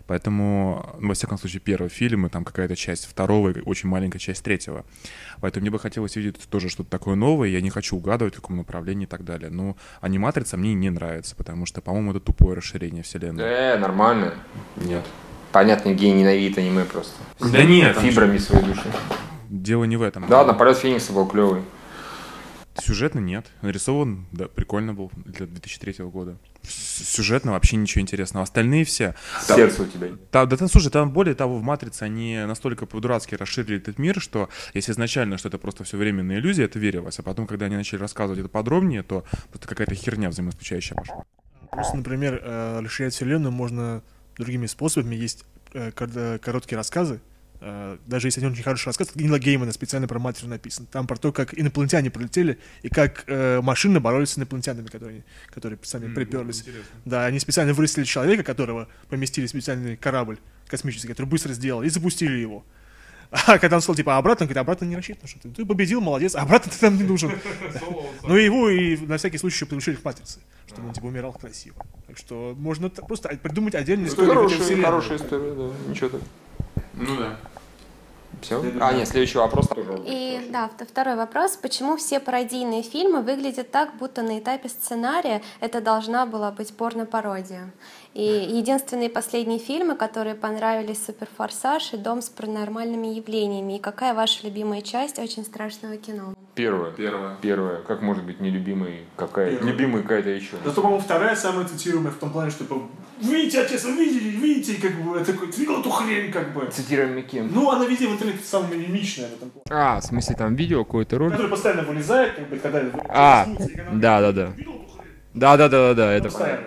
Поэтому, 0.07 0.95
ну, 0.99 1.09
во 1.09 1.13
всяком 1.13 1.37
случае, 1.37 1.61
первый 1.61 1.89
фильм, 1.89 2.25
и 2.25 2.29
там 2.29 2.43
какая-то 2.43 2.75
часть 2.75 3.05
второго, 3.05 3.49
и 3.49 3.61
очень 3.61 3.89
маленькая 3.89 4.19
часть 4.19 4.43
третьего. 4.43 4.85
Поэтому 5.41 5.61
мне 5.61 5.71
бы 5.71 5.79
хотелось 5.79 6.15
видеть 6.15 6.37
тоже 6.49 6.69
что-то 6.69 6.89
такое 6.89 7.15
новое. 7.15 7.49
Я 7.49 7.61
не 7.61 7.69
хочу 7.69 7.95
угадывать, 7.97 8.33
в 8.33 8.41
каком 8.41 8.57
направлении 8.57 9.05
и 9.05 9.07
так 9.07 9.23
далее. 9.23 9.49
Но 9.49 9.77
аниматрица 10.01 10.57
мне 10.57 10.73
не 10.73 10.89
нравится, 10.89 11.35
потому 11.35 11.65
что, 11.65 11.81
по-моему, 11.81 12.11
это 12.11 12.19
тупое 12.19 12.57
расширение 12.57 13.03
вселенной. 13.03 13.43
Э, 13.43 13.77
нормально. 13.77 14.33
Нет. 14.75 15.03
Понятно, 15.51 15.89
Евгений 15.89 16.21
ненавидит 16.21 16.57
аниме 16.57 16.83
просто. 16.83 17.13
Да 17.39 17.63
нет, 17.63 17.93
там 17.93 18.03
Фибрами 18.03 18.37
своей 18.39 18.65
души. 18.65 18.91
Дело 19.49 19.83
не 19.83 19.97
в 19.97 20.01
этом. 20.01 20.27
Да 20.27 20.39
ладно, 20.39 20.55
полет 20.55 20.77
Феникса 20.77 21.13
был 21.13 21.27
клевый. 21.27 21.61
Сюжетно 22.81 23.19
нет. 23.19 23.45
Нарисован, 23.61 24.25
да, 24.31 24.47
прикольно 24.47 24.93
был 24.93 25.11
для 25.15 25.45
2003 25.45 26.05
года. 26.05 26.37
Сюжетно 26.63 27.51
вообще 27.51 27.75
ничего 27.75 28.01
интересного. 28.01 28.43
Остальные 28.43 28.85
все... 28.85 29.15
Там- 29.47 29.57
Сердце 29.57 29.83
у 29.83 29.85
тебя. 29.85 30.07
Та- 30.31 30.45
да, 30.45 30.57
там, 30.57 30.67
слушай, 30.69 30.89
там 30.89 31.11
более 31.11 31.35
того, 31.35 31.57
в 31.59 31.63
«Матрице» 31.63 32.03
они 32.03 32.37
настолько 32.47 32.85
по-дурацки 32.85 33.35
расширили 33.35 33.77
этот 33.77 33.99
мир, 33.99 34.19
что 34.19 34.49
если 34.73 34.91
изначально, 34.91 35.37
что 35.37 35.49
это 35.49 35.57
просто 35.57 35.83
все 35.83 35.97
временная 35.97 36.37
иллюзия, 36.39 36.63
это 36.63 36.79
верилось. 36.79 37.19
А 37.19 37.23
потом, 37.23 37.47
когда 37.47 37.65
они 37.67 37.75
начали 37.75 37.99
рассказывать 37.99 38.39
это 38.39 38.49
подробнее, 38.49 39.03
то 39.03 39.23
просто 39.49 39.67
какая-то 39.67 39.93
херня 39.95 40.29
взаимоисключающая 40.29 40.95
пошла. 40.95 41.23
Просто, 41.69 41.97
например, 41.97 42.39
э, 42.43 42.79
расширять 42.81 43.13
вселенную 43.13 43.51
можно 43.51 44.01
другими 44.37 44.65
способами. 44.67 45.15
Есть 45.15 45.45
э, 45.73 45.91
э, 45.95 46.39
короткие 46.39 46.77
рассказы, 46.77 47.15
э, 47.15 47.19
даже 48.05 48.27
если 48.27 48.41
они 48.41 48.51
очень 48.51 48.63
хороший 48.63 48.87
рассказ, 48.87 49.09
это 49.09 49.23
Нила 49.23 49.39
Геймана 49.39 49.71
специально 49.71 50.07
про 50.07 50.19
матерь 50.19 50.47
написан. 50.47 50.85
Там 50.85 51.07
про 51.07 51.15
то, 51.15 51.31
как 51.31 51.57
инопланетяне 51.57 52.11
прилетели 52.11 52.57
и 52.81 52.89
как 52.89 53.23
э, 53.27 53.61
машины 53.61 53.99
боролись 53.99 54.31
с 54.31 54.37
инопланетянами, 54.37 54.87
которые, 54.87 55.23
которые 55.47 55.79
сами 55.83 56.13
приперлись. 56.13 56.65
Да, 57.05 57.25
они 57.25 57.39
специально 57.39 57.73
вырастили 57.73 58.03
человека, 58.03 58.43
которого 58.43 58.89
поместили 59.09 59.45
в 59.45 59.49
специальный 59.49 59.95
корабль 59.95 60.39
космический, 60.67 61.07
который 61.07 61.27
быстро 61.27 61.53
сделал, 61.53 61.83
и 61.83 61.89
запустили 61.89 62.37
его. 62.37 62.65
А 63.47 63.57
когда 63.57 63.77
он 63.77 63.81
сказал, 63.81 63.95
типа, 63.95 64.17
обратно, 64.17 64.43
он 64.43 64.47
говорит, 64.47 64.61
обратно 64.61 64.85
не 64.85 64.95
рассчитано, 64.95 65.27
что 65.27 65.39
ты, 65.39 65.49
ты 65.49 65.65
победил, 65.65 66.01
молодец, 66.01 66.35
обратно 66.35 66.71
ты 66.71 66.85
нам 66.85 66.97
не 66.97 67.03
нужен. 67.03 67.31
Ну 68.23 68.37
и 68.37 68.43
его 68.45 68.69
и 68.69 68.95
на 68.97 69.17
всякий 69.17 69.37
случай 69.37 69.55
еще 69.55 69.65
подключили 69.65 69.95
к 69.95 70.05
матрице, 70.05 70.39
чтобы 70.67 70.89
он, 70.89 70.93
типа, 70.93 71.05
умирал 71.05 71.33
красиво. 71.33 71.75
Так 72.07 72.17
что 72.17 72.55
можно 72.57 72.89
просто 72.89 73.29
придумать 73.41 73.75
отдельную 73.75 74.07
историю. 74.09 74.33
в 74.33 74.45
этой 74.45 74.59
вселенной. 74.59 74.85
хорошая 74.85 75.17
история, 75.17 75.53
да. 75.55 75.89
Ничего 75.89 76.09
так. 76.09 76.21
Ну 76.93 77.17
да. 77.17 77.39
Все? 78.43 78.61
А, 78.81 78.93
нет, 78.93 79.07
следующий 79.07 79.37
вопрос. 79.37 79.69
И 80.05 80.49
да, 80.51 80.69
вт- 80.77 80.85
второй 80.85 81.15
вопрос. 81.15 81.55
Почему 81.55 81.97
все 81.97 82.19
пародийные 82.19 82.83
фильмы 82.83 83.21
выглядят 83.21 83.71
так, 83.71 83.95
будто 83.97 84.21
на 84.21 84.39
этапе 84.39 84.69
сценария 84.69 85.41
это 85.59 85.81
должна 85.81 86.25
была 86.25 86.51
быть 86.51 86.75
порно-пародия? 86.75 87.71
И 88.13 88.21
единственные 88.23 89.09
последние 89.09 89.57
фильмы, 89.57 89.95
которые 89.95 90.35
понравились, 90.35 91.03
«Суперфорсаж» 91.03 91.93
и 91.93 91.97
«Дом 91.97 92.21
с 92.21 92.29
паранормальными 92.29 93.07
явлениями». 93.07 93.77
И 93.77 93.79
какая 93.79 94.13
ваша 94.13 94.45
любимая 94.45 94.81
часть 94.81 95.17
«Очень 95.17 95.43
страшного 95.43 95.97
кино»? 95.97 96.35
Первое. 96.53 96.91
Первое. 96.91 97.35
Первое. 97.41 97.77
Как 97.81 98.03
может 98.03 98.23
быть 98.23 98.39
нелюбимый 98.39 99.05
какая 99.15 99.59
Любимый 99.59 100.03
какая-то 100.03 100.29
еще. 100.29 100.57
Зато, 100.63 100.81
по-моему, 100.81 101.01
вторая 101.01 101.35
самая 101.35 101.65
цитируемая 101.65 102.11
в 102.11 102.17
том 102.17 102.31
плане, 102.31 102.51
что, 102.51 102.65
типа, 102.65 102.83
видите, 103.19 103.61
отец, 103.61 103.83
вы 103.85 104.05
видели, 104.05 104.29
видите, 104.29 104.79
как 104.79 104.93
бы, 105.01 105.19
ты 105.19 105.31
видел 105.59 105.79
эту 105.79 105.89
хрень, 105.89 106.31
как 106.31 106.53
бы. 106.53 106.69
Цитируем 106.71 107.23
кем? 107.23 107.51
Ну, 107.51 107.71
она, 107.71 107.85
видимо, 107.85 108.11
в 108.11 108.13
интернете 108.13 108.43
самая 108.45 108.75
мимичная 108.75 109.29
в 109.29 109.33
этом 109.33 109.49
плане. 109.49 109.65
А, 109.71 109.99
в 109.99 110.03
смысле 110.03 110.35
там 110.35 110.53
видео 110.53 110.83
какой-то 110.85 111.17
ролик? 111.17 111.33
Который 111.33 111.49
постоянно 111.49 111.81
вылезает, 111.81 112.35
как 112.35 112.47
бы, 112.47 112.57
когда... 112.57 112.83
А, 113.09 113.47
да, 113.93 114.21
да, 114.21 114.31
да. 114.31 114.51
Хрень? 114.51 114.81
Да, 115.33 115.57
да, 115.57 115.67
да, 115.67 115.87
да, 115.87 115.93
да, 115.95 116.11
это 116.11 116.25
Постоянно, 116.25 116.63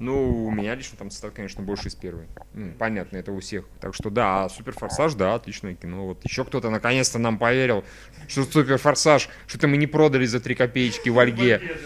Ну, 0.00 0.46
у 0.46 0.50
меня 0.50 0.74
лично 0.74 0.96
там 0.96 1.10
цитат, 1.10 1.34
конечно, 1.34 1.62
больше 1.62 1.88
из 1.88 1.94
первой. 1.94 2.26
Ну, 2.54 2.72
понятно, 2.78 3.18
это 3.18 3.32
у 3.32 3.40
всех. 3.40 3.66
Так 3.80 3.94
что 3.94 4.08
да, 4.08 4.48
Суперфорсаж, 4.48 5.12
да, 5.12 5.34
отличное 5.34 5.74
кино. 5.74 6.06
Вот 6.06 6.24
еще 6.24 6.46
кто-то 6.46 6.70
наконец-то 6.70 7.18
нам 7.18 7.38
поверил, 7.38 7.84
что 8.26 8.44
Суперфорсаж, 8.44 9.28
что-то 9.46 9.68
мы 9.68 9.76
не 9.76 9.86
продали 9.86 10.24
за 10.24 10.40
3 10.40 10.54
копеечки 10.54 11.10
в 11.10 11.18
Ольге. 11.18 11.76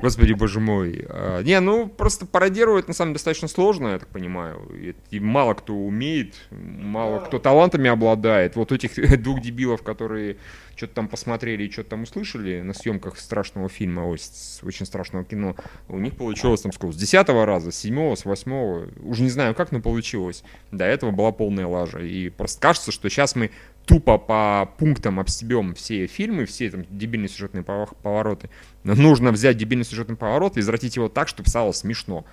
Господи, 0.00 0.32
боже 0.34 0.60
мой. 0.60 1.04
А, 1.08 1.42
Не, 1.42 1.58
ну 1.60 1.88
просто 1.88 2.26
пародировать 2.26 2.88
на 2.88 2.94
самом 2.94 3.10
деле 3.10 3.14
достаточно 3.14 3.48
сложно, 3.48 3.88
я 3.88 3.98
так 3.98 4.08
понимаю. 4.08 4.68
И, 4.74 4.94
и 5.10 5.20
мало 5.20 5.54
кто 5.54 5.74
умеет, 5.74 6.34
мало 6.50 7.20
кто 7.20 7.38
талантами 7.38 7.88
обладает. 7.88 8.56
Вот 8.56 8.72
этих 8.72 8.94
двух 9.22 9.40
дебилов, 9.40 9.82
которые 9.82 10.36
что-то 10.76 10.94
там 10.96 11.08
посмотрели 11.08 11.64
и 11.64 11.70
что-то 11.70 11.90
там 11.90 12.02
услышали 12.02 12.60
на 12.60 12.74
съемках 12.74 13.18
страшного 13.18 13.70
фильма, 13.70 14.02
ой, 14.02 14.18
с- 14.18 14.60
очень 14.62 14.84
страшного 14.84 15.24
кино, 15.24 15.56
у 15.88 15.98
них 15.98 16.16
получилось 16.16 16.60
там 16.60 16.72
сколько, 16.72 16.94
с 16.94 16.98
десятого 16.98 17.46
раза, 17.46 17.70
с 17.72 17.76
седьмого, 17.76 18.14
с 18.14 18.26
восьмого, 18.26 18.88
уже 19.02 19.22
не 19.22 19.30
знаю 19.30 19.54
как, 19.54 19.72
но 19.72 19.80
получилось. 19.80 20.44
До 20.72 20.84
этого 20.84 21.12
была 21.12 21.32
полная 21.32 21.66
лажа. 21.66 22.00
И 22.00 22.28
просто 22.28 22.60
кажется, 22.60 22.92
что 22.92 23.08
сейчас 23.08 23.34
мы 23.36 23.50
тупо 23.86 24.18
по 24.18 24.68
пунктам 24.78 25.20
обстебем 25.20 25.74
все 25.74 26.06
фильмы, 26.06 26.44
все 26.44 26.70
там 26.70 26.84
дебильные 26.90 27.28
сюжетные 27.28 27.64
повороты. 27.64 28.50
Но 28.84 28.94
нужно 28.94 29.32
взять 29.32 29.56
дебильный 29.56 29.84
сюжетный 29.84 30.16
поворот 30.16 30.56
и 30.56 30.60
извратить 30.60 30.96
его 30.96 31.08
так, 31.08 31.28
чтобы 31.28 31.48
стало 31.48 31.72
смешно. 31.72 32.24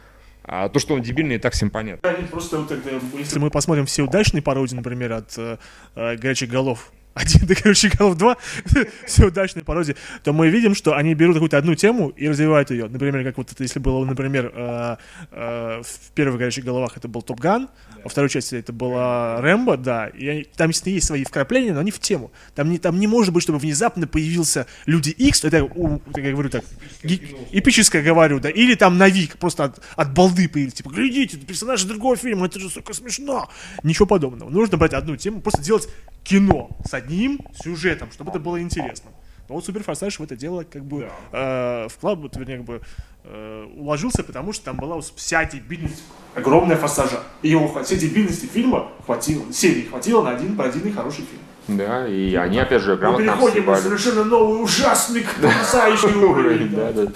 А 0.44 0.68
то, 0.68 0.80
что 0.80 0.96
он 0.96 1.02
дебильный, 1.02 1.36
и 1.36 1.40
так 1.40 1.54
всем 1.54 1.70
понятно. 1.70 2.12
Просто 2.30 2.60
вот 2.60 2.72
это, 2.72 3.00
если 3.18 3.40
мы 3.40 3.50
посмотрим 3.50 3.86
все 3.86 4.04
удачные 4.04 4.42
пародии, 4.42 4.76
например, 4.76 5.14
от 5.14 5.38
э, 5.38 5.58
э, 5.96 6.18
горячих 6.18 6.50
голов 6.50 6.92
один 7.14 7.46
до 7.48 7.54
горячих 7.56 7.96
голов 7.96 8.18
два, 8.18 8.38
все 9.06 9.28
удачные 9.28 9.64
пародии, 9.64 9.96
то 10.24 10.34
мы 10.34 10.50
видим, 10.50 10.74
что 10.76 10.96
они 10.96 11.14
берут 11.14 11.36
какую-то 11.36 11.58
одну 11.58 11.76
тему 11.76 12.10
и 12.10 12.28
развивают 12.28 12.72
ее. 12.72 12.88
Например, 12.88 13.24
как 13.24 13.38
вот 13.38 13.52
это, 13.52 13.62
если 13.64 13.80
было, 13.80 14.04
например, 14.06 14.52
э, 14.54 14.96
э, 15.32 15.82
в 15.84 16.12
первых 16.16 16.40
горячих 16.40 16.64
головах 16.66 16.98
это 16.98 17.08
был 17.08 17.22
Топ 17.22 17.40
Ган, 17.40 17.70
во 18.04 18.10
второй 18.10 18.30
части 18.30 18.56
это 18.56 18.74
была 18.74 19.40
Рэмбо, 19.42 19.78
да, 19.78 20.08
и 20.08 20.28
они- 20.28 20.44
там, 20.56 20.70
естественно, 20.70 20.96
есть 20.96 21.08
свои 21.08 21.24
вкрапления, 21.24 21.74
но 21.74 21.80
они 21.80 21.92
в 21.92 22.00
тему. 22.00 22.32
Там 22.56 22.70
не, 22.70 22.78
там 22.78 23.00
не 23.00 23.08
может 23.08 23.34
быть, 23.34 23.44
чтобы 23.44 23.60
внезапно 23.60 24.08
появился 24.08 24.66
Люди 24.86 25.10
Икс, 25.12 25.44
это, 25.44 25.64
у, 25.64 26.02
я 26.16 26.32
говорю 26.32 26.50
так, 26.50 26.64
ги- 27.04 27.22
эпическое 27.52 28.02
говорю, 28.02 28.40
да, 28.40 28.50
или 28.50 28.76
там 28.76 28.98
Навик, 28.98 29.38
просто 29.38 29.66
от, 29.66 29.82
от 29.96 30.14
балды 30.14 30.50
появился, 30.50 30.78
типа, 30.78 30.90
глядите, 30.90 31.38
это 31.38 31.46
персонаж 31.46 31.82
из 31.82 31.86
другого 31.86 32.16
фильма, 32.16 32.48
это 32.48 32.60
же, 32.60 32.70
сука, 32.70 32.94
смешно. 32.94 33.50
Ничего 33.84 34.06
подобного. 34.06 34.50
Нужно 34.50 34.78
брать 34.78 34.94
одну 34.94 35.16
тему, 35.16 35.42
просто 35.42 35.62
делать 35.62 35.88
кино 36.24 36.70
с 36.88 36.94
одним 37.04 37.40
сюжетом, 37.54 38.12
чтобы 38.12 38.32
это 38.32 38.40
было 38.40 38.62
интересно. 38.62 39.12
Но 39.50 39.56
вот 39.56 39.66
Суперфорсаж 39.66 40.20
в 40.20 40.24
это 40.24 40.36
дело 40.36 40.64
как 40.64 40.86
бы 40.86 41.10
э, 41.32 41.88
вклад, 41.90 42.20
вот, 42.20 42.36
вернее, 42.38 42.58
как 42.58 42.66
бы 42.66 42.82
э, 43.26 43.68
уложился, 43.76 44.24
потому 44.24 44.54
что 44.54 44.66
там 44.66 44.78
была 44.78 45.02
вся 45.02 45.44
дебильность 45.46 46.04
огромная 46.34 46.78
форсажа. 46.78 47.20
И 47.42 47.50
его 47.50 47.84
всей 47.84 47.98
дебильности 47.98 48.46
фильма 48.46 48.90
хватило, 49.06 49.52
серии 49.52 49.84
хватило 49.84 50.24
на 50.24 50.32
один 50.32 50.56
пародийный 50.56 50.92
хороший 50.92 51.26
фильм. 51.26 51.42
Да, 51.68 52.08
и 52.08 52.36
они, 52.36 52.60
опять 52.60 52.82
же, 52.82 52.92
Мы 52.92 52.98
грамотно 52.98 53.26
переходим 53.26 53.66
на 53.66 53.78
совершенно 53.78 54.24
новый, 54.24 54.64
ужасный, 54.64 55.26
потрясающий 55.42 56.16
уровень. 56.16 56.70
Да, 56.70 56.92
да. 56.92 57.12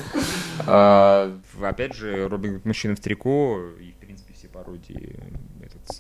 А, 0.66 1.38
Опять 1.62 1.94
же, 1.94 2.28
Робин 2.30 2.62
мужчина 2.64 2.96
в 2.96 3.00
трико, 3.00 3.60
и, 3.80 3.92
в 3.92 3.96
принципе, 3.96 4.34
все 4.34 4.48
пародии. 4.48 5.16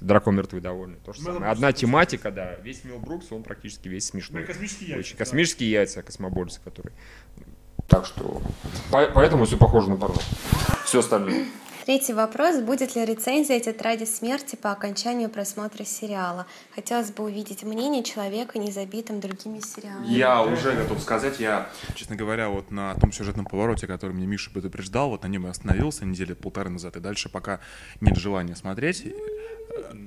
Дракон 0.01 0.35
мертвый 0.35 0.61
довольный. 0.61 0.97
То 1.05 1.13
же 1.13 1.21
Мэл 1.21 1.33
самое. 1.35 1.51
Одна 1.51 1.71
тематика, 1.73 2.31
да. 2.31 2.55
Весь 2.63 2.83
Мил 2.83 2.99
Брукс, 2.99 3.31
он 3.31 3.43
практически 3.43 3.87
весь 3.87 4.05
смешной. 4.07 4.43
Космические 4.43 4.89
яйца, 4.89 4.99
Очень 4.99 5.17
да. 5.17 5.23
космические 5.25 5.71
яйца, 5.71 6.03
космобольцы, 6.03 6.59
которые... 6.63 6.93
Так 7.87 8.05
что... 8.05 8.41
по- 8.91 9.07
Поэтому 9.13 9.45
все 9.45 9.57
похоже 9.57 9.89
на 9.89 9.95
порно. 9.97 10.19
Все 10.85 10.99
остальное. 10.99 11.45
Третий 11.87 12.11
вопрос. 12.11 12.59
Будет 12.59 12.97
ли 12.97 13.05
рецензия 13.05 13.61
«Тетради 13.61 14.03
смерти» 14.03 14.57
по 14.57 14.73
окончанию 14.73 15.29
просмотра 15.29 15.85
сериала? 15.85 16.45
Хотелось 16.75 17.11
бы 17.11 17.23
увидеть 17.23 17.63
мнение 17.63 18.03
человека, 18.03 18.59
не 18.59 18.71
забитым 18.71 19.21
другими 19.21 19.61
сериалами. 19.61 20.05
Я 20.05 20.43
уже 20.43 20.73
готов 20.73 20.99
сказать, 20.99 21.39
я, 21.39 21.69
честно 21.95 22.17
говоря, 22.17 22.49
вот 22.49 22.71
на 22.71 22.93
том 22.95 23.13
сюжетном 23.13 23.45
повороте, 23.45 23.87
который 23.87 24.11
мне 24.11 24.25
Миша 24.25 24.51
предупреждал, 24.51 25.11
вот 25.11 25.23
на 25.23 25.27
нем 25.27 25.45
я 25.45 25.51
остановился 25.51 26.03
недели 26.03 26.33
полторы 26.33 26.69
назад, 26.69 26.97
и 26.97 26.99
дальше 26.99 27.29
пока 27.29 27.61
нет 28.01 28.17
желания 28.17 28.57
смотреть. 28.57 29.05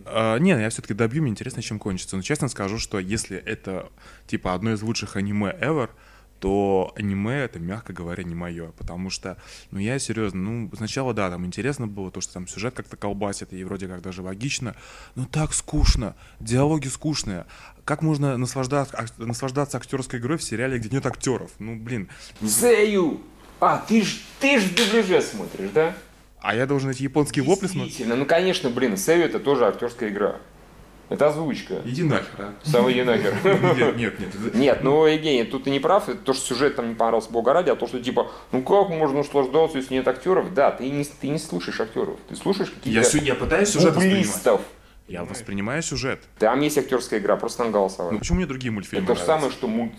Э, 0.04 0.38
Не, 0.38 0.50
я 0.50 0.68
все-таки 0.68 0.92
добью, 0.92 1.22
мне 1.22 1.30
интересно, 1.30 1.62
чем 1.62 1.78
кончится. 1.78 2.14
Но 2.14 2.20
честно 2.20 2.48
скажу, 2.48 2.78
что 2.78 2.98
если 2.98 3.38
это, 3.38 3.88
типа, 4.26 4.52
одно 4.52 4.74
из 4.74 4.82
лучших 4.82 5.16
аниме 5.16 5.56
ever, 5.58 5.88
то 6.40 6.92
аниме 6.96 7.34
это, 7.44 7.58
мягко 7.60 7.92
говоря, 7.92 8.24
не 8.24 8.34
мое. 8.34 8.72
Потому 8.72 9.10
что, 9.10 9.36
ну, 9.70 9.78
я 9.78 9.98
серьезно, 9.98 10.40
ну, 10.40 10.70
сначала, 10.74 11.12
да, 11.14 11.30
там 11.30 11.44
интересно 11.46 11.86
было 11.86 12.10
то, 12.10 12.20
что 12.20 12.32
там 12.32 12.48
сюжет 12.48 12.74
как-то 12.74 12.96
колбасит, 12.96 13.52
и 13.52 13.62
вроде 13.62 13.86
как 13.86 14.00
даже 14.02 14.22
логично, 14.22 14.74
но 15.14 15.26
так 15.26 15.52
скучно, 15.52 16.16
диалоги 16.40 16.88
скучные. 16.88 17.44
Как 17.84 18.02
можно 18.02 18.36
наслаждаться, 18.36 18.96
ак- 18.96 19.18
наслаждаться 19.18 19.76
актерской 19.76 20.18
игрой 20.18 20.38
в 20.38 20.42
сериале, 20.42 20.78
где 20.78 20.88
нет 20.88 21.06
актеров? 21.06 21.50
Ну, 21.58 21.76
блин. 21.76 22.08
Зею! 22.40 23.20
А, 23.60 23.84
ты 23.86 24.02
ж, 24.02 24.18
ты 24.40 24.58
ж 24.58 24.64
в 24.64 24.74
дубляже 24.74 25.20
смотришь, 25.20 25.70
да? 25.74 25.94
А 26.40 26.54
я 26.54 26.64
должен 26.66 26.88
эти 26.88 27.02
японские 27.02 27.44
вопли 27.44 27.66
смотреть? 27.66 28.02
Ну 28.06 28.24
конечно, 28.24 28.70
блин, 28.70 28.96
Сэю 28.96 29.24
это 29.26 29.38
тоже 29.38 29.66
актерская 29.66 30.08
игра. 30.08 30.36
Это 31.10 31.26
озвучка. 31.26 31.82
Иди 31.84 32.04
нахер, 32.04 32.28
а. 32.38 32.54
Самый 32.62 32.94
нахер. 33.04 33.34
Нет, 33.76 33.96
нет, 33.96 34.20
нет. 34.20 34.54
Нет, 34.54 34.78
ну, 34.82 35.04
Евгений, 35.06 35.44
тут 35.44 35.64
ты 35.64 35.70
не 35.70 35.80
прав, 35.80 36.06
то, 36.24 36.32
что 36.32 36.54
сюжет 36.54 36.76
там 36.76 36.88
не 36.88 36.94
понравился 36.94 37.30
Бога 37.30 37.52
ради, 37.52 37.68
а 37.68 37.76
то, 37.76 37.88
что 37.88 38.00
типа, 38.00 38.30
ну 38.52 38.62
как 38.62 38.90
можно 38.90 39.18
наслаждаться, 39.18 39.78
если 39.78 39.94
нет 39.94 40.06
актеров? 40.06 40.54
Да, 40.54 40.70
ты 40.70 40.88
не, 40.88 41.04
ты 41.04 41.28
не 41.28 41.38
слушаешь 41.38 41.80
актеров, 41.80 42.16
ты 42.28 42.36
слушаешь 42.36 42.70
какие-то 42.70 43.18
я 43.18 43.34
пытаюсь 43.34 43.68
сюжет 43.68 43.96
воспринимать. 43.96 44.60
Я 45.08 45.24
воспринимаю 45.24 45.82
сюжет. 45.82 46.22
Там 46.38 46.60
есть 46.60 46.78
актерская 46.78 47.18
игра, 47.18 47.36
просто 47.36 47.64
там 47.64 47.72
голосовать. 47.72 48.12
Ну 48.12 48.18
почему 48.20 48.36
мне 48.36 48.46
другие 48.46 48.70
мультфильмы 48.70 49.04
Это 49.04 49.14
то 49.14 49.18
же 49.18 49.26
самое, 49.26 49.50
что 49.50 49.66
мульт... 49.66 49.92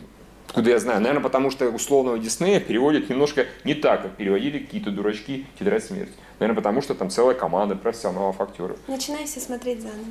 Откуда 0.51 0.71
я 0.71 0.79
знаю? 0.79 0.99
Наверное, 0.99 1.23
потому 1.23 1.49
что 1.49 1.69
условного 1.69 2.19
Диснея 2.19 2.59
переводят 2.59 3.09
немножко 3.09 3.47
не 3.63 3.73
так, 3.73 4.01
как 4.01 4.17
переводили 4.17 4.59
какие-то 4.59 4.91
дурачки 4.91 5.45
«Тетрадь 5.57 5.85
смерти». 5.85 6.11
Наверное, 6.39 6.57
потому 6.57 6.81
что 6.81 6.93
там 6.93 7.09
целая 7.09 7.35
команда 7.35 7.77
профессионалов 7.77 8.41
актеров. 8.41 8.77
Начинай 8.89 9.25
все 9.27 9.39
смотреть 9.39 9.81
заново. 9.81 10.07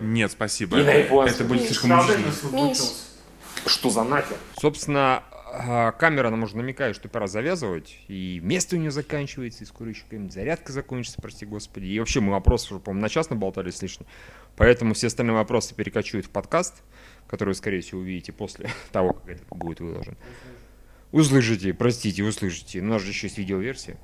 Нет, 0.00 0.32
спасибо. 0.32 0.80
И 0.80 0.82
на 0.82 0.90
японском. 0.92 1.34
Это 1.36 1.44
будет 1.44 1.60
Миш. 1.60 1.68
слишком. 1.68 1.90
Миш, 2.52 2.78
Что 3.64 3.90
за 3.90 4.02
нахер? 4.02 4.36
Собственно, 4.60 5.22
а, 5.52 5.92
камера 5.92 6.30
нам 6.30 6.42
уже 6.42 6.56
намекает, 6.56 6.96
что 6.96 7.08
пора 7.08 7.28
завязывать, 7.28 7.96
и 8.08 8.40
место 8.42 8.74
у 8.74 8.80
нее 8.80 8.90
заканчивается, 8.90 9.62
и 9.62 9.66
скоро 9.68 9.90
еще 9.90 10.02
какая-нибудь 10.02 10.32
зарядка 10.32 10.72
закончится, 10.72 11.22
прости 11.22 11.46
господи. 11.46 11.86
И 11.86 11.98
вообще 12.00 12.18
мы 12.18 12.32
вопросы 12.32 12.74
уже, 12.74 12.82
по-моему, 12.82 13.02
на 13.02 13.08
час 13.08 13.30
наболтались 13.30 13.80
лишним. 13.80 14.06
Поэтому 14.56 14.94
все 14.94 15.06
остальные 15.06 15.36
вопросы 15.36 15.76
перекочуют 15.76 16.26
в 16.26 16.30
подкаст, 16.30 16.82
который 17.28 17.50
вы, 17.50 17.54
скорее 17.54 17.80
всего, 17.80 18.00
увидите 18.00 18.32
после 18.32 18.70
того, 18.92 19.12
как 19.12 19.28
это 19.28 19.42
будет 19.50 19.80
выложен. 19.80 20.16
Услышите, 21.12 21.72
простите, 21.72 22.24
услышите. 22.24 22.80
У 22.80 22.84
нас 22.84 23.00
же 23.00 23.10
еще 23.10 23.28
есть 23.28 23.38
видеоверсия. 23.38 23.96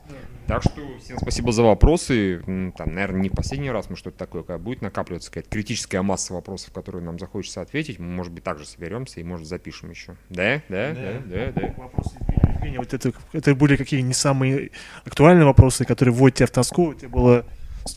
Так 0.46 0.62
что 0.62 0.80
всем 1.02 1.18
спасибо 1.18 1.52
за 1.52 1.62
вопросы. 1.62 2.40
Там, 2.76 2.94
наверное, 2.94 3.22
не 3.22 3.28
в 3.28 3.32
последний 3.32 3.70
раз 3.70 3.90
мы 3.90 3.96
что-то 3.96 4.16
такое, 4.16 4.42
когда 4.42 4.58
будет 4.58 4.82
накапливаться 4.82 5.30
какая-то 5.30 5.50
критическая 5.50 6.00
масса 6.02 6.32
вопросов, 6.32 6.72
которые 6.72 7.02
нам 7.02 7.18
захочется 7.18 7.60
ответить. 7.60 7.98
Мы, 7.98 8.06
может 8.06 8.32
быть, 8.32 8.44
также 8.44 8.66
соберемся 8.66 9.20
и, 9.20 9.24
может, 9.24 9.48
запишем 9.48 9.90
еще. 9.90 10.16
Да? 10.30 10.62
Да? 10.68 10.94
Да? 10.94 11.22
Да? 11.26 11.52
Да? 11.52 11.74
Вопросы 11.76 12.16
Евгения, 12.54 12.78
вот 12.78 12.94
это, 12.94 13.12
это 13.32 13.54
были 13.56 13.76
какие 13.76 14.00
не 14.00 14.14
самые 14.14 14.70
актуальные 15.04 15.44
вопросы, 15.44 15.84
которые 15.84 16.14
вводят 16.14 16.38
тебя 16.38 16.46
в 16.46 16.52
тоску. 16.52 16.94
Тебе 16.94 17.08
было 17.08 17.44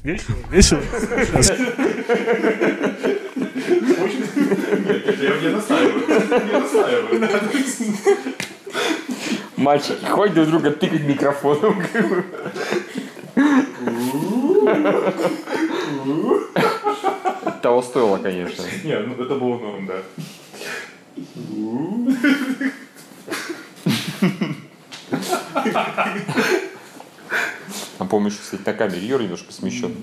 весело? 0.03 0.35
Весело? 0.51 0.81
Я 3.67 5.51
настаиваю. 5.51 6.03
Я 6.51 6.59
настаиваю. 6.59 7.29
Мальчики, 9.57 10.05
хватит 10.05 10.35
друг 10.35 10.47
друга 10.49 10.71
тыкать 10.71 11.01
микрофоном. 11.01 11.81
Того 17.61 17.81
стоило, 17.81 18.17
конечно. 18.17 18.63
Не, 18.83 18.99
ну 18.99 19.13
это 19.23 19.35
было 19.35 19.57
норм, 19.57 19.87
да. 19.87 20.01
Напомню, 27.97 28.29
что, 28.29 28.41
кстати, 28.41 28.61
на 28.65 28.73
камере 28.73 29.07
Юра 29.07 29.23
немножко 29.23 29.51
смещен. 29.53 29.95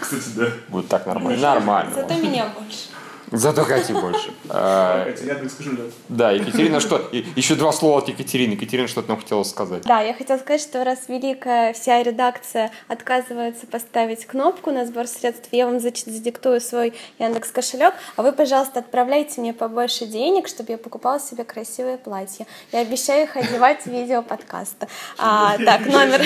Кстати, 0.00 0.28
да. 0.36 0.50
Будет 0.68 0.88
так 0.88 1.06
нормально. 1.06 1.40
Нормально. 1.40 1.92
зато 1.94 2.14
меня 2.14 2.48
больше. 2.58 2.88
Зато 3.32 3.64
Кати 3.64 3.92
больше. 3.92 4.32
А, 4.48 5.06
Я 5.24 5.48
скажу, 5.48 5.70
да. 5.76 5.82
Да, 6.08 6.30
Екатерина, 6.32 6.80
что? 6.80 7.10
Еще 7.36 7.54
два 7.54 7.72
слова 7.72 7.98
от 7.98 8.08
Екатерины. 8.08 8.52
Екатерина 8.52 8.88
что-то 8.88 9.08
нам 9.08 9.18
хотела 9.18 9.42
сказать. 9.42 9.82
Да, 9.82 10.00
я 10.00 10.14
хотела 10.14 10.38
сказать, 10.38 10.60
что 10.60 10.84
раз 10.84 11.08
великая 11.08 11.72
вся 11.72 12.02
редакция 12.02 12.70
отказывается 12.88 13.66
поставить 13.66 14.26
кнопку 14.26 14.70
на 14.70 14.86
сбор 14.86 15.06
средств, 15.06 15.48
я 15.52 15.66
вам 15.66 15.80
задиктую 15.80 16.60
свой 16.60 16.94
Яндекс 17.18 17.50
кошелек, 17.50 17.94
а 18.16 18.22
вы, 18.22 18.32
пожалуйста, 18.32 18.80
отправляйте 18.80 19.40
мне 19.40 19.52
побольше 19.52 20.06
денег, 20.06 20.48
чтобы 20.48 20.72
я 20.72 20.78
покупала 20.78 21.18
себе 21.18 21.44
красивое 21.44 21.96
платье. 21.96 22.46
Я 22.72 22.80
обещаю 22.80 23.24
их 23.24 23.36
одевать 23.36 23.82
в 23.82 23.86
видео 23.86 24.22
подкаста. 24.22 24.88
А, 25.18 25.56
так, 25.58 25.86
номер 25.86 26.22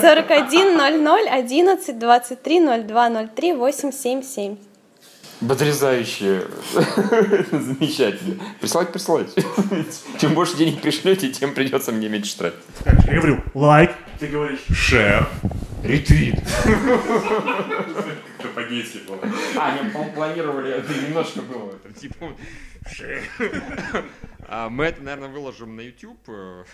41 0.00 0.76
00 1.04 1.28
11 1.28 1.98
23 1.98 2.60
02 2.84 3.28
03 3.34 3.52
877. 3.54 4.69
Потрясающе. 5.46 6.46
Замечательно. 7.50 8.42
Присылать, 8.60 8.92
присылать. 8.92 9.34
Чем 10.20 10.34
больше 10.34 10.56
денег 10.56 10.82
пришлете, 10.82 11.30
тем 11.30 11.54
придется 11.54 11.92
мне 11.92 12.08
меньше 12.08 12.36
тратить. 12.36 12.58
Я 12.84 13.14
говорю, 13.20 13.42
лайк. 13.54 13.92
Ты 14.18 14.26
говоришь, 14.26 14.60
Шер. 14.70 15.26
Ретвит. 15.82 16.34
Это 18.38 18.48
по-гейски 18.54 18.98
было. 19.08 19.18
А, 19.56 19.78
не, 19.78 20.12
планировали, 20.12 20.72
это 20.72 20.92
немножко 20.92 21.40
было. 21.40 21.72
Типа... 21.98 22.34
А 24.52 24.68
мы 24.68 24.86
это, 24.86 25.00
наверное, 25.00 25.28
выложим 25.28 25.76
на 25.76 25.80
YouTube, 25.80 26.18
э, 26.28 26.64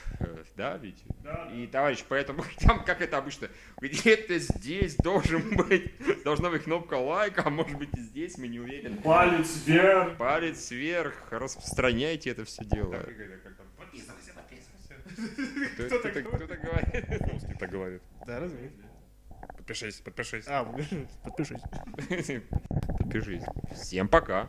да, 0.56 0.78
ведь? 0.78 1.04
И, 1.52 1.66
товарищ, 1.66 2.04
поэтому 2.08 2.42
там, 2.60 2.82
как 2.82 3.02
это 3.02 3.18
обычно, 3.18 3.50
где-то 3.78 4.38
здесь 4.38 4.96
должен 4.96 5.54
быть, 5.56 5.92
должна 6.24 6.48
быть 6.48 6.62
кнопка 6.62 6.94
лайка, 6.94 7.42
а 7.44 7.50
может 7.50 7.76
быть 7.76 7.90
и 7.94 8.00
здесь, 8.00 8.38
мы 8.38 8.48
не 8.48 8.60
уверены. 8.60 8.96
палец 9.02 9.66
вверх. 9.66 10.16
Палец 10.16 10.70
вверх, 10.70 11.14
распространяйте 11.30 12.30
это 12.30 12.46
все 12.46 12.64
дело. 12.64 12.96
Кто 15.74 15.86
кто 15.86 15.98
так 15.98 16.26
кто 16.26 16.46
так 16.46 16.60
говорит? 16.62 17.32
Русский 17.32 17.54
так 17.58 17.70
говорит. 17.70 18.02
Да, 18.26 18.40
разве? 18.40 18.70
Подпишись, 19.56 19.96
подпишись. 19.96 20.44
А, 20.48 20.64
подпишись. 21.24 21.60
Подпишись. 22.98 23.42
Всем 23.74 24.08
пока. 24.08 24.48